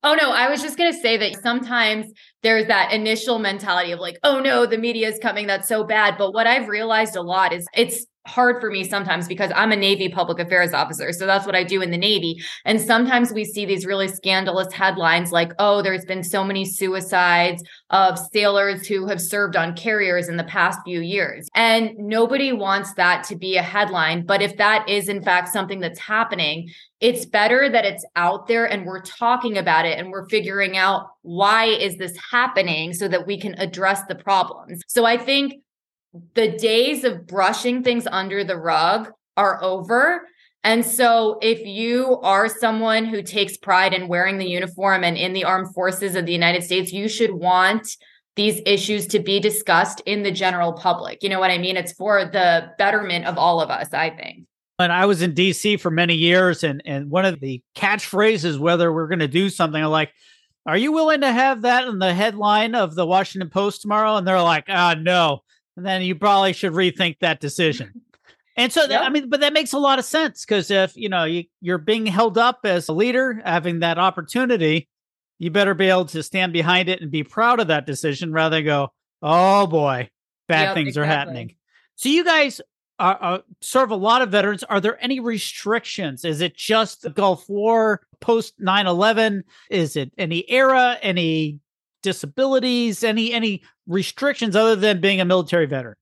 Oh 0.03 0.15
no, 0.15 0.31
I 0.31 0.49
was 0.49 0.63
just 0.63 0.79
going 0.79 0.91
to 0.91 0.99
say 0.99 1.15
that 1.17 1.43
sometimes 1.43 2.12
there's 2.41 2.65
that 2.67 2.91
initial 2.91 3.38
mentality 3.38 3.91
of 3.91 3.99
like, 3.99 4.17
oh 4.23 4.39
no, 4.39 4.65
the 4.65 4.79
media 4.79 5.07
is 5.07 5.19
coming, 5.19 5.45
that's 5.45 5.67
so 5.67 5.84
bad. 5.84 6.17
But 6.17 6.34
what 6.34 6.47
I've 6.47 6.67
realized 6.67 7.15
a 7.15 7.21
lot 7.21 7.53
is 7.53 7.67
it's 7.75 8.07
hard 8.27 8.62
for 8.62 8.69
me 8.69 8.84
sometimes 8.84 9.27
because 9.27 9.51
I'm 9.55 9.71
a 9.71 9.75
Navy 9.75 10.10
public 10.10 10.39
affairs 10.39 10.73
officer. 10.73 11.12
So 11.12 11.25
that's 11.25 11.45
what 11.45 11.55
I 11.55 11.63
do 11.63 11.81
in 11.81 11.91
the 11.91 11.97
Navy. 11.97 12.41
And 12.65 12.79
sometimes 12.79 13.34
we 13.34 13.43
see 13.43 13.65
these 13.65 13.86
really 13.86 14.07
scandalous 14.07 14.71
headlines 14.71 15.31
like, 15.31 15.53
oh, 15.57 15.81
there's 15.81 16.05
been 16.05 16.23
so 16.23 16.43
many 16.43 16.65
suicides 16.65 17.63
of 17.89 18.19
sailors 18.31 18.86
who 18.88 19.07
have 19.07 19.19
served 19.19 19.55
on 19.55 19.75
carriers 19.75 20.29
in 20.29 20.38
the 20.38 20.43
past 20.43 20.79
few 20.86 21.01
years. 21.01 21.49
And 21.55 21.91
nobody 21.97 22.53
wants 22.53 22.93
that 22.93 23.23
to 23.25 23.36
be 23.36 23.57
a 23.57 23.63
headline. 23.63 24.25
But 24.25 24.41
if 24.41 24.55
that 24.57 24.88
is 24.88 25.10
in 25.10 25.23
fact 25.23 25.49
something 25.49 25.79
that's 25.79 25.99
happening, 25.99 26.69
it's 26.99 27.25
better 27.25 27.67
that 27.69 27.86
it's 27.86 28.05
out 28.15 28.47
there 28.47 28.65
and 28.65 28.86
we're 28.86 29.01
talking 29.01 29.57
about 29.57 29.86
it 29.86 29.97
and 29.97 30.12
we're 30.12 30.29
figuring 30.29 30.77
out 30.77 31.07
why 31.23 31.65
is 31.65 31.97
this 31.97 32.15
happening 32.29 32.93
so 32.93 33.07
that 33.07 33.25
we 33.25 33.39
can 33.39 33.55
address 33.55 34.03
the 34.07 34.15
problems. 34.15 34.84
So 34.88 35.05
I 35.05 35.17
think 35.17 35.55
the 36.34 36.52
days 36.58 37.04
of 37.04 37.28
brushing 37.28 37.84
things 37.84 38.08
under 38.08 38.43
the 38.43 38.58
rug 38.58 39.12
are 39.38 39.63
over. 39.63 40.28
And 40.63 40.86
so, 40.86 41.39
if 41.41 41.65
you 41.65 42.19
are 42.21 42.47
someone 42.47 43.06
who 43.06 43.24
takes 43.24 43.58
pride 43.58 43.93
in 43.93 44.08
wearing 44.08 44.38
the 44.38 44.47
uniform 44.47 45.04
and 45.04 45.17
in 45.17 45.34
the 45.34 45.43
armed 45.43 45.74
forces 45.74 46.15
of 46.15 46.26
the 46.26 46.34
United 46.34 46.63
States, 46.63 46.91
you 46.91 47.08
should 47.08 47.32
want 47.32 47.88
these 48.36 48.62
issues 48.65 49.08
to 49.08 49.19
be 49.19 49.39
discussed 49.39 50.02
in 50.06 50.24
the 50.24 50.32
general 50.32 50.74
public. 50.74 51.24
You 51.24 51.30
know 51.30 51.39
what 51.39 51.52
I 51.52 51.58
mean? 51.58 51.78
It's 51.78 51.93
for 51.93 52.26
the 52.26 52.71
betterment 52.78 53.26
of 53.26 53.38
all 53.38 53.60
of 53.60 53.69
us, 53.69 53.93
I 53.93 54.12
think. 54.12 54.45
And 54.78 54.91
I 54.91 55.06
was 55.06 55.21
in 55.21 55.34
DC 55.34 55.80
for 55.80 55.91
many 55.91 56.15
years, 56.15 56.63
and 56.63 56.82
and 56.86 57.10
one 57.10 57.26
of 57.26 57.39
the 57.39 57.62
catchphrases, 57.76 58.60
whether 58.60 58.91
we're 58.93 59.08
going 59.08 59.19
to 59.19 59.28
do 59.28 59.50
something, 59.50 59.84
like, 59.84 60.12
"Are 60.65 60.78
you 60.78 60.91
willing 60.91 61.21
to 61.21 61.32
have 61.32 61.63
that 61.63 61.88
in 61.88 62.00
the 62.00 62.13
headline 62.13 62.76
of 62.76 62.95
the 62.95 63.06
Washington 63.06 63.50
Post 63.50 63.82
tomorrow?" 63.82 64.15
And 64.15 64.28
they're 64.28 64.41
like, 64.41 64.65
"Ah, 64.69 64.95
no." 64.97 65.43
Then 65.77 66.01
you 66.01 66.15
probably 66.15 66.53
should 66.53 66.73
rethink 66.73 67.17
that 67.19 67.39
decision. 67.39 68.01
And 68.57 68.71
so, 68.71 68.86
yep. 68.86 69.01
I 69.01 69.10
mean, 69.10 69.29
but 69.29 69.39
that 69.39 69.53
makes 69.53 69.73
a 69.73 69.79
lot 69.79 69.99
of 69.99 70.05
sense 70.05 70.45
because 70.45 70.69
if 70.69 70.95
you 70.97 71.10
know 71.10 71.23
you, 71.23 71.45
you're 71.62 71.77
being 71.77 72.05
held 72.05 72.38
up 72.38 72.60
as 72.65 72.89
a 72.89 72.93
leader, 72.93 73.41
having 73.45 73.79
that 73.79 73.97
opportunity, 73.97 74.89
you 75.39 75.49
better 75.49 75.73
be 75.73 75.88
able 75.88 76.05
to 76.05 76.21
stand 76.21 76.53
behind 76.53 76.89
it 76.89 77.01
and 77.01 77.10
be 77.10 77.23
proud 77.23 77.60
of 77.60 77.67
that 77.67 77.86
decision 77.86 78.34
rather 78.34 78.57
than 78.57 78.65
go, 78.65 78.89
"Oh 79.21 79.67
boy, 79.67 80.10
bad 80.47 80.63
yep, 80.63 80.73
things 80.75 80.89
exactly. 80.89 81.01
are 81.01 81.17
happening." 81.17 81.55
So 81.95 82.10
you 82.10 82.25
guys 82.25 82.60
are, 82.99 83.15
are, 83.15 83.41
serve 83.62 83.91
a 83.91 83.95
lot 83.95 84.21
of 84.21 84.29
veterans. 84.29 84.63
Are 84.63 84.81
there 84.81 85.01
any 85.03 85.19
restrictions? 85.19 86.25
Is 86.25 86.41
it 86.41 86.55
just 86.55 87.03
the 87.03 87.10
Gulf 87.10 87.47
War 87.47 88.01
post 88.19 88.60
9/11? 88.60 89.43
Is 89.69 89.95
it 89.95 90.12
any 90.17 90.47
era? 90.49 90.97
Any 91.01 91.60
disabilities? 92.01 93.03
Any 93.03 93.33
any 93.33 93.63
restrictions 93.87 94.55
other 94.55 94.75
than 94.75 95.01
being 95.01 95.21
a 95.21 95.25
military 95.25 95.65
veteran? 95.65 95.95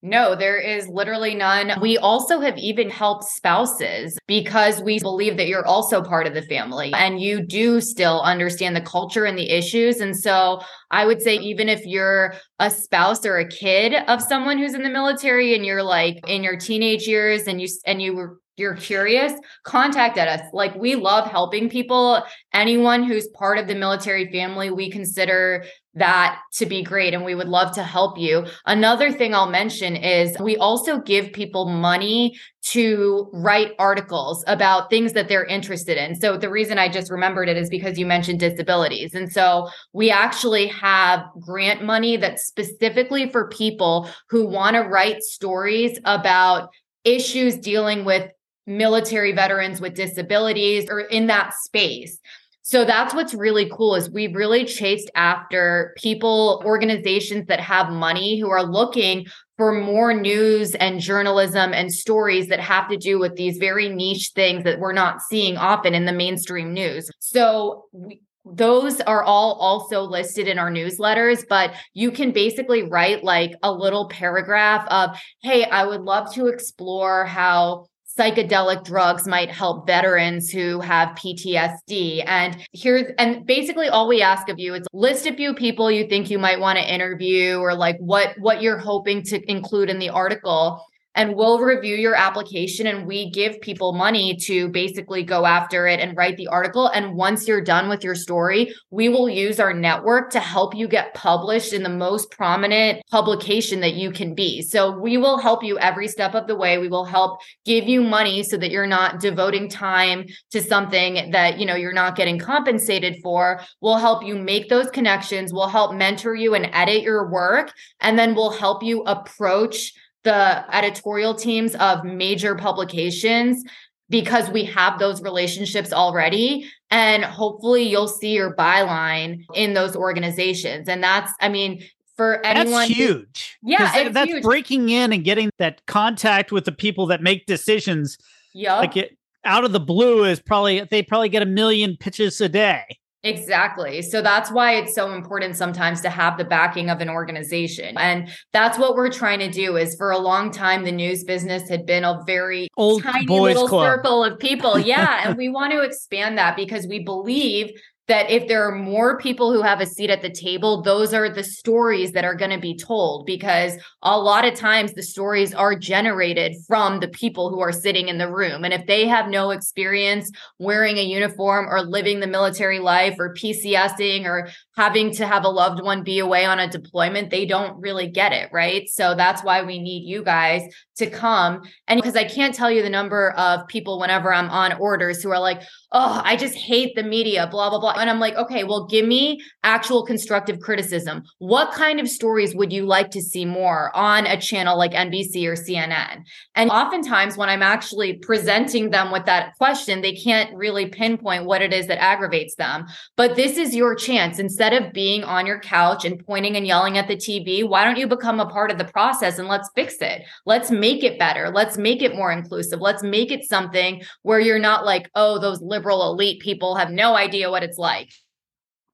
No, 0.00 0.36
there 0.36 0.58
is 0.58 0.86
literally 0.86 1.34
none. 1.34 1.72
We 1.80 1.98
also 1.98 2.38
have 2.38 2.56
even 2.56 2.88
helped 2.88 3.24
spouses 3.24 4.16
because 4.28 4.80
we 4.80 5.00
believe 5.00 5.36
that 5.38 5.48
you're 5.48 5.66
also 5.66 6.02
part 6.02 6.28
of 6.28 6.34
the 6.34 6.42
family 6.42 6.92
and 6.94 7.20
you 7.20 7.44
do 7.44 7.80
still 7.80 8.20
understand 8.20 8.76
the 8.76 8.80
culture 8.80 9.24
and 9.24 9.36
the 9.36 9.50
issues. 9.50 9.98
And 9.98 10.16
so 10.16 10.60
I 10.92 11.04
would 11.04 11.20
say, 11.20 11.34
even 11.38 11.68
if 11.68 11.84
you're 11.84 12.34
a 12.60 12.70
spouse 12.70 13.26
or 13.26 13.38
a 13.38 13.48
kid 13.48 13.94
of 14.06 14.22
someone 14.22 14.56
who's 14.56 14.74
in 14.74 14.84
the 14.84 14.88
military 14.88 15.56
and 15.56 15.66
you're 15.66 15.82
like 15.82 16.20
in 16.28 16.44
your 16.44 16.56
teenage 16.56 17.08
years 17.08 17.48
and 17.48 17.60
you, 17.60 17.66
and 17.84 18.00
you 18.00 18.14
were 18.14 18.38
you're 18.58 18.76
curious, 18.76 19.32
contact 19.64 20.18
us. 20.18 20.40
Like 20.52 20.74
we 20.74 20.94
love 20.94 21.30
helping 21.30 21.68
people. 21.68 22.22
Anyone 22.52 23.04
who's 23.04 23.28
part 23.28 23.58
of 23.58 23.68
the 23.68 23.74
military 23.74 24.30
family, 24.30 24.70
we 24.70 24.90
consider 24.90 25.64
that 25.94 26.40
to 26.54 26.66
be 26.66 26.82
great 26.82 27.14
and 27.14 27.24
we 27.24 27.34
would 27.34 27.48
love 27.48 27.72
to 27.74 27.82
help 27.82 28.18
you. 28.18 28.46
Another 28.66 29.12
thing 29.12 29.34
I'll 29.34 29.50
mention 29.50 29.96
is 29.96 30.36
we 30.38 30.56
also 30.56 31.00
give 31.00 31.32
people 31.32 31.68
money 31.68 32.38
to 32.62 33.28
write 33.32 33.72
articles 33.78 34.44
about 34.46 34.90
things 34.90 35.12
that 35.14 35.28
they're 35.28 35.44
interested 35.44 35.96
in. 35.96 36.14
So 36.14 36.36
the 36.36 36.50
reason 36.50 36.78
I 36.78 36.88
just 36.88 37.10
remembered 37.10 37.48
it 37.48 37.56
is 37.56 37.68
because 37.68 37.98
you 37.98 38.06
mentioned 38.06 38.40
disabilities. 38.40 39.14
And 39.14 39.30
so 39.32 39.68
we 39.92 40.10
actually 40.10 40.66
have 40.68 41.24
grant 41.40 41.82
money 41.82 42.16
that's 42.16 42.46
specifically 42.46 43.30
for 43.30 43.48
people 43.48 44.08
who 44.28 44.46
want 44.46 44.74
to 44.74 44.82
write 44.82 45.22
stories 45.22 45.98
about 46.04 46.68
issues 47.04 47.56
dealing 47.56 48.04
with 48.04 48.30
military 48.68 49.32
veterans 49.32 49.80
with 49.80 49.94
disabilities 49.94 50.86
or 50.88 51.00
in 51.00 51.26
that 51.26 51.54
space. 51.54 52.20
So 52.62 52.84
that's 52.84 53.14
what's 53.14 53.32
really 53.32 53.70
cool 53.70 53.94
is 53.94 54.10
we've 54.10 54.34
really 54.34 54.66
chased 54.66 55.10
after 55.14 55.94
people, 55.96 56.62
organizations 56.66 57.46
that 57.46 57.60
have 57.60 57.90
money 57.90 58.38
who 58.38 58.50
are 58.50 58.62
looking 58.62 59.26
for 59.56 59.72
more 59.72 60.12
news 60.12 60.74
and 60.74 61.00
journalism 61.00 61.72
and 61.72 61.90
stories 61.90 62.48
that 62.48 62.60
have 62.60 62.90
to 62.90 62.98
do 62.98 63.18
with 63.18 63.36
these 63.36 63.56
very 63.56 63.88
niche 63.88 64.32
things 64.34 64.64
that 64.64 64.80
we're 64.80 64.92
not 64.92 65.22
seeing 65.22 65.56
often 65.56 65.94
in 65.94 66.04
the 66.04 66.12
mainstream 66.12 66.74
news. 66.74 67.10
So 67.20 67.86
we, 67.92 68.20
those 68.44 69.00
are 69.00 69.22
all 69.22 69.54
also 69.54 70.02
listed 70.02 70.46
in 70.46 70.58
our 70.58 70.70
newsletters, 70.70 71.44
but 71.48 71.74
you 71.94 72.10
can 72.10 72.32
basically 72.32 72.82
write 72.82 73.24
like 73.24 73.52
a 73.62 73.72
little 73.72 74.08
paragraph 74.08 74.86
of, 74.88 75.18
Hey, 75.42 75.64
I 75.64 75.86
would 75.86 76.02
love 76.02 76.34
to 76.34 76.48
explore 76.48 77.24
how 77.24 77.86
psychedelic 78.18 78.84
drugs 78.84 79.28
might 79.28 79.50
help 79.50 79.86
veterans 79.86 80.50
who 80.50 80.80
have 80.80 81.10
PTSD. 81.10 82.24
And 82.26 82.58
here's, 82.72 83.12
and 83.18 83.46
basically 83.46 83.88
all 83.88 84.08
we 84.08 84.22
ask 84.22 84.48
of 84.48 84.58
you 84.58 84.74
is 84.74 84.86
list 84.92 85.26
a 85.26 85.34
few 85.34 85.54
people 85.54 85.90
you 85.90 86.08
think 86.08 86.28
you 86.30 86.38
might 86.38 86.58
want 86.58 86.78
to 86.78 86.92
interview 86.92 87.58
or 87.58 87.74
like 87.74 87.96
what, 87.98 88.36
what 88.38 88.60
you're 88.60 88.78
hoping 88.78 89.22
to 89.24 89.50
include 89.50 89.88
in 89.88 89.98
the 89.98 90.10
article. 90.10 90.84
And 91.14 91.34
we'll 91.34 91.58
review 91.58 91.96
your 91.96 92.14
application 92.14 92.86
and 92.86 93.06
we 93.06 93.30
give 93.30 93.60
people 93.60 93.92
money 93.92 94.36
to 94.36 94.68
basically 94.68 95.22
go 95.22 95.46
after 95.46 95.86
it 95.86 96.00
and 96.00 96.16
write 96.16 96.36
the 96.36 96.46
article. 96.46 96.88
And 96.88 97.14
once 97.14 97.48
you're 97.48 97.60
done 97.60 97.88
with 97.88 98.04
your 98.04 98.14
story, 98.14 98.72
we 98.90 99.08
will 99.08 99.28
use 99.28 99.58
our 99.58 99.72
network 99.72 100.30
to 100.30 100.40
help 100.40 100.74
you 100.74 100.86
get 100.86 101.14
published 101.14 101.72
in 101.72 101.82
the 101.82 101.88
most 101.88 102.30
prominent 102.30 103.02
publication 103.10 103.80
that 103.80 103.94
you 103.94 104.12
can 104.12 104.34
be. 104.34 104.62
So 104.62 104.96
we 104.96 105.16
will 105.16 105.38
help 105.38 105.64
you 105.64 105.78
every 105.78 106.08
step 106.08 106.34
of 106.34 106.46
the 106.46 106.56
way. 106.56 106.78
We 106.78 106.88
will 106.88 107.04
help 107.04 107.40
give 107.64 107.88
you 107.88 108.02
money 108.02 108.42
so 108.42 108.56
that 108.56 108.70
you're 108.70 108.86
not 108.86 109.20
devoting 109.20 109.68
time 109.68 110.24
to 110.52 110.62
something 110.62 111.30
that, 111.32 111.58
you 111.58 111.66
know, 111.66 111.74
you're 111.74 111.92
not 111.92 112.16
getting 112.16 112.38
compensated 112.38 113.16
for. 113.22 113.60
We'll 113.80 113.98
help 113.98 114.24
you 114.24 114.36
make 114.36 114.68
those 114.68 114.90
connections. 114.90 115.52
We'll 115.52 115.68
help 115.68 115.94
mentor 115.94 116.34
you 116.34 116.54
and 116.54 116.70
edit 116.72 117.02
your 117.02 117.28
work. 117.28 117.72
And 118.00 118.18
then 118.18 118.34
we'll 118.34 118.50
help 118.50 118.82
you 118.82 119.02
approach 119.02 119.92
the 120.24 120.64
editorial 120.74 121.34
teams 121.34 121.74
of 121.76 122.04
major 122.04 122.54
publications 122.54 123.64
because 124.10 124.50
we 124.50 124.64
have 124.64 124.98
those 124.98 125.22
relationships 125.22 125.92
already. 125.92 126.68
And 126.90 127.24
hopefully 127.24 127.82
you'll 127.82 128.08
see 128.08 128.32
your 128.32 128.54
byline 128.56 129.44
in 129.54 129.74
those 129.74 129.94
organizations. 129.94 130.88
And 130.88 131.02
that's 131.02 131.32
i 131.40 131.48
mean 131.48 131.82
for 132.18 132.44
anyone 132.44 132.80
that's 132.80 132.90
huge. 132.90 133.58
Yeah 133.62 134.10
that's 134.10 134.30
huge. 134.30 134.42
breaking 134.42 134.90
in 134.90 135.12
and 135.12 135.24
getting 135.24 135.50
that 135.58 135.86
contact 135.86 136.52
with 136.52 136.64
the 136.64 136.72
people 136.72 137.06
that 137.06 137.22
make 137.22 137.46
decisions 137.46 138.18
yeah 138.52 138.74
like 138.74 138.96
it 138.96 139.16
out 139.44 139.64
of 139.64 139.72
the 139.72 139.80
blue 139.80 140.24
is 140.24 140.40
probably 140.40 140.80
they 140.90 141.02
probably 141.02 141.28
get 141.28 141.42
a 141.42 141.46
million 141.46 141.96
pitches 141.96 142.40
a 142.40 142.48
day 142.48 142.84
Exactly. 143.24 144.00
So 144.02 144.22
that's 144.22 144.50
why 144.50 144.76
it's 144.76 144.94
so 144.94 145.12
important 145.12 145.56
sometimes 145.56 146.00
to 146.02 146.10
have 146.10 146.38
the 146.38 146.44
backing 146.44 146.88
of 146.88 147.00
an 147.00 147.08
organization. 147.08 147.98
And 147.98 148.28
that's 148.52 148.78
what 148.78 148.94
we're 148.94 149.10
trying 149.10 149.40
to 149.40 149.50
do 149.50 149.76
is 149.76 149.96
for 149.96 150.12
a 150.12 150.18
long 150.18 150.52
time 150.52 150.84
the 150.84 150.92
news 150.92 151.24
business 151.24 151.68
had 151.68 151.84
been 151.84 152.04
a 152.04 152.22
very 152.26 152.68
old 152.76 153.02
tiny 153.02 153.26
little 153.26 153.66
club. 153.66 153.86
circle 153.86 154.24
of 154.24 154.38
people. 154.38 154.78
Yeah, 154.88 155.28
and 155.28 155.36
we 155.36 155.50
want 155.50 155.72
to 155.72 155.82
expand 155.82 156.38
that 156.38 156.56
because 156.56 156.86
we 156.86 157.00
believe 157.00 157.72
that 158.08 158.30
if 158.30 158.48
there 158.48 158.66
are 158.66 158.74
more 158.74 159.18
people 159.18 159.52
who 159.52 159.60
have 159.60 159.80
a 159.80 159.86
seat 159.86 160.08
at 160.08 160.22
the 160.22 160.30
table, 160.30 160.82
those 160.82 161.12
are 161.12 161.28
the 161.28 161.44
stories 161.44 162.12
that 162.12 162.24
are 162.24 162.34
going 162.34 162.50
to 162.50 162.58
be 162.58 162.74
told 162.74 163.26
because 163.26 163.74
a 164.02 164.18
lot 164.18 164.46
of 164.46 164.54
times 164.54 164.94
the 164.94 165.02
stories 165.02 165.52
are 165.52 165.74
generated 165.74 166.56
from 166.66 167.00
the 167.00 167.08
people 167.08 167.50
who 167.50 167.60
are 167.60 167.70
sitting 167.70 168.08
in 168.08 168.16
the 168.16 168.32
room. 168.32 168.64
And 168.64 168.72
if 168.72 168.86
they 168.86 169.06
have 169.06 169.28
no 169.28 169.50
experience 169.50 170.30
wearing 170.58 170.96
a 170.96 171.02
uniform 171.02 171.66
or 171.68 171.82
living 171.82 172.20
the 172.20 172.26
military 172.26 172.78
life 172.78 173.16
or 173.18 173.34
PCSing 173.34 174.24
or 174.24 174.48
having 174.74 175.12
to 175.14 175.26
have 175.26 175.44
a 175.44 175.48
loved 175.48 175.82
one 175.82 176.02
be 176.02 176.18
away 176.18 176.46
on 176.46 176.58
a 176.58 176.68
deployment, 176.68 177.30
they 177.30 177.44
don't 177.44 177.78
really 177.78 178.08
get 178.08 178.32
it. 178.32 178.48
Right. 178.52 178.88
So 178.88 179.14
that's 179.14 179.44
why 179.44 179.62
we 179.62 179.78
need 179.78 180.08
you 180.08 180.24
guys 180.24 180.62
to 180.96 181.10
come. 181.10 181.62
And 181.86 182.00
because 182.00 182.16
I 182.16 182.24
can't 182.24 182.54
tell 182.54 182.70
you 182.70 182.82
the 182.82 182.88
number 182.88 183.32
of 183.32 183.68
people 183.68 184.00
whenever 184.00 184.32
I'm 184.32 184.48
on 184.48 184.72
orders 184.74 185.22
who 185.22 185.30
are 185.30 185.40
like, 185.40 185.62
oh, 185.92 186.20
I 186.22 186.36
just 186.36 186.54
hate 186.54 186.94
the 186.94 187.02
media, 187.02 187.46
blah, 187.50 187.70
blah, 187.70 187.80
blah. 187.80 187.94
And 187.96 188.10
I'm 188.10 188.20
like, 188.20 188.34
okay, 188.34 188.64
well, 188.64 188.86
give 188.86 189.06
me 189.06 189.40
actual 189.62 190.04
constructive 190.04 190.60
criticism. 190.60 191.22
What 191.38 191.72
kind 191.72 191.98
of 191.98 192.08
stories 192.08 192.54
would 192.54 192.72
you 192.72 192.84
like 192.84 193.10
to 193.12 193.22
see 193.22 193.46
more 193.46 193.94
on 193.96 194.26
a 194.26 194.38
channel 194.38 194.76
like 194.76 194.92
NBC 194.92 195.46
or 195.46 195.54
CNN? 195.54 196.24
And 196.54 196.70
oftentimes, 196.70 197.38
when 197.38 197.48
I'm 197.48 197.62
actually 197.62 198.18
presenting 198.18 198.90
them 198.90 199.10
with 199.10 199.24
that 199.24 199.54
question, 199.56 200.02
they 200.02 200.14
can't 200.14 200.54
really 200.54 200.86
pinpoint 200.86 201.46
what 201.46 201.62
it 201.62 201.72
is 201.72 201.86
that 201.86 202.02
aggravates 202.02 202.54
them. 202.56 202.84
But 203.16 203.36
this 203.36 203.56
is 203.56 203.74
your 203.74 203.94
chance. 203.94 204.38
Instead 204.38 204.74
of 204.74 204.92
being 204.92 205.24
on 205.24 205.46
your 205.46 205.60
couch 205.60 206.04
and 206.04 206.24
pointing 206.26 206.56
and 206.56 206.66
yelling 206.66 206.98
at 206.98 207.08
the 207.08 207.16
TV, 207.16 207.66
why 207.66 207.84
don't 207.84 207.98
you 207.98 208.06
become 208.06 208.40
a 208.40 208.46
part 208.46 208.70
of 208.70 208.76
the 208.76 208.84
process 208.84 209.38
and 209.38 209.48
let's 209.48 209.70
fix 209.74 209.96
it? 210.00 210.22
Let's 210.44 210.70
make 210.70 211.02
it 211.02 211.18
better. 211.18 211.50
Let's 211.50 211.78
make 211.78 212.02
it 212.02 212.14
more 212.14 212.30
inclusive. 212.30 212.80
Let's 212.80 213.02
make 213.02 213.30
it 213.30 213.44
something 213.44 214.02
where 214.22 214.40
you're 214.40 214.58
not 214.58 214.84
like, 214.84 215.10
oh, 215.14 215.38
those 215.38 215.62
liberal 215.78 216.10
elite 216.10 216.40
people 216.40 216.74
have 216.74 216.90
no 216.90 217.14
idea 217.14 217.50
what 217.50 217.62
it's 217.62 217.78
like. 217.78 218.10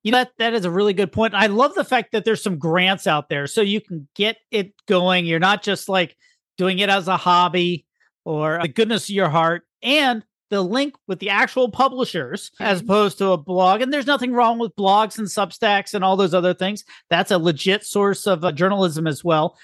You 0.02 0.12
know, 0.12 0.18
that, 0.18 0.32
that 0.38 0.54
is 0.54 0.66
a 0.66 0.70
really 0.70 0.92
good 0.92 1.12
point. 1.12 1.34
I 1.34 1.46
love 1.46 1.74
the 1.74 1.84
fact 1.84 2.12
that 2.12 2.26
there's 2.26 2.42
some 2.42 2.58
grants 2.58 3.06
out 3.06 3.30
there 3.30 3.46
so 3.46 3.62
you 3.62 3.80
can 3.80 4.06
get 4.14 4.36
it 4.50 4.74
going. 4.86 5.24
You're 5.24 5.38
not 5.38 5.62
just 5.62 5.88
like 5.88 6.14
doing 6.58 6.78
it 6.78 6.90
as 6.90 7.08
a 7.08 7.16
hobby 7.16 7.86
or 8.24 8.58
the 8.60 8.68
goodness 8.68 9.04
of 9.08 9.14
your 9.14 9.30
heart. 9.30 9.62
And 9.82 10.22
the 10.50 10.60
link 10.60 10.94
with 11.08 11.20
the 11.20 11.30
actual 11.30 11.70
publishers 11.70 12.50
as 12.60 12.80
Mhm. 12.80 12.84
opposed 12.84 13.18
to 13.18 13.30
a 13.30 13.38
blog. 13.38 13.80
And 13.80 13.92
there's 13.92 14.06
nothing 14.06 14.32
wrong 14.32 14.58
with 14.58 14.76
blogs 14.76 15.18
and 15.18 15.26
Substacks 15.26 15.94
and 15.94 16.04
all 16.04 16.16
those 16.16 16.34
other 16.34 16.52
things. 16.52 16.84
That's 17.08 17.30
a 17.30 17.38
legit 17.38 17.84
source 17.84 18.26
of 18.26 18.44
uh, 18.44 18.52
journalism 18.52 19.06
as 19.06 19.24
well. 19.24 19.56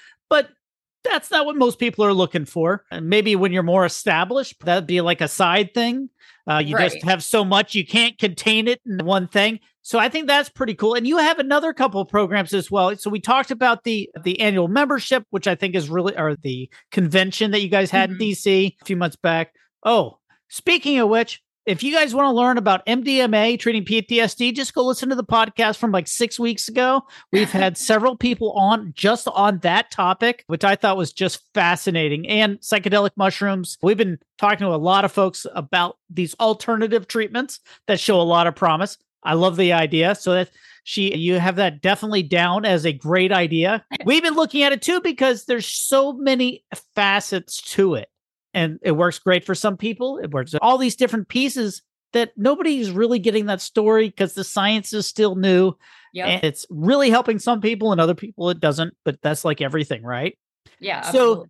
That's 1.03 1.31
not 1.31 1.45
what 1.45 1.55
most 1.55 1.79
people 1.79 2.05
are 2.05 2.13
looking 2.13 2.45
for. 2.45 2.83
And 2.91 3.09
maybe 3.09 3.35
when 3.35 3.51
you're 3.51 3.63
more 3.63 3.85
established, 3.85 4.63
that'd 4.63 4.85
be 4.87 5.01
like 5.01 5.21
a 5.21 5.27
side 5.27 5.73
thing. 5.73 6.09
Uh, 6.49 6.57
you 6.63 6.77
just 6.77 7.01
have 7.03 7.23
so 7.23 7.43
much 7.45 7.75
you 7.75 7.85
can't 7.85 8.17
contain 8.17 8.67
it 8.67 8.81
in 8.85 9.05
one 9.05 9.27
thing. 9.27 9.59
So 9.83 9.97
I 9.97 10.09
think 10.09 10.27
that's 10.27 10.49
pretty 10.49 10.75
cool. 10.75 10.93
And 10.93 11.07
you 11.07 11.17
have 11.17 11.39
another 11.39 11.73
couple 11.73 12.01
of 12.01 12.07
programs 12.07 12.53
as 12.53 12.69
well. 12.69 12.95
So 12.97 13.09
we 13.09 13.19
talked 13.19 13.49
about 13.49 13.83
the 13.83 14.09
the 14.23 14.39
annual 14.39 14.67
membership, 14.67 15.25
which 15.31 15.47
I 15.47 15.55
think 15.55 15.73
is 15.75 15.89
really 15.89 16.15
or 16.15 16.35
the 16.35 16.69
convention 16.91 17.49
that 17.51 17.61
you 17.61 17.69
guys 17.69 17.89
had 17.89 18.09
Mhm. 18.09 18.13
in 18.13 18.17
DC 18.19 18.75
a 18.81 18.85
few 18.85 18.95
months 18.95 19.15
back. 19.15 19.53
Oh, 19.83 20.19
speaking 20.49 20.99
of 20.99 21.09
which, 21.09 21.41
if 21.65 21.83
you 21.83 21.93
guys 21.93 22.15
want 22.15 22.25
to 22.25 22.31
learn 22.31 22.57
about 22.57 22.85
MDMA 22.85 23.59
treating 23.59 23.85
PTSD, 23.85 24.55
just 24.55 24.73
go 24.73 24.83
listen 24.83 25.09
to 25.09 25.15
the 25.15 25.23
podcast 25.23 25.77
from 25.77 25.91
like 25.91 26.07
six 26.07 26.39
weeks 26.39 26.67
ago. 26.67 27.03
We've 27.31 27.51
had 27.51 27.77
several 27.77 28.15
people 28.15 28.51
on 28.53 28.93
just 28.95 29.27
on 29.27 29.59
that 29.59 29.91
topic, 29.91 30.43
which 30.47 30.63
I 30.63 30.75
thought 30.75 30.97
was 30.97 31.13
just 31.13 31.43
fascinating. 31.53 32.27
And 32.27 32.59
psychedelic 32.59 33.11
mushrooms. 33.15 33.77
We've 33.81 33.97
been 33.97 34.19
talking 34.37 34.59
to 34.59 34.73
a 34.73 34.77
lot 34.77 35.05
of 35.05 35.11
folks 35.11 35.45
about 35.53 35.97
these 36.09 36.33
alternative 36.39 37.07
treatments 37.07 37.59
that 37.87 37.99
show 37.99 38.19
a 38.19 38.23
lot 38.23 38.47
of 38.47 38.55
promise. 38.55 38.97
I 39.23 39.35
love 39.35 39.55
the 39.55 39.73
idea. 39.73 40.15
So 40.15 40.33
that 40.33 40.49
she 40.83 41.15
you 41.15 41.39
have 41.39 41.57
that 41.57 41.81
definitely 41.81 42.23
down 42.23 42.65
as 42.65 42.85
a 42.85 42.93
great 42.93 43.31
idea. 43.31 43.85
We've 44.05 44.23
been 44.23 44.33
looking 44.33 44.63
at 44.63 44.71
it 44.71 44.81
too 44.81 44.99
because 45.01 45.45
there's 45.45 45.67
so 45.67 46.13
many 46.13 46.63
facets 46.95 47.61
to 47.73 47.95
it. 47.95 48.09
And 48.53 48.79
it 48.81 48.91
works 48.91 49.19
great 49.19 49.45
for 49.45 49.55
some 49.55 49.77
people. 49.77 50.17
It 50.17 50.31
works 50.31 50.53
all 50.61 50.77
these 50.77 50.95
different 50.95 51.29
pieces 51.29 51.81
that 52.13 52.31
nobody's 52.35 52.91
really 52.91 53.19
getting 53.19 53.45
that 53.45 53.61
story 53.61 54.09
because 54.09 54.33
the 54.33 54.43
science 54.43 54.91
is 54.93 55.07
still 55.07 55.35
new. 55.35 55.73
Yeah. 56.13 56.27
And 56.27 56.43
it's 56.43 56.65
really 56.69 57.09
helping 57.09 57.39
some 57.39 57.61
people 57.61 57.91
and 57.91 58.01
other 58.01 58.15
people 58.15 58.49
it 58.49 58.59
doesn't, 58.59 58.95
but 59.05 59.21
that's 59.21 59.45
like 59.45 59.61
everything, 59.61 60.03
right? 60.03 60.37
yeah. 60.79 61.01
so- 61.01 61.07
absolutely. 61.07 61.47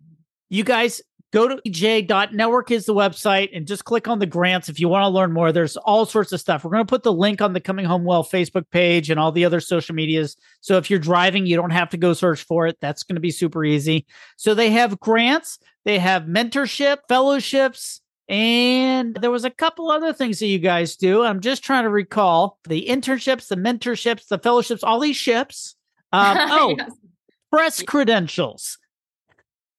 You 0.49 0.65
guys 0.65 1.01
go 1.31 1.47
to 1.47 1.55
mvj.network 1.65 2.71
is 2.71 2.85
the 2.85 2.93
website 2.93 3.49
and 3.55 3.65
just 3.65 3.85
click 3.85 4.07
on 4.07 4.19
the 4.19 4.25
grants 4.25 4.69
if 4.69 4.79
you 4.79 4.87
want 4.89 5.03
to 5.03 5.07
learn 5.09 5.31
more. 5.31 5.51
There's 5.51 5.77
all 5.77 6.05
sorts 6.05 6.31
of 6.31 6.39
stuff. 6.39 6.63
We're 6.63 6.71
going 6.71 6.85
to 6.85 6.89
put 6.89 7.03
the 7.03 7.13
link 7.13 7.41
on 7.41 7.53
the 7.53 7.61
Coming 7.61 7.85
Home 7.85 8.03
Well 8.03 8.23
Facebook 8.23 8.69
page 8.69 9.09
and 9.09 9.19
all 9.19 9.31
the 9.31 9.45
other 9.45 9.59
social 9.59 9.95
medias. 9.95 10.35
So 10.59 10.77
if 10.77 10.89
you're 10.89 10.99
driving, 10.99 11.45
you 11.45 11.55
don't 11.55 11.69
have 11.71 11.89
to 11.91 11.97
go 11.97 12.13
search 12.13 12.43
for 12.43 12.67
it. 12.67 12.77
That's 12.81 13.03
going 13.03 13.15
to 13.15 13.21
be 13.21 13.31
super 13.31 13.63
easy. 13.63 14.05
So 14.37 14.53
they 14.53 14.69
have 14.71 14.99
grants, 14.99 15.57
they 15.85 15.99
have 15.99 16.23
mentorship, 16.23 16.97
fellowships, 17.07 18.01
and 18.27 19.15
there 19.15 19.31
was 19.31 19.43
a 19.45 19.49
couple 19.49 19.91
other 19.91 20.13
things 20.13 20.39
that 20.39 20.47
you 20.47 20.59
guys 20.59 20.95
do. 20.95 21.23
I'm 21.23 21.41
just 21.41 21.63
trying 21.63 21.83
to 21.83 21.89
recall 21.89 22.59
the 22.67 22.87
internships, 22.87 23.47
the 23.47 23.55
mentorships, 23.57 24.27
the 24.27 24.39
fellowships, 24.39 24.83
all 24.83 24.99
these 24.99 25.17
ships. 25.17 25.75
Um, 26.13 26.37
oh, 26.39 26.75
Yes. 26.77 26.91
press 27.51 27.83
credentials. 27.83 28.77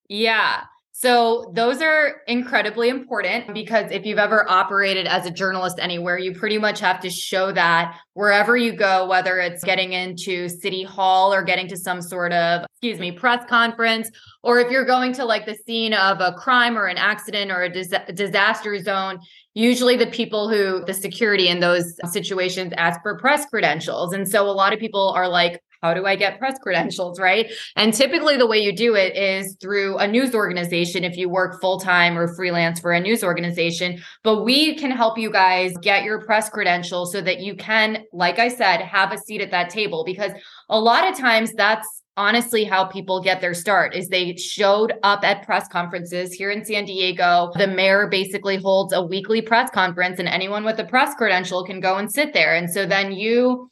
Yeah. 0.08 0.64
So 1.02 1.50
those 1.52 1.82
are 1.82 2.22
incredibly 2.28 2.88
important 2.88 3.52
because 3.52 3.90
if 3.90 4.06
you've 4.06 4.20
ever 4.20 4.48
operated 4.48 5.08
as 5.08 5.26
a 5.26 5.32
journalist 5.32 5.80
anywhere, 5.80 6.16
you 6.16 6.32
pretty 6.32 6.58
much 6.58 6.78
have 6.78 7.00
to 7.00 7.10
show 7.10 7.50
that 7.50 7.98
wherever 8.12 8.56
you 8.56 8.72
go, 8.72 9.08
whether 9.08 9.40
it's 9.40 9.64
getting 9.64 9.94
into 9.94 10.48
city 10.48 10.84
hall 10.84 11.34
or 11.34 11.42
getting 11.42 11.66
to 11.66 11.76
some 11.76 12.00
sort 12.00 12.32
of, 12.32 12.64
excuse 12.74 13.00
me, 13.00 13.10
press 13.10 13.44
conference, 13.48 14.08
or 14.44 14.60
if 14.60 14.70
you're 14.70 14.84
going 14.84 15.12
to 15.14 15.24
like 15.24 15.44
the 15.44 15.56
scene 15.66 15.92
of 15.92 16.20
a 16.20 16.34
crime 16.34 16.78
or 16.78 16.86
an 16.86 16.98
accident 16.98 17.50
or 17.50 17.64
a 17.64 17.68
dis- 17.68 17.92
disaster 18.14 18.78
zone, 18.78 19.18
usually 19.54 19.96
the 19.96 20.06
people 20.06 20.48
who 20.48 20.84
the 20.84 20.94
security 20.94 21.48
in 21.48 21.58
those 21.58 21.98
situations 22.12 22.72
ask 22.76 23.02
for 23.02 23.18
press 23.18 23.44
credentials. 23.46 24.12
And 24.12 24.28
so 24.28 24.48
a 24.48 24.52
lot 24.52 24.72
of 24.72 24.78
people 24.78 25.12
are 25.16 25.28
like, 25.28 25.60
how 25.82 25.94
do 25.94 26.06
I 26.06 26.16
get 26.16 26.38
press 26.38 26.58
credentials? 26.58 27.18
Right. 27.18 27.52
And 27.76 27.92
typically, 27.92 28.36
the 28.36 28.46
way 28.46 28.58
you 28.58 28.74
do 28.74 28.94
it 28.94 29.16
is 29.16 29.56
through 29.60 29.98
a 29.98 30.06
news 30.06 30.34
organization 30.34 31.04
if 31.04 31.16
you 31.16 31.28
work 31.28 31.60
full 31.60 31.80
time 31.80 32.16
or 32.16 32.34
freelance 32.34 32.80
for 32.80 32.92
a 32.92 33.00
news 33.00 33.24
organization. 33.24 34.00
But 34.22 34.44
we 34.44 34.76
can 34.76 34.90
help 34.90 35.18
you 35.18 35.30
guys 35.30 35.76
get 35.82 36.04
your 36.04 36.24
press 36.24 36.48
credentials 36.48 37.12
so 37.12 37.20
that 37.22 37.40
you 37.40 37.56
can, 37.56 38.04
like 38.12 38.38
I 38.38 38.48
said, 38.48 38.80
have 38.80 39.12
a 39.12 39.18
seat 39.18 39.40
at 39.40 39.50
that 39.50 39.70
table. 39.70 40.04
Because 40.04 40.32
a 40.68 40.78
lot 40.78 41.08
of 41.08 41.18
times 41.18 41.52
that's 41.54 42.02
honestly 42.16 42.64
how 42.64 42.84
people 42.84 43.22
get 43.22 43.40
their 43.40 43.54
start 43.54 43.94
is 43.94 44.08
they 44.08 44.36
showed 44.36 44.92
up 45.02 45.24
at 45.24 45.44
press 45.46 45.66
conferences 45.68 46.32
here 46.32 46.50
in 46.50 46.64
San 46.64 46.84
Diego. 46.84 47.50
The 47.56 47.66
mayor 47.66 48.06
basically 48.06 48.56
holds 48.56 48.92
a 48.92 49.02
weekly 49.02 49.40
press 49.40 49.70
conference 49.70 50.18
and 50.18 50.28
anyone 50.28 50.64
with 50.64 50.78
a 50.78 50.84
press 50.84 51.14
credential 51.14 51.64
can 51.64 51.80
go 51.80 51.96
and 51.96 52.12
sit 52.12 52.34
there. 52.34 52.54
And 52.54 52.70
so 52.70 52.86
then 52.86 53.12
you 53.12 53.70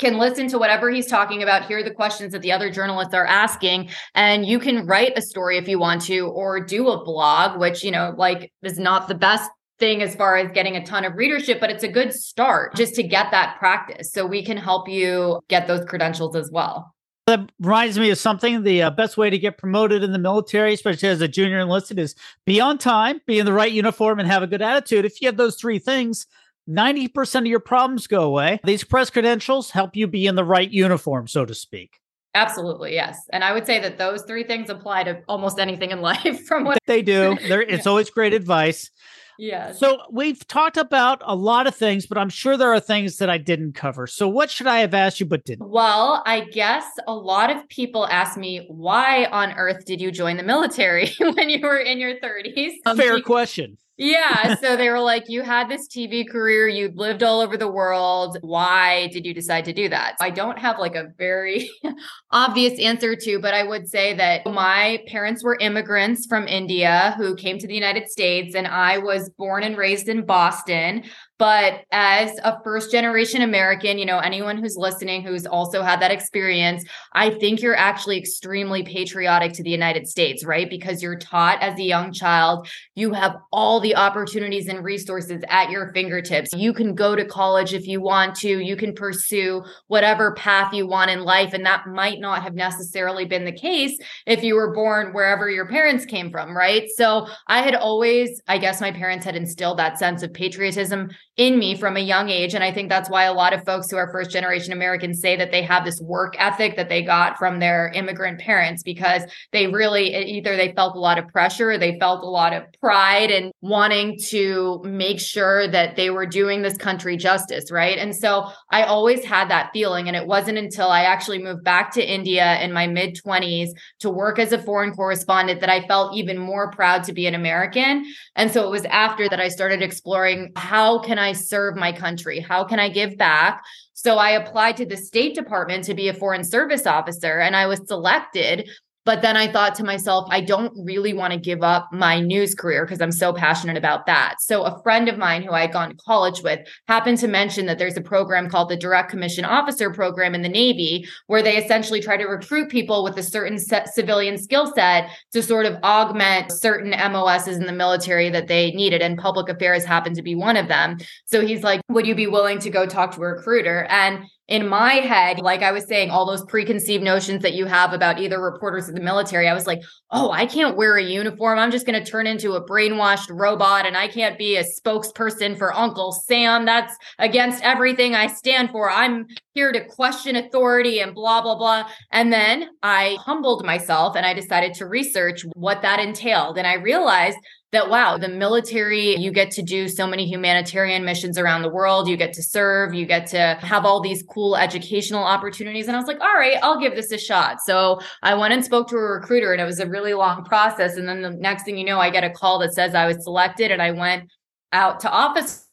can 0.00 0.18
listen 0.18 0.48
to 0.48 0.58
whatever 0.58 0.90
he's 0.90 1.06
talking 1.06 1.42
about, 1.42 1.66
hear 1.66 1.84
the 1.84 1.92
questions 1.92 2.32
that 2.32 2.42
the 2.42 2.50
other 2.50 2.70
journalists 2.70 3.14
are 3.14 3.26
asking, 3.26 3.90
and 4.14 4.44
you 4.44 4.58
can 4.58 4.86
write 4.86 5.16
a 5.16 5.22
story 5.22 5.58
if 5.58 5.68
you 5.68 5.78
want 5.78 6.02
to, 6.02 6.26
or 6.28 6.58
do 6.58 6.88
a 6.88 7.04
blog, 7.04 7.60
which, 7.60 7.84
you 7.84 7.92
know, 7.92 8.14
like 8.16 8.52
is 8.62 8.78
not 8.78 9.06
the 9.06 9.14
best 9.14 9.48
thing 9.78 10.02
as 10.02 10.14
far 10.14 10.36
as 10.36 10.50
getting 10.52 10.76
a 10.76 10.84
ton 10.84 11.04
of 11.04 11.14
readership, 11.14 11.60
but 11.60 11.70
it's 11.70 11.84
a 11.84 11.88
good 11.88 12.12
start 12.12 12.74
just 12.74 12.94
to 12.94 13.02
get 13.02 13.30
that 13.30 13.56
practice. 13.58 14.12
So 14.12 14.26
we 14.26 14.44
can 14.44 14.56
help 14.56 14.88
you 14.88 15.40
get 15.48 15.66
those 15.66 15.84
credentials 15.86 16.34
as 16.34 16.50
well. 16.50 16.94
That 17.26 17.52
reminds 17.60 17.98
me 17.98 18.10
of 18.10 18.18
something. 18.18 18.62
The 18.62 18.82
uh, 18.82 18.90
best 18.90 19.16
way 19.16 19.30
to 19.30 19.38
get 19.38 19.56
promoted 19.56 20.02
in 20.02 20.12
the 20.12 20.18
military, 20.18 20.74
especially 20.74 21.08
as 21.08 21.20
a 21.20 21.28
junior 21.28 21.60
enlisted, 21.60 21.98
is 21.98 22.14
be 22.44 22.60
on 22.60 22.76
time, 22.76 23.20
be 23.26 23.38
in 23.38 23.46
the 23.46 23.52
right 23.52 23.70
uniform, 23.70 24.18
and 24.18 24.28
have 24.28 24.42
a 24.42 24.46
good 24.46 24.62
attitude. 24.62 25.04
If 25.04 25.20
you 25.20 25.28
have 25.28 25.36
those 25.36 25.56
three 25.56 25.78
things, 25.78 26.26
90% 26.70 27.40
of 27.40 27.46
your 27.46 27.60
problems 27.60 28.06
go 28.06 28.22
away. 28.22 28.60
These 28.64 28.84
press 28.84 29.10
credentials 29.10 29.70
help 29.70 29.96
you 29.96 30.06
be 30.06 30.26
in 30.26 30.36
the 30.36 30.44
right 30.44 30.70
uniform, 30.70 31.26
so 31.26 31.44
to 31.44 31.54
speak. 31.54 31.98
Absolutely, 32.34 32.94
yes. 32.94 33.26
And 33.32 33.42
I 33.42 33.52
would 33.52 33.66
say 33.66 33.80
that 33.80 33.98
those 33.98 34.22
three 34.22 34.44
things 34.44 34.70
apply 34.70 35.04
to 35.04 35.22
almost 35.28 35.58
anything 35.58 35.90
in 35.90 36.00
life 36.12 36.46
from 36.46 36.64
what 36.64 36.78
they 36.86 37.02
do. 37.02 37.36
There, 37.48 37.62
it's 37.62 37.86
always 37.86 38.10
great 38.10 38.32
advice. 38.32 38.90
Yeah. 39.38 39.72
So 39.72 40.02
we've 40.10 40.46
talked 40.46 40.76
about 40.76 41.22
a 41.24 41.34
lot 41.34 41.66
of 41.66 41.74
things, 41.74 42.06
but 42.06 42.18
I'm 42.18 42.28
sure 42.28 42.58
there 42.58 42.74
are 42.74 42.80
things 42.80 43.16
that 43.16 43.30
I 43.30 43.38
didn't 43.38 43.72
cover. 43.72 44.06
So 44.06 44.28
what 44.28 44.50
should 44.50 44.66
I 44.66 44.80
have 44.80 44.92
asked 44.92 45.18
you 45.18 45.24
but 45.24 45.44
didn't? 45.44 45.66
Well, 45.66 46.22
I 46.26 46.40
guess 46.40 46.84
a 47.08 47.14
lot 47.14 47.50
of 47.50 47.66
people 47.70 48.06
ask 48.06 48.36
me, 48.36 48.66
why 48.68 49.24
on 49.24 49.52
earth 49.52 49.86
did 49.86 49.98
you 49.98 50.10
join 50.12 50.36
the 50.36 50.42
military 50.42 51.10
when 51.18 51.48
you 51.48 51.60
were 51.62 51.78
in 51.78 51.98
your 51.98 52.20
30s? 52.20 52.72
Fair 52.96 53.14
um, 53.14 53.22
question. 53.22 53.78
Yeah. 54.00 54.54
So 54.54 54.76
they 54.76 54.88
were 54.88 54.98
like, 54.98 55.24
you 55.28 55.42
had 55.42 55.68
this 55.68 55.86
TV 55.86 56.26
career, 56.26 56.66
you 56.66 56.90
lived 56.94 57.22
all 57.22 57.42
over 57.42 57.58
the 57.58 57.70
world. 57.70 58.38
Why 58.40 59.08
did 59.08 59.26
you 59.26 59.34
decide 59.34 59.66
to 59.66 59.74
do 59.74 59.90
that? 59.90 60.16
I 60.20 60.30
don't 60.30 60.58
have 60.58 60.78
like 60.78 60.94
a 60.94 61.08
very 61.18 61.70
obvious 62.30 62.80
answer 62.80 63.14
to, 63.14 63.38
but 63.40 63.52
I 63.52 63.62
would 63.62 63.88
say 63.88 64.14
that 64.14 64.46
my 64.46 65.02
parents 65.06 65.44
were 65.44 65.58
immigrants 65.60 66.24
from 66.26 66.48
India 66.48 67.14
who 67.18 67.36
came 67.36 67.58
to 67.58 67.66
the 67.66 67.74
United 67.74 68.08
States, 68.08 68.54
and 68.54 68.66
I 68.66 68.96
was 68.96 69.28
born 69.36 69.64
and 69.64 69.76
raised 69.76 70.08
in 70.08 70.24
Boston. 70.24 71.04
But 71.40 71.86
as 71.90 72.38
a 72.44 72.62
first 72.62 72.92
generation 72.92 73.40
American, 73.40 73.96
you 73.96 74.04
know, 74.04 74.18
anyone 74.18 74.58
who's 74.58 74.76
listening 74.76 75.22
who's 75.22 75.46
also 75.46 75.80
had 75.80 76.02
that 76.02 76.10
experience, 76.10 76.84
I 77.14 77.30
think 77.30 77.62
you're 77.62 77.74
actually 77.74 78.18
extremely 78.18 78.82
patriotic 78.82 79.54
to 79.54 79.62
the 79.62 79.70
United 79.70 80.06
States, 80.06 80.44
right? 80.44 80.68
Because 80.68 81.02
you're 81.02 81.16
taught 81.16 81.62
as 81.62 81.78
a 81.78 81.82
young 81.82 82.12
child, 82.12 82.68
you 82.94 83.14
have 83.14 83.36
all 83.52 83.80
the 83.80 83.96
opportunities 83.96 84.68
and 84.68 84.84
resources 84.84 85.42
at 85.48 85.70
your 85.70 85.94
fingertips. 85.94 86.52
You 86.52 86.74
can 86.74 86.94
go 86.94 87.16
to 87.16 87.24
college 87.24 87.72
if 87.72 87.86
you 87.86 88.02
want 88.02 88.34
to, 88.40 88.58
you 88.58 88.76
can 88.76 88.92
pursue 88.92 89.64
whatever 89.86 90.34
path 90.34 90.74
you 90.74 90.86
want 90.86 91.10
in 91.10 91.24
life. 91.24 91.54
And 91.54 91.64
that 91.64 91.86
might 91.86 92.20
not 92.20 92.42
have 92.42 92.54
necessarily 92.54 93.24
been 93.24 93.46
the 93.46 93.52
case 93.52 93.98
if 94.26 94.44
you 94.44 94.56
were 94.56 94.74
born 94.74 95.14
wherever 95.14 95.48
your 95.48 95.66
parents 95.66 96.04
came 96.04 96.30
from, 96.30 96.54
right? 96.54 96.86
So 96.96 97.28
I 97.46 97.62
had 97.62 97.74
always, 97.74 98.42
I 98.46 98.58
guess 98.58 98.82
my 98.82 98.92
parents 98.92 99.24
had 99.24 99.36
instilled 99.36 99.78
that 99.78 99.98
sense 99.98 100.22
of 100.22 100.34
patriotism 100.34 101.08
in 101.36 101.58
me 101.58 101.76
from 101.76 101.96
a 101.96 102.00
young 102.00 102.28
age. 102.28 102.54
And 102.54 102.64
I 102.64 102.72
think 102.72 102.88
that's 102.88 103.08
why 103.08 103.24
a 103.24 103.32
lot 103.32 103.52
of 103.52 103.64
folks 103.64 103.90
who 103.90 103.96
are 103.96 104.10
first 104.12 104.30
generation 104.30 104.72
Americans 104.72 105.20
say 105.20 105.36
that 105.36 105.50
they 105.50 105.62
have 105.62 105.84
this 105.84 106.00
work 106.00 106.34
ethic 106.38 106.76
that 106.76 106.88
they 106.88 107.02
got 107.02 107.38
from 107.38 107.60
their 107.60 107.90
immigrant 107.94 108.40
parents 108.40 108.82
because 108.82 109.22
they 109.52 109.66
really 109.68 110.14
either 110.14 110.56
they 110.56 110.72
felt 110.72 110.96
a 110.96 111.00
lot 111.00 111.18
of 111.18 111.28
pressure, 111.28 111.78
they 111.78 111.98
felt 111.98 112.22
a 112.22 112.28
lot 112.28 112.52
of 112.52 112.64
pride 112.80 113.30
and 113.30 113.52
wanting 113.60 114.18
to 114.18 114.82
make 114.84 115.20
sure 115.20 115.68
that 115.68 115.96
they 115.96 116.10
were 116.10 116.26
doing 116.26 116.62
this 116.62 116.76
country 116.76 117.16
justice, 117.16 117.70
right? 117.70 117.96
And 117.96 118.14
so 118.14 118.48
I 118.70 118.82
always 118.82 119.24
had 119.24 119.48
that 119.50 119.70
feeling. 119.72 120.08
And 120.08 120.16
it 120.16 120.26
wasn't 120.26 120.58
until 120.58 120.88
I 120.88 121.02
actually 121.02 121.42
moved 121.42 121.64
back 121.64 121.92
to 121.92 122.04
India 122.04 122.60
in 122.60 122.72
my 122.72 122.86
mid 122.86 123.16
20s 123.16 123.68
to 124.00 124.10
work 124.10 124.38
as 124.38 124.52
a 124.52 124.58
foreign 124.58 124.92
correspondent 124.92 125.60
that 125.60 125.70
I 125.70 125.86
felt 125.86 126.16
even 126.16 126.38
more 126.38 126.70
proud 126.70 127.04
to 127.04 127.12
be 127.12 127.26
an 127.26 127.34
American. 127.34 128.04
And 128.34 128.50
so 128.50 128.66
it 128.66 128.70
was 128.70 128.84
after 128.86 129.28
that 129.28 129.40
I 129.40 129.48
started 129.48 129.80
exploring 129.80 130.52
how 130.56 130.98
can 130.98 131.19
I 131.20 131.32
serve 131.32 131.76
my 131.76 131.92
country? 131.92 132.40
How 132.40 132.64
can 132.64 132.80
I 132.80 132.88
give 132.88 133.16
back? 133.16 133.62
So 133.94 134.16
I 134.16 134.30
applied 134.30 134.78
to 134.78 134.86
the 134.86 134.96
State 134.96 135.34
Department 135.34 135.84
to 135.84 135.94
be 135.94 136.08
a 136.08 136.14
foreign 136.14 136.44
service 136.44 136.86
officer 136.86 137.38
and 137.38 137.54
I 137.54 137.66
was 137.66 137.86
selected 137.86 138.70
but 139.04 139.22
then 139.22 139.36
I 139.36 139.50
thought 139.50 139.74
to 139.76 139.84
myself, 139.84 140.28
I 140.30 140.40
don't 140.40 140.72
really 140.84 141.12
want 141.12 141.32
to 141.32 141.38
give 141.38 141.62
up 141.62 141.88
my 141.92 142.20
news 142.20 142.54
career 142.54 142.84
because 142.84 143.00
I'm 143.00 143.12
so 143.12 143.32
passionate 143.32 143.76
about 143.76 144.06
that. 144.06 144.36
So 144.40 144.62
a 144.62 144.82
friend 144.82 145.08
of 145.08 145.16
mine 145.16 145.42
who 145.42 145.52
I 145.52 145.62
had 145.62 145.72
gone 145.72 145.90
to 145.90 145.96
college 145.96 146.42
with 146.42 146.60
happened 146.86 147.18
to 147.18 147.28
mention 147.28 147.66
that 147.66 147.78
there's 147.78 147.96
a 147.96 148.02
program 148.02 148.50
called 148.50 148.68
the 148.68 148.76
Direct 148.76 149.10
Commission 149.10 149.44
Officer 149.44 149.90
Program 149.90 150.34
in 150.34 150.42
the 150.42 150.48
Navy, 150.48 151.08
where 151.28 151.42
they 151.42 151.56
essentially 151.56 152.00
try 152.00 152.16
to 152.16 152.24
recruit 152.24 152.68
people 152.68 153.02
with 153.02 153.16
a 153.16 153.22
certain 153.22 153.58
civilian 153.58 154.36
skill 154.36 154.72
set 154.74 155.10
to 155.32 155.42
sort 155.42 155.66
of 155.66 155.76
augment 155.82 156.52
certain 156.52 156.90
MOSs 156.90 157.56
in 157.56 157.66
the 157.66 157.72
military 157.72 158.28
that 158.30 158.48
they 158.48 158.70
needed. 158.72 159.00
And 159.00 159.18
public 159.18 159.48
affairs 159.48 159.84
happened 159.84 160.16
to 160.16 160.22
be 160.22 160.34
one 160.34 160.56
of 160.56 160.68
them. 160.68 160.98
So 161.24 161.46
he's 161.46 161.62
like, 161.62 161.80
Would 161.88 162.06
you 162.06 162.14
be 162.14 162.26
willing 162.26 162.58
to 162.60 162.70
go 162.70 162.86
talk 162.86 163.14
to 163.14 163.22
a 163.22 163.26
recruiter? 163.26 163.84
And 163.84 164.24
in 164.50 164.66
my 164.66 164.94
head, 164.94 165.38
like 165.38 165.62
I 165.62 165.70
was 165.70 165.86
saying, 165.86 166.10
all 166.10 166.26
those 166.26 166.44
preconceived 166.44 167.04
notions 167.04 167.42
that 167.42 167.54
you 167.54 167.66
have 167.66 167.92
about 167.92 168.18
either 168.18 168.42
reporters 168.42 168.88
or 168.88 168.92
the 168.92 169.00
military, 169.00 169.48
I 169.48 169.54
was 169.54 169.64
like, 169.64 169.80
oh, 170.10 170.32
I 170.32 170.44
can't 170.44 170.76
wear 170.76 170.96
a 170.96 171.04
uniform. 171.04 171.56
I'm 171.60 171.70
just 171.70 171.86
going 171.86 172.02
to 172.02 172.10
turn 172.10 172.26
into 172.26 172.54
a 172.54 172.66
brainwashed 172.66 173.28
robot 173.30 173.86
and 173.86 173.96
I 173.96 174.08
can't 174.08 174.36
be 174.36 174.56
a 174.56 174.64
spokesperson 174.64 175.56
for 175.56 175.72
Uncle 175.72 176.10
Sam. 176.10 176.66
That's 176.66 176.96
against 177.20 177.62
everything 177.62 178.16
I 178.16 178.26
stand 178.26 178.70
for. 178.70 178.90
I'm 178.90 179.28
here 179.54 179.70
to 179.70 179.84
question 179.86 180.34
authority 180.34 180.98
and 180.98 181.14
blah, 181.14 181.42
blah, 181.42 181.56
blah. 181.56 181.88
And 182.10 182.32
then 182.32 182.70
I 182.82 183.18
humbled 183.20 183.64
myself 183.64 184.16
and 184.16 184.26
I 184.26 184.34
decided 184.34 184.74
to 184.74 184.86
research 184.86 185.42
what 185.54 185.82
that 185.82 186.00
entailed. 186.00 186.58
And 186.58 186.66
I 186.66 186.74
realized 186.74 187.38
that 187.72 187.88
wow, 187.88 188.18
the 188.18 188.28
military, 188.28 189.16
you 189.16 189.30
get 189.30 189.52
to 189.52 189.62
do 189.62 189.88
so 189.88 190.06
many 190.06 190.26
humanitarian 190.26 191.04
missions 191.04 191.38
around 191.38 191.62
the 191.62 191.68
world. 191.68 192.08
You 192.08 192.16
get 192.16 192.32
to 192.32 192.42
serve, 192.42 192.94
you 192.94 193.06
get 193.06 193.26
to 193.28 193.58
have 193.60 193.84
all 193.84 194.00
these 194.00 194.24
cool 194.24 194.56
educational 194.56 195.22
opportunities. 195.22 195.86
And 195.86 195.96
I 195.96 196.00
was 196.00 196.08
like, 196.08 196.20
all 196.20 196.34
right, 196.34 196.56
I'll 196.62 196.80
give 196.80 196.96
this 196.96 197.12
a 197.12 197.18
shot. 197.18 197.60
So 197.64 198.00
I 198.22 198.34
went 198.34 198.54
and 198.54 198.64
spoke 198.64 198.88
to 198.88 198.96
a 198.96 199.00
recruiter, 199.00 199.52
and 199.52 199.60
it 199.60 199.66
was 199.66 199.78
a 199.78 199.86
really 199.86 200.14
long 200.14 200.44
process. 200.44 200.96
And 200.96 201.08
then 201.08 201.22
the 201.22 201.30
next 201.30 201.64
thing 201.64 201.78
you 201.78 201.84
know, 201.84 202.00
I 202.00 202.10
get 202.10 202.24
a 202.24 202.30
call 202.30 202.58
that 202.58 202.74
says 202.74 202.94
I 202.94 203.06
was 203.06 203.22
selected, 203.22 203.70
and 203.70 203.80
I 203.80 203.92
went 203.92 204.30
out 204.72 205.00
to 205.00 205.10
ODS 205.12 205.66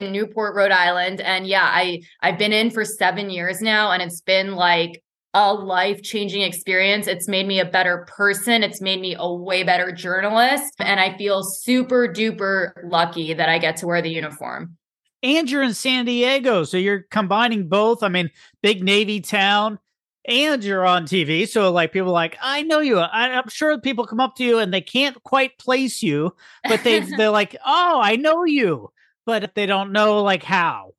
in 0.00 0.12
Newport, 0.12 0.54
Rhode 0.54 0.70
Island. 0.70 1.20
And 1.20 1.46
yeah, 1.46 1.64
I 1.64 2.02
I've 2.20 2.38
been 2.38 2.52
in 2.52 2.70
for 2.70 2.84
7 2.84 3.30
years 3.30 3.60
now 3.60 3.90
and 3.90 4.02
it's 4.02 4.20
been 4.20 4.54
like 4.54 5.02
a 5.34 5.52
life 5.52 6.02
changing 6.02 6.42
experience. 6.42 7.06
It's 7.06 7.28
made 7.28 7.46
me 7.46 7.60
a 7.60 7.64
better 7.64 8.06
person. 8.08 8.62
It's 8.62 8.80
made 8.80 9.00
me 9.00 9.14
a 9.18 9.32
way 9.32 9.62
better 9.62 9.92
journalist. 9.92 10.74
And 10.78 10.98
I 10.98 11.16
feel 11.16 11.42
super 11.42 12.08
duper 12.08 12.72
lucky 12.84 13.34
that 13.34 13.48
I 13.48 13.58
get 13.58 13.76
to 13.78 13.86
wear 13.86 14.00
the 14.00 14.10
uniform. 14.10 14.76
And 15.22 15.50
you're 15.50 15.62
in 15.62 15.74
San 15.74 16.04
Diego. 16.04 16.64
So 16.64 16.76
you're 16.76 17.02
combining 17.10 17.68
both. 17.68 18.02
I 18.02 18.08
mean, 18.08 18.30
big 18.62 18.82
Navy 18.82 19.20
town 19.20 19.78
and 20.24 20.62
you're 20.62 20.86
on 20.86 21.04
TV. 21.04 21.48
So 21.48 21.72
like 21.72 21.92
people 21.92 22.12
like, 22.12 22.38
I 22.40 22.62
know 22.62 22.80
you. 22.80 22.98
I, 22.98 23.28
am 23.28 23.48
sure 23.48 23.80
people 23.80 24.06
come 24.06 24.20
up 24.20 24.36
to 24.36 24.44
you 24.44 24.58
and 24.58 24.72
they 24.72 24.82
can't 24.82 25.20
quite 25.24 25.58
place 25.58 26.02
you, 26.02 26.34
but 26.64 26.84
they 26.84 27.00
they're 27.16 27.30
like, 27.30 27.56
oh, 27.66 28.00
I 28.00 28.16
know 28.16 28.44
you, 28.44 28.92
but 29.26 29.54
they 29.54 29.66
don't 29.66 29.90
know 29.90 30.22
like 30.22 30.42
how. 30.42 30.92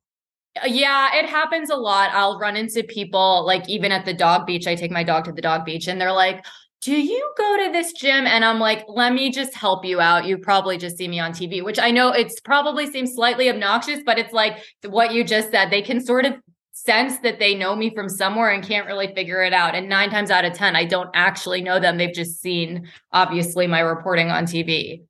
Yeah, 0.66 1.16
it 1.16 1.26
happens 1.26 1.70
a 1.70 1.76
lot. 1.76 2.10
I'll 2.12 2.38
run 2.38 2.56
into 2.56 2.82
people 2.82 3.44
like 3.46 3.68
even 3.68 3.92
at 3.92 4.04
the 4.04 4.14
dog 4.14 4.46
beach. 4.46 4.66
I 4.66 4.74
take 4.74 4.90
my 4.90 5.02
dog 5.02 5.24
to 5.24 5.32
the 5.32 5.42
dog 5.42 5.64
beach 5.64 5.88
and 5.88 6.00
they're 6.00 6.12
like, 6.12 6.44
do 6.80 6.92
you 6.92 7.32
go 7.36 7.56
to 7.64 7.72
this 7.72 7.92
gym? 7.92 8.26
And 8.26 8.44
I'm 8.44 8.58
like, 8.58 8.84
let 8.88 9.12
me 9.12 9.30
just 9.30 9.54
help 9.54 9.84
you 9.84 10.00
out. 10.00 10.24
You 10.24 10.38
probably 10.38 10.78
just 10.78 10.96
see 10.96 11.08
me 11.08 11.20
on 11.20 11.32
TV, 11.32 11.62
which 11.62 11.78
I 11.78 11.90
know 11.90 12.10
it's 12.10 12.40
probably 12.40 12.86
seems 12.86 13.14
slightly 13.14 13.50
obnoxious, 13.50 14.00
but 14.04 14.18
it's 14.18 14.32
like 14.32 14.58
what 14.88 15.12
you 15.12 15.22
just 15.22 15.50
said. 15.50 15.70
They 15.70 15.82
can 15.82 16.00
sort 16.00 16.24
of 16.24 16.34
sense 16.72 17.18
that 17.18 17.38
they 17.38 17.54
know 17.54 17.76
me 17.76 17.94
from 17.94 18.08
somewhere 18.08 18.50
and 18.50 18.66
can't 18.66 18.86
really 18.86 19.12
figure 19.14 19.42
it 19.42 19.52
out. 19.52 19.74
And 19.74 19.90
nine 19.90 20.08
times 20.08 20.30
out 20.30 20.46
of 20.46 20.54
10, 20.54 20.74
I 20.74 20.86
don't 20.86 21.10
actually 21.12 21.60
know 21.60 21.78
them. 21.78 21.98
They've 21.98 22.14
just 22.14 22.40
seen, 22.40 22.88
obviously, 23.12 23.66
my 23.66 23.80
reporting 23.80 24.30
on 24.30 24.44
TV. 24.44 25.02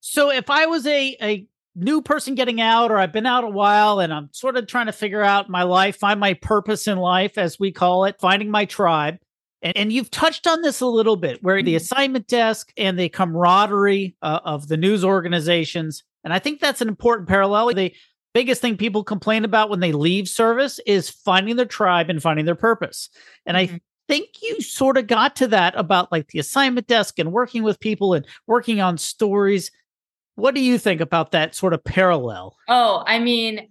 So 0.00 0.30
if 0.30 0.50
I 0.50 0.66
was 0.66 0.84
a, 0.86 1.16
a 1.22 1.46
new 1.74 2.02
person 2.02 2.34
getting 2.34 2.60
out 2.60 2.90
or 2.90 2.98
I've 2.98 3.12
been 3.12 3.26
out 3.26 3.44
a 3.44 3.48
while 3.48 4.00
and 4.00 4.12
I'm 4.12 4.28
sort 4.32 4.56
of 4.56 4.66
trying 4.66 4.86
to 4.86 4.92
figure 4.92 5.22
out 5.22 5.48
my 5.48 5.62
life, 5.62 5.96
find 5.96 6.20
my 6.20 6.34
purpose 6.34 6.86
in 6.86 6.98
life, 6.98 7.38
as 7.38 7.58
we 7.58 7.72
call 7.72 8.04
it, 8.04 8.16
finding 8.20 8.50
my 8.50 8.64
tribe. 8.64 9.18
And, 9.62 9.76
and 9.76 9.92
you've 9.92 10.10
touched 10.10 10.46
on 10.46 10.62
this 10.62 10.80
a 10.80 10.86
little 10.86 11.16
bit 11.16 11.42
where 11.42 11.62
the 11.62 11.70
mm-hmm. 11.70 11.76
assignment 11.76 12.26
desk 12.26 12.72
and 12.76 12.98
the 12.98 13.08
camaraderie 13.08 14.16
uh, 14.22 14.40
of 14.44 14.68
the 14.68 14.76
news 14.76 15.04
organizations. 15.04 16.02
And 16.24 16.32
I 16.32 16.38
think 16.38 16.60
that's 16.60 16.80
an 16.80 16.88
important 16.88 17.28
parallel. 17.28 17.72
The 17.72 17.94
biggest 18.34 18.60
thing 18.60 18.76
people 18.76 19.04
complain 19.04 19.44
about 19.44 19.70
when 19.70 19.80
they 19.80 19.92
leave 19.92 20.28
service 20.28 20.80
is 20.86 21.08
finding 21.08 21.56
their 21.56 21.66
tribe 21.66 22.10
and 22.10 22.22
finding 22.22 22.44
their 22.44 22.54
purpose. 22.54 23.08
And 23.46 23.56
mm-hmm. 23.56 23.76
I 23.76 23.80
think 24.08 24.42
you 24.42 24.60
sort 24.60 24.98
of 24.98 25.06
got 25.06 25.36
to 25.36 25.46
that 25.48 25.74
about 25.76 26.12
like 26.12 26.28
the 26.28 26.38
assignment 26.38 26.86
desk 26.86 27.18
and 27.18 27.32
working 27.32 27.62
with 27.62 27.80
people 27.80 28.14
and 28.14 28.26
working 28.46 28.80
on 28.80 28.98
stories 28.98 29.70
what 30.34 30.54
do 30.54 30.60
you 30.60 30.78
think 30.78 31.00
about 31.00 31.32
that 31.32 31.54
sort 31.54 31.74
of 31.74 31.84
parallel? 31.84 32.56
Oh, 32.68 33.02
I 33.06 33.18
mean, 33.18 33.68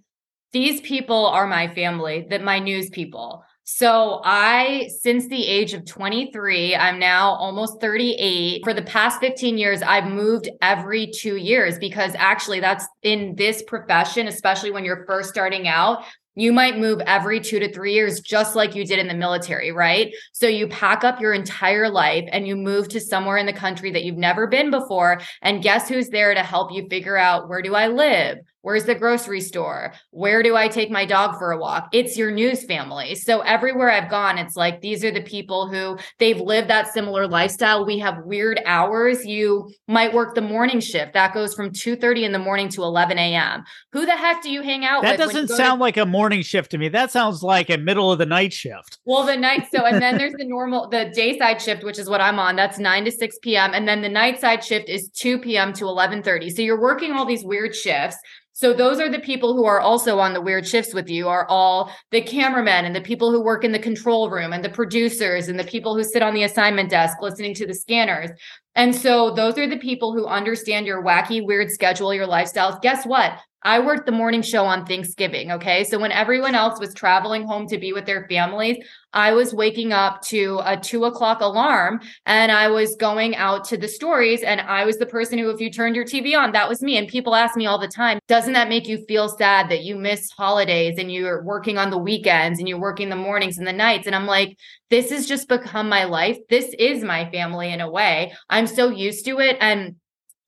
these 0.52 0.80
people 0.80 1.26
are 1.26 1.46
my 1.46 1.72
family, 1.74 2.26
that 2.30 2.42
my 2.42 2.58
news 2.58 2.90
people. 2.90 3.44
So 3.64 4.20
I, 4.24 4.90
since 5.00 5.28
the 5.28 5.46
age 5.46 5.72
of 5.72 5.86
23, 5.86 6.74
I'm 6.74 6.98
now 6.98 7.30
almost 7.34 7.80
38. 7.80 8.62
For 8.64 8.74
the 8.74 8.82
past 8.82 9.20
15 9.20 9.56
years, 9.56 9.82
I've 9.82 10.06
moved 10.06 10.50
every 10.60 11.06
two 11.06 11.36
years 11.36 11.78
because 11.78 12.12
actually 12.16 12.58
that's 12.58 12.86
in 13.02 13.36
this 13.36 13.62
profession, 13.62 14.26
especially 14.26 14.72
when 14.72 14.84
you're 14.84 15.06
first 15.06 15.28
starting 15.28 15.68
out, 15.68 16.04
you 16.34 16.52
might 16.52 16.78
move 16.78 17.00
every 17.06 17.40
two 17.40 17.58
to 17.58 17.72
three 17.72 17.92
years, 17.92 18.20
just 18.20 18.56
like 18.56 18.74
you 18.74 18.86
did 18.86 18.98
in 18.98 19.08
the 19.08 19.14
military, 19.14 19.70
right? 19.70 20.14
So 20.32 20.46
you 20.46 20.66
pack 20.68 21.04
up 21.04 21.20
your 21.20 21.32
entire 21.32 21.90
life 21.90 22.28
and 22.32 22.46
you 22.46 22.56
move 22.56 22.88
to 22.88 23.00
somewhere 23.00 23.36
in 23.36 23.46
the 23.46 23.52
country 23.52 23.90
that 23.92 24.04
you've 24.04 24.16
never 24.16 24.46
been 24.46 24.70
before. 24.70 25.20
And 25.42 25.62
guess 25.62 25.88
who's 25.88 26.08
there 26.08 26.34
to 26.34 26.42
help 26.42 26.72
you 26.72 26.86
figure 26.88 27.16
out 27.16 27.48
where 27.48 27.62
do 27.62 27.74
I 27.74 27.88
live? 27.88 28.38
Where's 28.62 28.84
the 28.84 28.94
grocery 28.94 29.40
store? 29.40 29.92
Where 30.10 30.42
do 30.42 30.56
I 30.56 30.68
take 30.68 30.90
my 30.90 31.04
dog 31.04 31.36
for 31.38 31.50
a 31.50 31.58
walk? 31.58 31.88
It's 31.92 32.16
your 32.16 32.30
news 32.30 32.64
family. 32.64 33.16
So 33.16 33.40
everywhere 33.40 33.90
I've 33.90 34.08
gone, 34.08 34.38
it's 34.38 34.54
like 34.54 34.80
these 34.80 35.04
are 35.04 35.10
the 35.10 35.20
people 35.20 35.68
who 35.68 35.98
they've 36.18 36.40
lived 36.40 36.70
that 36.70 36.92
similar 36.92 37.26
lifestyle. 37.26 37.84
We 37.84 37.98
have 37.98 38.24
weird 38.24 38.60
hours. 38.64 39.26
You 39.26 39.72
might 39.88 40.14
work 40.14 40.36
the 40.36 40.40
morning 40.40 40.78
shift. 40.78 41.12
That 41.14 41.34
goes 41.34 41.54
from 41.54 41.72
2 41.72 41.96
30 41.96 42.24
in 42.24 42.32
the 42.32 42.38
morning 42.38 42.68
to 42.70 42.82
11 42.82 43.18
a.m. 43.18 43.64
Who 43.92 44.06
the 44.06 44.16
heck 44.16 44.42
do 44.42 44.50
you 44.50 44.62
hang 44.62 44.84
out 44.84 45.02
that 45.02 45.18
with? 45.18 45.18
That 45.18 45.32
doesn't 45.32 45.56
sound 45.56 45.78
to- 45.78 45.82
like 45.82 45.96
a 45.96 46.06
morning 46.06 46.42
shift 46.42 46.70
to 46.70 46.78
me. 46.78 46.88
That 46.88 47.10
sounds 47.10 47.42
like 47.42 47.68
a 47.68 47.78
middle 47.78 48.12
of 48.12 48.18
the 48.18 48.26
night 48.26 48.52
shift. 48.52 48.98
Well, 49.04 49.26
the 49.26 49.36
night. 49.36 49.66
So, 49.74 49.84
and 49.84 50.00
then 50.00 50.18
there's 50.18 50.32
the 50.38 50.44
normal, 50.44 50.88
the 50.88 51.10
day 51.12 51.36
side 51.36 51.60
shift, 51.60 51.82
which 51.82 51.98
is 51.98 52.08
what 52.08 52.20
I'm 52.20 52.38
on. 52.38 52.54
That's 52.54 52.78
9 52.78 53.04
to 53.06 53.10
6 53.10 53.38
p.m. 53.42 53.72
And 53.74 53.88
then 53.88 54.02
the 54.02 54.08
night 54.08 54.40
side 54.40 54.62
shift 54.62 54.88
is 54.88 55.08
2 55.10 55.38
p.m. 55.40 55.72
to 55.74 55.86
11 55.86 56.22
30. 56.22 56.50
So 56.50 56.62
you're 56.62 56.80
working 56.80 57.12
all 57.12 57.26
these 57.26 57.44
weird 57.44 57.74
shifts. 57.74 58.16
So 58.54 58.74
those 58.74 59.00
are 59.00 59.10
the 59.10 59.18
people 59.18 59.54
who 59.54 59.64
are 59.64 59.80
also 59.80 60.18
on 60.18 60.34
the 60.34 60.40
weird 60.40 60.66
shifts 60.66 60.92
with 60.92 61.08
you 61.08 61.26
are 61.28 61.46
all 61.48 61.90
the 62.10 62.20
cameramen 62.20 62.84
and 62.84 62.94
the 62.94 63.00
people 63.00 63.30
who 63.30 63.42
work 63.42 63.64
in 63.64 63.72
the 63.72 63.78
control 63.78 64.28
room 64.28 64.52
and 64.52 64.62
the 64.62 64.68
producers 64.68 65.48
and 65.48 65.58
the 65.58 65.64
people 65.64 65.96
who 65.96 66.04
sit 66.04 66.22
on 66.22 66.34
the 66.34 66.42
assignment 66.42 66.90
desk 66.90 67.16
listening 67.22 67.54
to 67.54 67.66
the 67.66 67.74
scanners. 67.74 68.30
And 68.74 68.94
so 68.94 69.30
those 69.34 69.56
are 69.58 69.68
the 69.68 69.78
people 69.78 70.12
who 70.12 70.26
understand 70.26 70.86
your 70.86 71.02
wacky, 71.02 71.44
weird 71.44 71.70
schedule, 71.70 72.12
your 72.12 72.26
lifestyles. 72.26 72.80
Guess 72.82 73.06
what? 73.06 73.38
I 73.64 73.78
worked 73.80 74.06
the 74.06 74.12
morning 74.12 74.42
show 74.42 74.64
on 74.64 74.86
Thanksgiving. 74.86 75.52
Okay. 75.52 75.84
So 75.84 75.98
when 75.98 76.12
everyone 76.12 76.54
else 76.54 76.80
was 76.80 76.94
traveling 76.94 77.46
home 77.46 77.66
to 77.68 77.78
be 77.78 77.92
with 77.92 78.06
their 78.06 78.26
families, 78.28 78.78
I 79.12 79.32
was 79.32 79.54
waking 79.54 79.92
up 79.92 80.22
to 80.22 80.60
a 80.64 80.76
two 80.76 81.04
o'clock 81.04 81.40
alarm 81.40 82.00
and 82.24 82.50
I 82.50 82.68
was 82.68 82.96
going 82.96 83.36
out 83.36 83.64
to 83.66 83.76
the 83.76 83.88
stories. 83.88 84.42
And 84.42 84.60
I 84.60 84.84
was 84.84 84.96
the 84.96 85.06
person 85.06 85.38
who, 85.38 85.50
if 85.50 85.60
you 85.60 85.70
turned 85.70 85.96
your 85.96 86.04
TV 86.04 86.36
on, 86.36 86.52
that 86.52 86.68
was 86.68 86.82
me. 86.82 86.96
And 86.96 87.06
people 87.06 87.34
ask 87.34 87.56
me 87.56 87.66
all 87.66 87.78
the 87.78 87.88
time, 87.88 88.18
doesn't 88.26 88.54
that 88.54 88.68
make 88.68 88.88
you 88.88 89.04
feel 89.06 89.28
sad 89.28 89.68
that 89.70 89.82
you 89.82 89.96
miss 89.96 90.30
holidays 90.30 90.96
and 90.98 91.12
you're 91.12 91.42
working 91.42 91.78
on 91.78 91.90
the 91.90 91.98
weekends 91.98 92.58
and 92.58 92.68
you're 92.68 92.80
working 92.80 93.10
the 93.10 93.16
mornings 93.16 93.58
and 93.58 93.66
the 93.66 93.72
nights? 93.72 94.06
And 94.06 94.16
I'm 94.16 94.26
like, 94.26 94.56
this 94.88 95.10
has 95.10 95.26
just 95.26 95.48
become 95.48 95.88
my 95.88 96.04
life. 96.04 96.38
This 96.48 96.74
is 96.78 97.04
my 97.04 97.30
family 97.30 97.72
in 97.72 97.80
a 97.80 97.90
way. 97.90 98.32
I'm 98.48 98.66
so 98.66 98.88
used 98.88 99.24
to 99.26 99.40
it. 99.40 99.56
And 99.60 99.96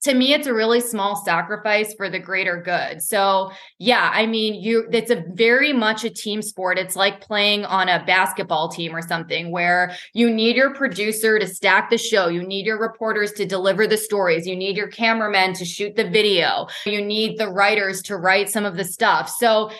to 0.04 0.14
me 0.14 0.32
it's 0.32 0.46
a 0.46 0.54
really 0.54 0.80
small 0.80 1.16
sacrifice 1.16 1.94
for 1.94 2.08
the 2.08 2.18
greater 2.18 2.62
good. 2.62 3.02
So 3.02 3.50
yeah 3.78 4.10
i 4.12 4.26
mean 4.26 4.62
you 4.62 4.86
it's 4.92 5.10
a 5.10 5.24
very 5.32 5.72
much 5.72 6.04
a 6.04 6.10
team 6.10 6.42
sport. 6.42 6.78
It's 6.78 6.96
like 6.96 7.20
playing 7.20 7.64
on 7.64 7.88
a 7.88 8.04
basketball 8.04 8.68
team 8.68 8.94
or 8.94 9.02
something 9.02 9.50
where 9.50 9.94
you 10.12 10.30
need 10.30 10.56
your 10.56 10.74
producer 10.74 11.38
to 11.38 11.46
stack 11.46 11.90
the 11.90 11.98
show. 11.98 12.28
You 12.28 12.42
need 12.46 12.66
your 12.66 12.80
reporters 12.80 13.32
to 13.32 13.46
deliver 13.46 13.86
the 13.86 13.96
stories. 13.96 14.46
You 14.46 14.56
need 14.56 14.76
your 14.76 14.88
cameramen 14.88 15.54
to 15.54 15.64
shoot 15.64 15.96
the 15.96 16.08
video. 16.08 16.68
You 16.86 17.04
need 17.04 17.38
the 17.38 17.48
writers 17.48 18.02
to 18.02 18.16
write 18.16 18.48
some 18.48 18.64
of 18.64 18.76
the 18.76 18.84
stuff. 18.84 19.28
So 19.28 19.70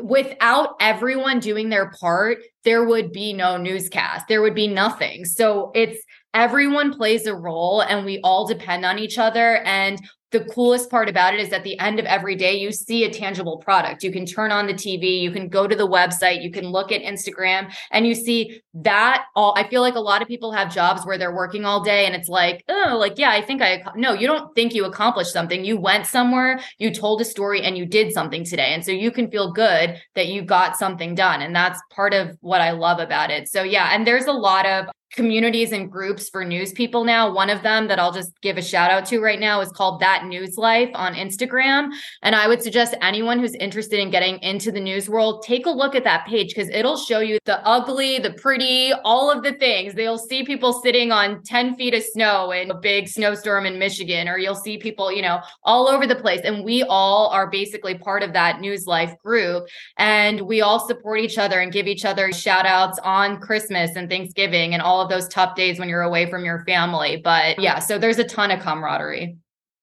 without 0.00 0.76
everyone 0.80 1.40
doing 1.40 1.68
their 1.68 1.90
part, 2.00 2.38
there 2.64 2.84
would 2.84 3.12
be 3.12 3.32
no 3.32 3.56
newscast. 3.56 4.28
There 4.28 4.42
would 4.42 4.54
be 4.54 4.68
nothing. 4.68 5.24
So 5.24 5.72
it's 5.74 6.02
everyone 6.34 6.94
plays 6.94 7.26
a 7.26 7.34
role 7.34 7.82
and 7.82 8.04
we 8.04 8.20
all 8.22 8.46
depend 8.46 8.84
on 8.84 8.98
each 8.98 9.18
other. 9.18 9.58
And 9.58 9.98
the 10.30 10.44
coolest 10.44 10.90
part 10.90 11.08
about 11.08 11.34
it 11.34 11.40
is 11.40 11.52
at 11.52 11.64
the 11.64 11.78
end 11.78 11.98
of 11.98 12.06
every 12.06 12.36
day, 12.36 12.56
you 12.56 12.70
see 12.70 13.04
a 13.04 13.10
tangible 13.10 13.58
product. 13.58 14.04
You 14.04 14.12
can 14.12 14.24
turn 14.24 14.52
on 14.52 14.66
the 14.66 14.74
TV, 14.74 15.20
you 15.20 15.30
can 15.30 15.48
go 15.48 15.66
to 15.66 15.74
the 15.74 15.88
website, 15.88 16.42
you 16.42 16.50
can 16.50 16.66
look 16.66 16.92
at 16.92 17.02
Instagram, 17.02 17.72
and 17.90 18.06
you 18.06 18.14
see 18.14 18.62
that 18.74 19.24
all. 19.34 19.54
I 19.56 19.68
feel 19.68 19.80
like 19.80 19.96
a 19.96 20.00
lot 20.00 20.22
of 20.22 20.28
people 20.28 20.52
have 20.52 20.72
jobs 20.72 21.04
where 21.04 21.18
they're 21.18 21.34
working 21.34 21.64
all 21.64 21.82
day 21.82 22.06
and 22.06 22.14
it's 22.14 22.28
like, 22.28 22.64
oh, 22.68 22.96
like, 22.98 23.18
yeah, 23.18 23.30
I 23.30 23.42
think 23.42 23.60
I, 23.60 23.82
no, 23.96 24.12
you 24.12 24.26
don't 24.26 24.54
think 24.54 24.74
you 24.74 24.84
accomplished 24.84 25.32
something. 25.32 25.64
You 25.64 25.78
went 25.78 26.06
somewhere, 26.06 26.60
you 26.78 26.92
told 26.92 27.20
a 27.20 27.24
story, 27.24 27.62
and 27.62 27.76
you 27.76 27.84
did 27.84 28.12
something 28.12 28.44
today. 28.44 28.72
And 28.72 28.84
so 28.84 28.92
you 28.92 29.10
can 29.10 29.30
feel 29.30 29.52
good 29.52 30.00
that 30.14 30.28
you 30.28 30.42
got 30.42 30.76
something 30.76 31.14
done. 31.14 31.42
And 31.42 31.54
that's 31.54 31.80
part 31.90 32.14
of 32.14 32.36
what 32.40 32.60
I 32.60 32.70
love 32.70 33.00
about 33.00 33.30
it. 33.30 33.48
So, 33.48 33.62
yeah, 33.62 33.90
and 33.92 34.06
there's 34.06 34.26
a 34.26 34.32
lot 34.32 34.66
of 34.66 34.86
communities 35.12 35.72
and 35.72 35.90
groups 35.90 36.28
for 36.28 36.44
news 36.44 36.72
people 36.72 37.04
now. 37.04 37.32
One 37.32 37.50
of 37.50 37.62
them 37.62 37.88
that 37.88 37.98
I'll 37.98 38.12
just 38.12 38.40
give 38.40 38.56
a 38.56 38.62
shout 38.62 38.90
out 38.90 39.06
to 39.06 39.20
right 39.20 39.40
now 39.40 39.60
is 39.60 39.70
called 39.72 40.00
That 40.00 40.19
News 40.26 40.56
Life 40.56 40.90
on 40.94 41.14
Instagram. 41.14 41.90
And 42.22 42.34
I 42.34 42.48
would 42.48 42.62
suggest 42.62 42.94
anyone 43.02 43.38
who's 43.38 43.54
interested 43.54 44.00
in 44.00 44.10
getting 44.10 44.38
into 44.42 44.72
the 44.72 44.80
news 44.80 45.08
world, 45.08 45.42
take 45.42 45.66
a 45.66 45.70
look 45.70 45.94
at 45.94 46.04
that 46.04 46.26
page 46.26 46.54
because 46.54 46.68
it'll 46.70 46.96
show 46.96 47.20
you 47.20 47.38
the 47.44 47.66
ugly, 47.66 48.18
the 48.18 48.32
pretty, 48.32 48.92
all 49.04 49.30
of 49.30 49.42
the 49.42 49.52
things. 49.52 49.94
They'll 49.94 50.18
see 50.18 50.44
people 50.44 50.72
sitting 50.72 51.12
on 51.12 51.42
10 51.42 51.76
feet 51.76 51.94
of 51.94 52.02
snow 52.02 52.50
in 52.52 52.70
a 52.70 52.74
big 52.74 53.08
snowstorm 53.08 53.66
in 53.66 53.78
Michigan, 53.78 54.28
or 54.28 54.38
you'll 54.38 54.54
see 54.54 54.78
people, 54.78 55.12
you 55.12 55.22
know, 55.22 55.40
all 55.64 55.88
over 55.88 56.06
the 56.06 56.16
place. 56.16 56.40
And 56.44 56.64
we 56.64 56.82
all 56.84 57.28
are 57.28 57.50
basically 57.50 57.96
part 57.96 58.22
of 58.22 58.32
that 58.32 58.60
news 58.60 58.86
life 58.86 59.14
group. 59.24 59.68
And 59.96 60.42
we 60.42 60.60
all 60.60 60.86
support 60.86 61.20
each 61.20 61.38
other 61.38 61.60
and 61.60 61.72
give 61.72 61.86
each 61.86 62.04
other 62.04 62.32
shout 62.32 62.66
outs 62.66 62.98
on 63.02 63.40
Christmas 63.40 63.96
and 63.96 64.08
Thanksgiving 64.08 64.74
and 64.74 64.82
all 64.82 65.00
of 65.00 65.08
those 65.08 65.28
tough 65.28 65.54
days 65.54 65.78
when 65.78 65.88
you're 65.88 66.02
away 66.02 66.28
from 66.28 66.44
your 66.44 66.64
family. 66.64 67.20
But 67.22 67.58
yeah, 67.58 67.78
so 67.78 67.98
there's 67.98 68.18
a 68.18 68.24
ton 68.24 68.50
of 68.50 68.60
camaraderie. 68.60 69.36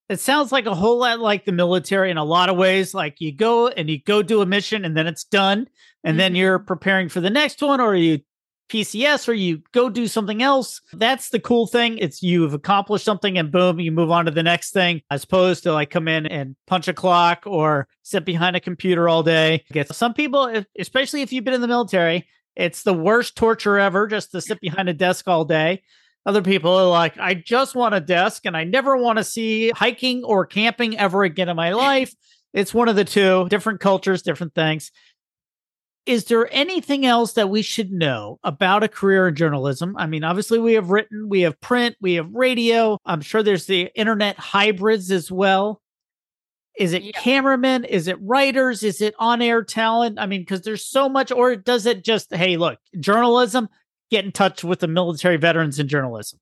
It 0.10 0.20
sounds 0.20 0.52
like 0.52 0.66
a 0.66 0.76
whole 0.76 1.00
lot 1.00 1.20
like 1.20 1.46
the 1.46 1.52
military 1.52 2.10
in 2.10 2.18
a 2.18 2.24
lot 2.24 2.50
of 2.50 2.58
ways. 2.58 2.94
Like 2.94 3.20
you 3.20 3.34
go 3.34 3.68
and 3.68 3.90
you 3.90 4.02
go 4.02 4.22
do 4.22 4.42
a 4.42 4.46
mission 4.46 4.86
and 4.86 4.96
then 4.96 5.08
it's 5.08 5.26
done. 5.26 5.68
And 6.04 6.14
mm-hmm. 6.14 6.18
then 6.18 6.36
you're 6.36 6.60
preparing 6.60 7.10
for 7.10 7.20
the 7.20 7.30
next 7.30 7.62
one, 7.62 7.82
or 7.82 7.96
you 7.96 8.20
PCS 8.70 9.28
or 9.28 9.34
you 9.34 9.62
go 9.72 9.90
do 9.90 10.08
something 10.08 10.42
else. 10.42 10.82
That's 10.94 11.30
the 11.30 11.40
cool 11.40 11.68
thing. 11.68 11.98
It's 11.98 12.22
you've 12.22 12.54
accomplished 12.54 13.06
something 13.06 13.38
and 13.38 13.52
boom, 13.52 13.80
you 13.80 13.92
move 13.92 14.12
on 14.12 14.26
to 14.26 14.32
the 14.32 14.44
next 14.44 14.72
thing 14.72 15.02
as 15.10 15.24
opposed 15.24 15.64
to 15.64 15.74
like 15.74 15.90
come 15.90 16.08
in 16.08 16.26
and 16.26 16.56
punch 16.68 16.88
a 16.88 16.94
clock 16.94 17.44
or 17.46 17.88
sit 18.04 18.26
behind 18.26 18.56
a 18.56 18.62
computer 18.62 19.08
all 19.08 19.24
day. 19.24 19.64
Get 19.72 19.94
some 19.94 20.14
people, 20.14 20.64
especially 20.78 21.22
if 21.22 21.32
you've 21.32 21.44
been 21.44 21.54
in 21.54 21.62
the 21.62 21.68
military, 21.68 22.28
it's 22.56 22.84
the 22.84 22.94
worst 22.94 23.36
torture 23.36 23.78
ever 23.78 24.08
just 24.08 24.32
to 24.32 24.42
sit 24.42 24.60
behind 24.60 24.90
a 24.90 24.94
desk 24.94 25.28
all 25.28 25.46
day. 25.46 25.84
Other 26.28 26.42
people 26.42 26.72
are 26.72 26.86
like, 26.86 27.18
I 27.18 27.36
just 27.36 27.74
want 27.74 27.96
a 27.96 28.02
desk 28.02 28.46
and 28.46 28.58
I 28.58 28.66
never 28.66 28.98
want 28.98 29.18
to 29.18 29.24
see 29.24 29.70
hiking 29.70 30.26
or 30.26 30.46
camping 30.46 30.98
ever 30.98 31.24
again 31.24 31.48
in 31.48 31.56
my 31.56 31.72
life. 31.72 32.14
It's 32.54 32.74
one 32.74 32.90
of 32.90 32.98
the 32.98 33.06
two, 33.06 33.48
different 33.48 33.80
cultures, 33.80 34.24
different 34.24 34.54
things. 34.54 34.92
Is 36.06 36.26
there 36.26 36.50
anything 36.52 37.06
else 37.06 37.34
that 37.34 37.50
we 37.50 37.62
should 37.62 37.94
know 37.94 38.40
about 38.44 38.84
a 38.84 38.90
career 38.90 39.30
in 39.30 39.36
journalism? 39.36 39.96
I 39.98 40.06
mean, 40.08 40.26
obviously, 40.26 40.60
we 40.60 40.74
have 40.74 40.90
written, 40.90 41.30
we 41.30 41.42
have 41.42 41.62
print, 41.62 41.96
we 42.02 42.16
have 42.16 42.30
radio. 42.34 42.98
I'm 43.06 43.22
sure 43.22 43.42
there's 43.42 43.66
the 43.66 43.90
internet 43.96 44.38
hybrids 44.38 45.12
as 45.12 45.32
well. 45.32 45.82
Is 46.78 46.92
it 46.92 47.04
yeah. 47.04 47.12
cameramen? 47.14 47.86
Is 47.86 48.10
it 48.10 48.18
writers? 48.22 48.84
Is 48.84 49.00
it 49.00 49.16
on 49.18 49.42
air 49.42 49.64
talent? 49.64 50.20
I 50.20 50.26
mean, 50.26 50.42
because 50.42 50.64
there's 50.64 50.86
so 50.86 51.08
much, 51.08 51.32
or 51.32 51.56
does 51.56 51.86
it 51.86 52.04
just, 52.04 52.36
hey, 52.36 52.58
look, 52.58 52.80
journalism, 53.00 53.70
get 54.10 54.26
in 54.26 54.32
touch 54.32 54.64
with 54.64 54.80
the 54.80 54.88
military 54.88 55.38
veterans 55.38 55.80
in 55.80 55.88
journalism? 55.88 56.40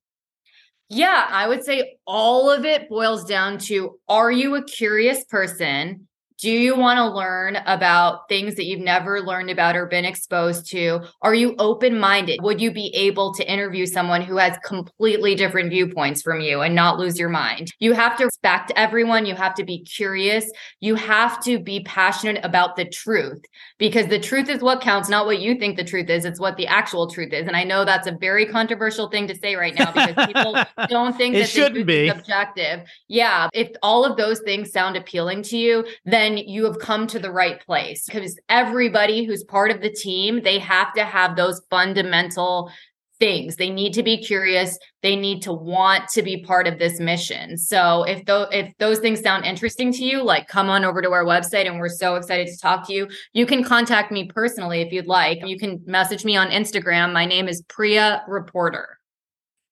Yeah, 0.90 1.28
I 1.30 1.48
would 1.48 1.64
say 1.64 1.98
all 2.06 2.50
of 2.52 2.64
it 2.64 2.90
boils 2.90 3.26
down 3.26 3.58
to 3.60 4.00
are 4.08 4.32
you 4.32 4.56
a 4.56 4.64
curious 4.64 5.24
person? 5.24 6.08
Do 6.42 6.52
you 6.52 6.76
want 6.76 6.98
to 6.98 7.10
learn 7.10 7.56
about 7.66 8.28
things 8.28 8.56
that 8.56 8.66
you've 8.66 8.82
never 8.82 9.22
learned 9.22 9.50
about 9.50 9.78
or 9.78 9.86
been 9.86 10.04
exposed 10.04 10.70
to? 10.72 11.02
Are 11.22 11.34
you 11.34 11.56
open 11.60 11.98
minded? 11.98 12.42
Would 12.42 12.60
you 12.60 12.72
be 12.72 12.94
able 12.94 13.34
to 13.36 13.50
interview 13.50 13.86
someone 13.86 14.22
who 14.22 14.36
has 14.36 14.58
completely 14.66 15.36
different 15.36 15.70
viewpoints 15.70 16.22
from 16.22 16.42
you 16.42 16.60
and 16.60 16.76
not 16.76 17.00
lose 17.00 17.18
your 17.18 17.30
mind? 17.30 17.72
You 17.80 17.94
have 17.94 18.18
to 18.18 18.26
respect 18.26 18.74
everyone. 18.76 19.26
You 19.26 19.36
have 19.36 19.56
to 19.56 19.64
be 19.64 19.80
curious. 19.86 20.50
You 20.82 20.96
have 20.96 21.42
to 21.46 21.58
be 21.58 21.84
passionate 21.84 22.44
about 22.44 22.76
the 22.76 22.86
truth 22.86 23.42
because 23.78 24.08
the 24.08 24.20
truth 24.20 24.50
is 24.50 24.62
what 24.62 24.82
counts, 24.82 25.08
not 25.08 25.26
what 25.26 25.40
you 25.40 25.56
think 25.56 25.78
the 25.78 25.86
truth 25.86 26.10
is. 26.10 26.26
It's 26.26 26.40
what 26.40 26.58
the 26.58 26.68
actual 26.68 27.10
truth 27.10 27.32
is. 27.32 27.48
And 27.48 27.56
I 27.56 27.64
know 27.64 27.86
that's 27.86 28.08
a 28.08 28.18
very 28.20 28.46
controversial 28.46 29.10
thing 29.10 29.28
to 29.28 29.36
say 29.36 29.56
right 29.56 29.74
now 29.74 29.94
because 29.94 30.28
people 30.28 30.56
don't 30.90 31.16
think 31.16 31.36
it 31.36 31.40
that 31.40 31.50
shouldn't 31.50 31.88
be 31.88 32.10
objective. 32.10 32.82
Yeah. 33.08 33.48
If 33.54 33.70
all 33.82 34.04
of 34.04 34.18
those 34.18 34.42
things 34.42 34.72
sound 34.72 34.98
appealing 34.98 35.44
to 35.44 35.58
you, 35.58 35.86
then 36.04 36.25
then 36.26 36.38
you 36.38 36.66
have 36.66 36.80
come 36.80 37.06
to 37.08 37.20
the 37.20 37.32
right 37.32 37.64
place 37.66 38.06
because 38.06 38.40
everybody 38.50 39.26
who's 39.26 39.44
part 39.44 39.70
of 39.70 39.82
the 39.82 39.92
team, 39.92 40.42
they 40.44 40.58
have 40.60 40.92
to 40.94 41.06
have 41.06 41.36
those 41.36 41.62
fundamental 41.70 42.72
things. 43.18 43.56
They 43.56 43.70
need 43.70 43.94
to 43.94 44.04
be 44.04 44.18
curious. 44.18 44.78
They 45.02 45.16
need 45.16 45.42
to 45.44 45.54
want 45.54 46.10
to 46.10 46.22
be 46.22 46.44
part 46.44 46.68
of 46.68 46.80
this 46.80 47.00
mission. 47.00 47.58
So 47.58 48.04
if 48.04 48.26
those 48.26 48.48
if 48.52 48.74
those 48.78 49.00
things 49.00 49.22
sound 49.22 49.46
interesting 49.46 49.94
to 49.94 50.04
you, 50.04 50.24
like 50.24 50.48
come 50.48 50.70
on 50.70 50.84
over 50.84 51.02
to 51.02 51.12
our 51.12 51.24
website 51.24 51.68
and 51.68 51.80
we're 51.80 51.88
so 51.88 52.16
excited 52.16 52.48
to 52.48 52.58
talk 52.60 52.88
to 52.88 52.94
you. 52.94 53.08
You 53.34 53.46
can 53.46 53.64
contact 53.64 54.12
me 54.12 54.26
personally 54.26 54.82
if 54.82 54.92
you'd 54.92 55.08
like. 55.08 55.46
You 55.46 55.58
can 55.58 55.82
message 55.86 56.26
me 56.26 56.36
on 56.36 56.50
Instagram. 56.50 57.14
My 57.14 57.26
name 57.26 57.48
is 57.48 57.62
Priya 57.70 58.24
Reporter 58.28 59.00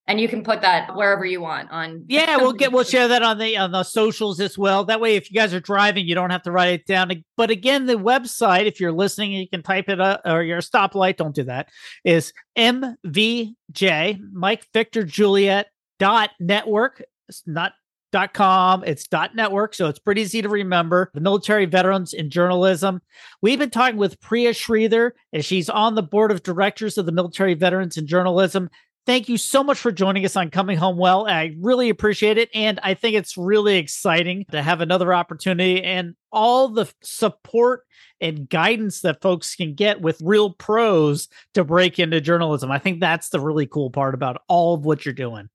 and 0.08 0.20
you 0.20 0.28
can 0.28 0.44
put 0.44 0.62
that 0.62 0.96
wherever 0.96 1.26
you 1.26 1.42
want 1.42 1.72
on 1.72 2.04
yeah 2.08 2.38
we'll 2.38 2.54
get 2.54 2.72
we'll 2.72 2.84
share 2.84 3.08
that 3.08 3.24
on 3.24 3.38
the 3.38 3.58
on 3.58 3.72
the 3.72 3.84
socials 3.84 4.40
as 4.40 4.58
well. 4.58 4.84
That 4.84 5.02
way 5.02 5.16
if 5.16 5.32
you 5.32 5.36
guys 5.36 5.54
are 5.54 5.60
driving 5.60 6.08
you 6.08 6.16
don't 6.16 6.30
have 6.30 6.44
to 6.44 6.52
write 6.52 6.74
it 6.74 6.86
down 6.86 7.12
but 7.38 7.50
again 7.50 7.86
the 7.86 7.96
website 7.96 8.66
if 8.66 8.80
you're 8.80 8.92
listening 8.92 9.32
you 9.32 9.48
can 9.48 9.64
type 9.64 9.90
it 9.90 10.02
up 10.02 10.22
or 10.26 10.44
your 10.44 10.60
stoplight 10.60 11.18
don't 11.18 11.36
do 11.36 11.44
that 11.44 11.70
is 12.04 12.34
mvj 12.58 14.20
mike 14.32 14.66
victor 14.74 15.04
juliet 15.04 15.68
dot 16.00 16.32
network. 16.40 17.02
It's 17.30 17.44
not 17.46 17.74
dot 18.12 18.34
com 18.34 18.84
it's 18.84 19.08
dot 19.08 19.36
network 19.36 19.74
so 19.74 19.88
it's 19.88 20.00
pretty 20.00 20.22
easy 20.22 20.42
to 20.42 20.50
remember. 20.50 21.10
The 21.14 21.22
military 21.22 21.66
veterans 21.66 22.14
in 22.14 22.30
journalism. 22.30 23.02
We've 23.42 23.58
been 23.58 23.70
talking 23.70 23.98
with 23.98 24.20
priya 24.20 24.52
sridhar 24.52 25.12
and 25.32 25.44
she's 25.44 25.70
on 25.70 25.96
the 25.96 26.04
board 26.04 26.32
of 26.32 26.44
directors 26.44 26.98
of 26.98 27.06
the 27.06 27.12
military 27.12 27.54
veterans 27.54 27.98
in 27.98 28.06
journalism 28.06 28.70
Thank 29.06 29.28
you 29.28 29.38
so 29.38 29.66
much 29.66 29.80
for 29.80 29.92
joining 29.92 30.24
us 30.24 30.38
on 30.38 30.50
Coming 30.50 30.78
Home 30.78 30.98
Well. 30.98 31.28
I 31.28 31.56
really 31.60 31.90
appreciate 31.90 32.38
it. 32.38 32.50
And 32.54 32.80
I 32.84 32.94
think 32.94 33.16
it's 33.16 33.38
really 33.38 33.78
exciting 33.78 34.46
to 34.52 34.62
have 34.62 34.80
another 34.80 35.14
opportunity 35.14 35.84
and 35.84 36.16
all 36.32 36.70
the 36.70 36.90
support 37.02 37.82
and 38.22 38.48
guidance 38.48 39.02
that 39.02 39.22
folks 39.22 39.56
can 39.56 39.74
get 39.74 40.00
with 40.00 40.22
real 40.24 40.52
pros 40.52 41.28
to 41.54 41.66
break 41.66 42.00
into 42.00 42.22
journalism. 42.22 42.72
I 42.72 42.80
think 42.80 43.02
that's 43.02 43.28
the 43.28 43.42
really 43.42 43.68
cool 43.68 43.90
part 43.90 44.14
about 44.14 44.42
all 44.48 44.74
of 44.76 44.86
what 44.86 45.06
you're 45.06 45.14
doing. 45.14 45.50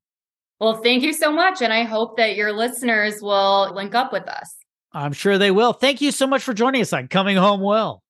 Well, 0.59 0.75
thank 0.75 1.01
you 1.01 1.13
so 1.13 1.31
much. 1.31 1.63
And 1.63 1.73
I 1.73 1.85
hope 1.85 2.17
that 2.17 2.35
your 2.35 2.51
listeners 2.51 3.19
will 3.19 3.73
link 3.73 3.95
up 3.95 4.13
with 4.13 4.27
us. 4.27 4.55
I'm 4.91 5.13
sure 5.13 5.39
they 5.39 5.51
will. 5.51 5.73
Thank 5.73 6.01
you 6.01 6.11
so 6.11 6.27
much 6.27 6.43
for 6.43 6.53
joining 6.53 6.81
us 6.81 6.93
on 6.93 7.07
Coming 7.07 7.37
Home 7.37 7.61
Well. 7.61 8.03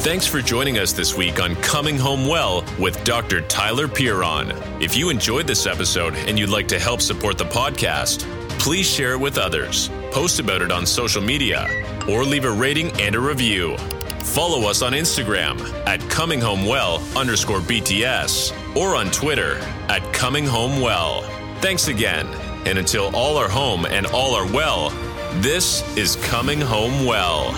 Thanks 0.00 0.26
for 0.26 0.40
joining 0.40 0.78
us 0.78 0.94
this 0.94 1.14
week 1.14 1.42
on 1.42 1.54
Coming 1.56 1.98
Home 1.98 2.26
Well 2.26 2.64
with 2.78 3.04
Dr. 3.04 3.42
Tyler 3.42 3.86
Pierron. 3.86 4.50
If 4.82 4.96
you 4.96 5.10
enjoyed 5.10 5.46
this 5.46 5.66
episode 5.66 6.14
and 6.14 6.38
you'd 6.38 6.48
like 6.48 6.68
to 6.68 6.78
help 6.78 7.02
support 7.02 7.36
the 7.36 7.44
podcast, 7.44 8.20
please 8.58 8.86
share 8.88 9.12
it 9.12 9.20
with 9.20 9.36
others, 9.36 9.90
post 10.10 10.40
about 10.40 10.62
it 10.62 10.72
on 10.72 10.86
social 10.86 11.20
media, 11.20 11.68
or 12.08 12.24
leave 12.24 12.46
a 12.46 12.50
rating 12.50 12.90
and 12.98 13.14
a 13.14 13.20
review. 13.20 13.76
Follow 14.22 14.70
us 14.70 14.80
on 14.80 14.92
Instagram 14.94 15.60
at 15.86 16.00
Coming 16.08 16.40
Home 16.40 16.64
Well 16.64 17.02
underscore 17.14 17.60
BTS 17.60 18.74
or 18.74 18.96
on 18.96 19.10
Twitter 19.10 19.58
at 19.90 20.00
Coming 20.14 20.46
Home 20.46 20.80
Well. 20.80 21.22
Thanks 21.60 21.88
again. 21.88 22.26
And 22.66 22.78
until 22.78 23.14
all 23.14 23.36
are 23.36 23.50
home 23.50 23.84
and 23.84 24.06
all 24.06 24.34
are 24.34 24.50
well, 24.50 24.88
this 25.42 25.84
is 25.98 26.16
Coming 26.16 26.60
Home 26.62 27.04
Well. 27.04 27.52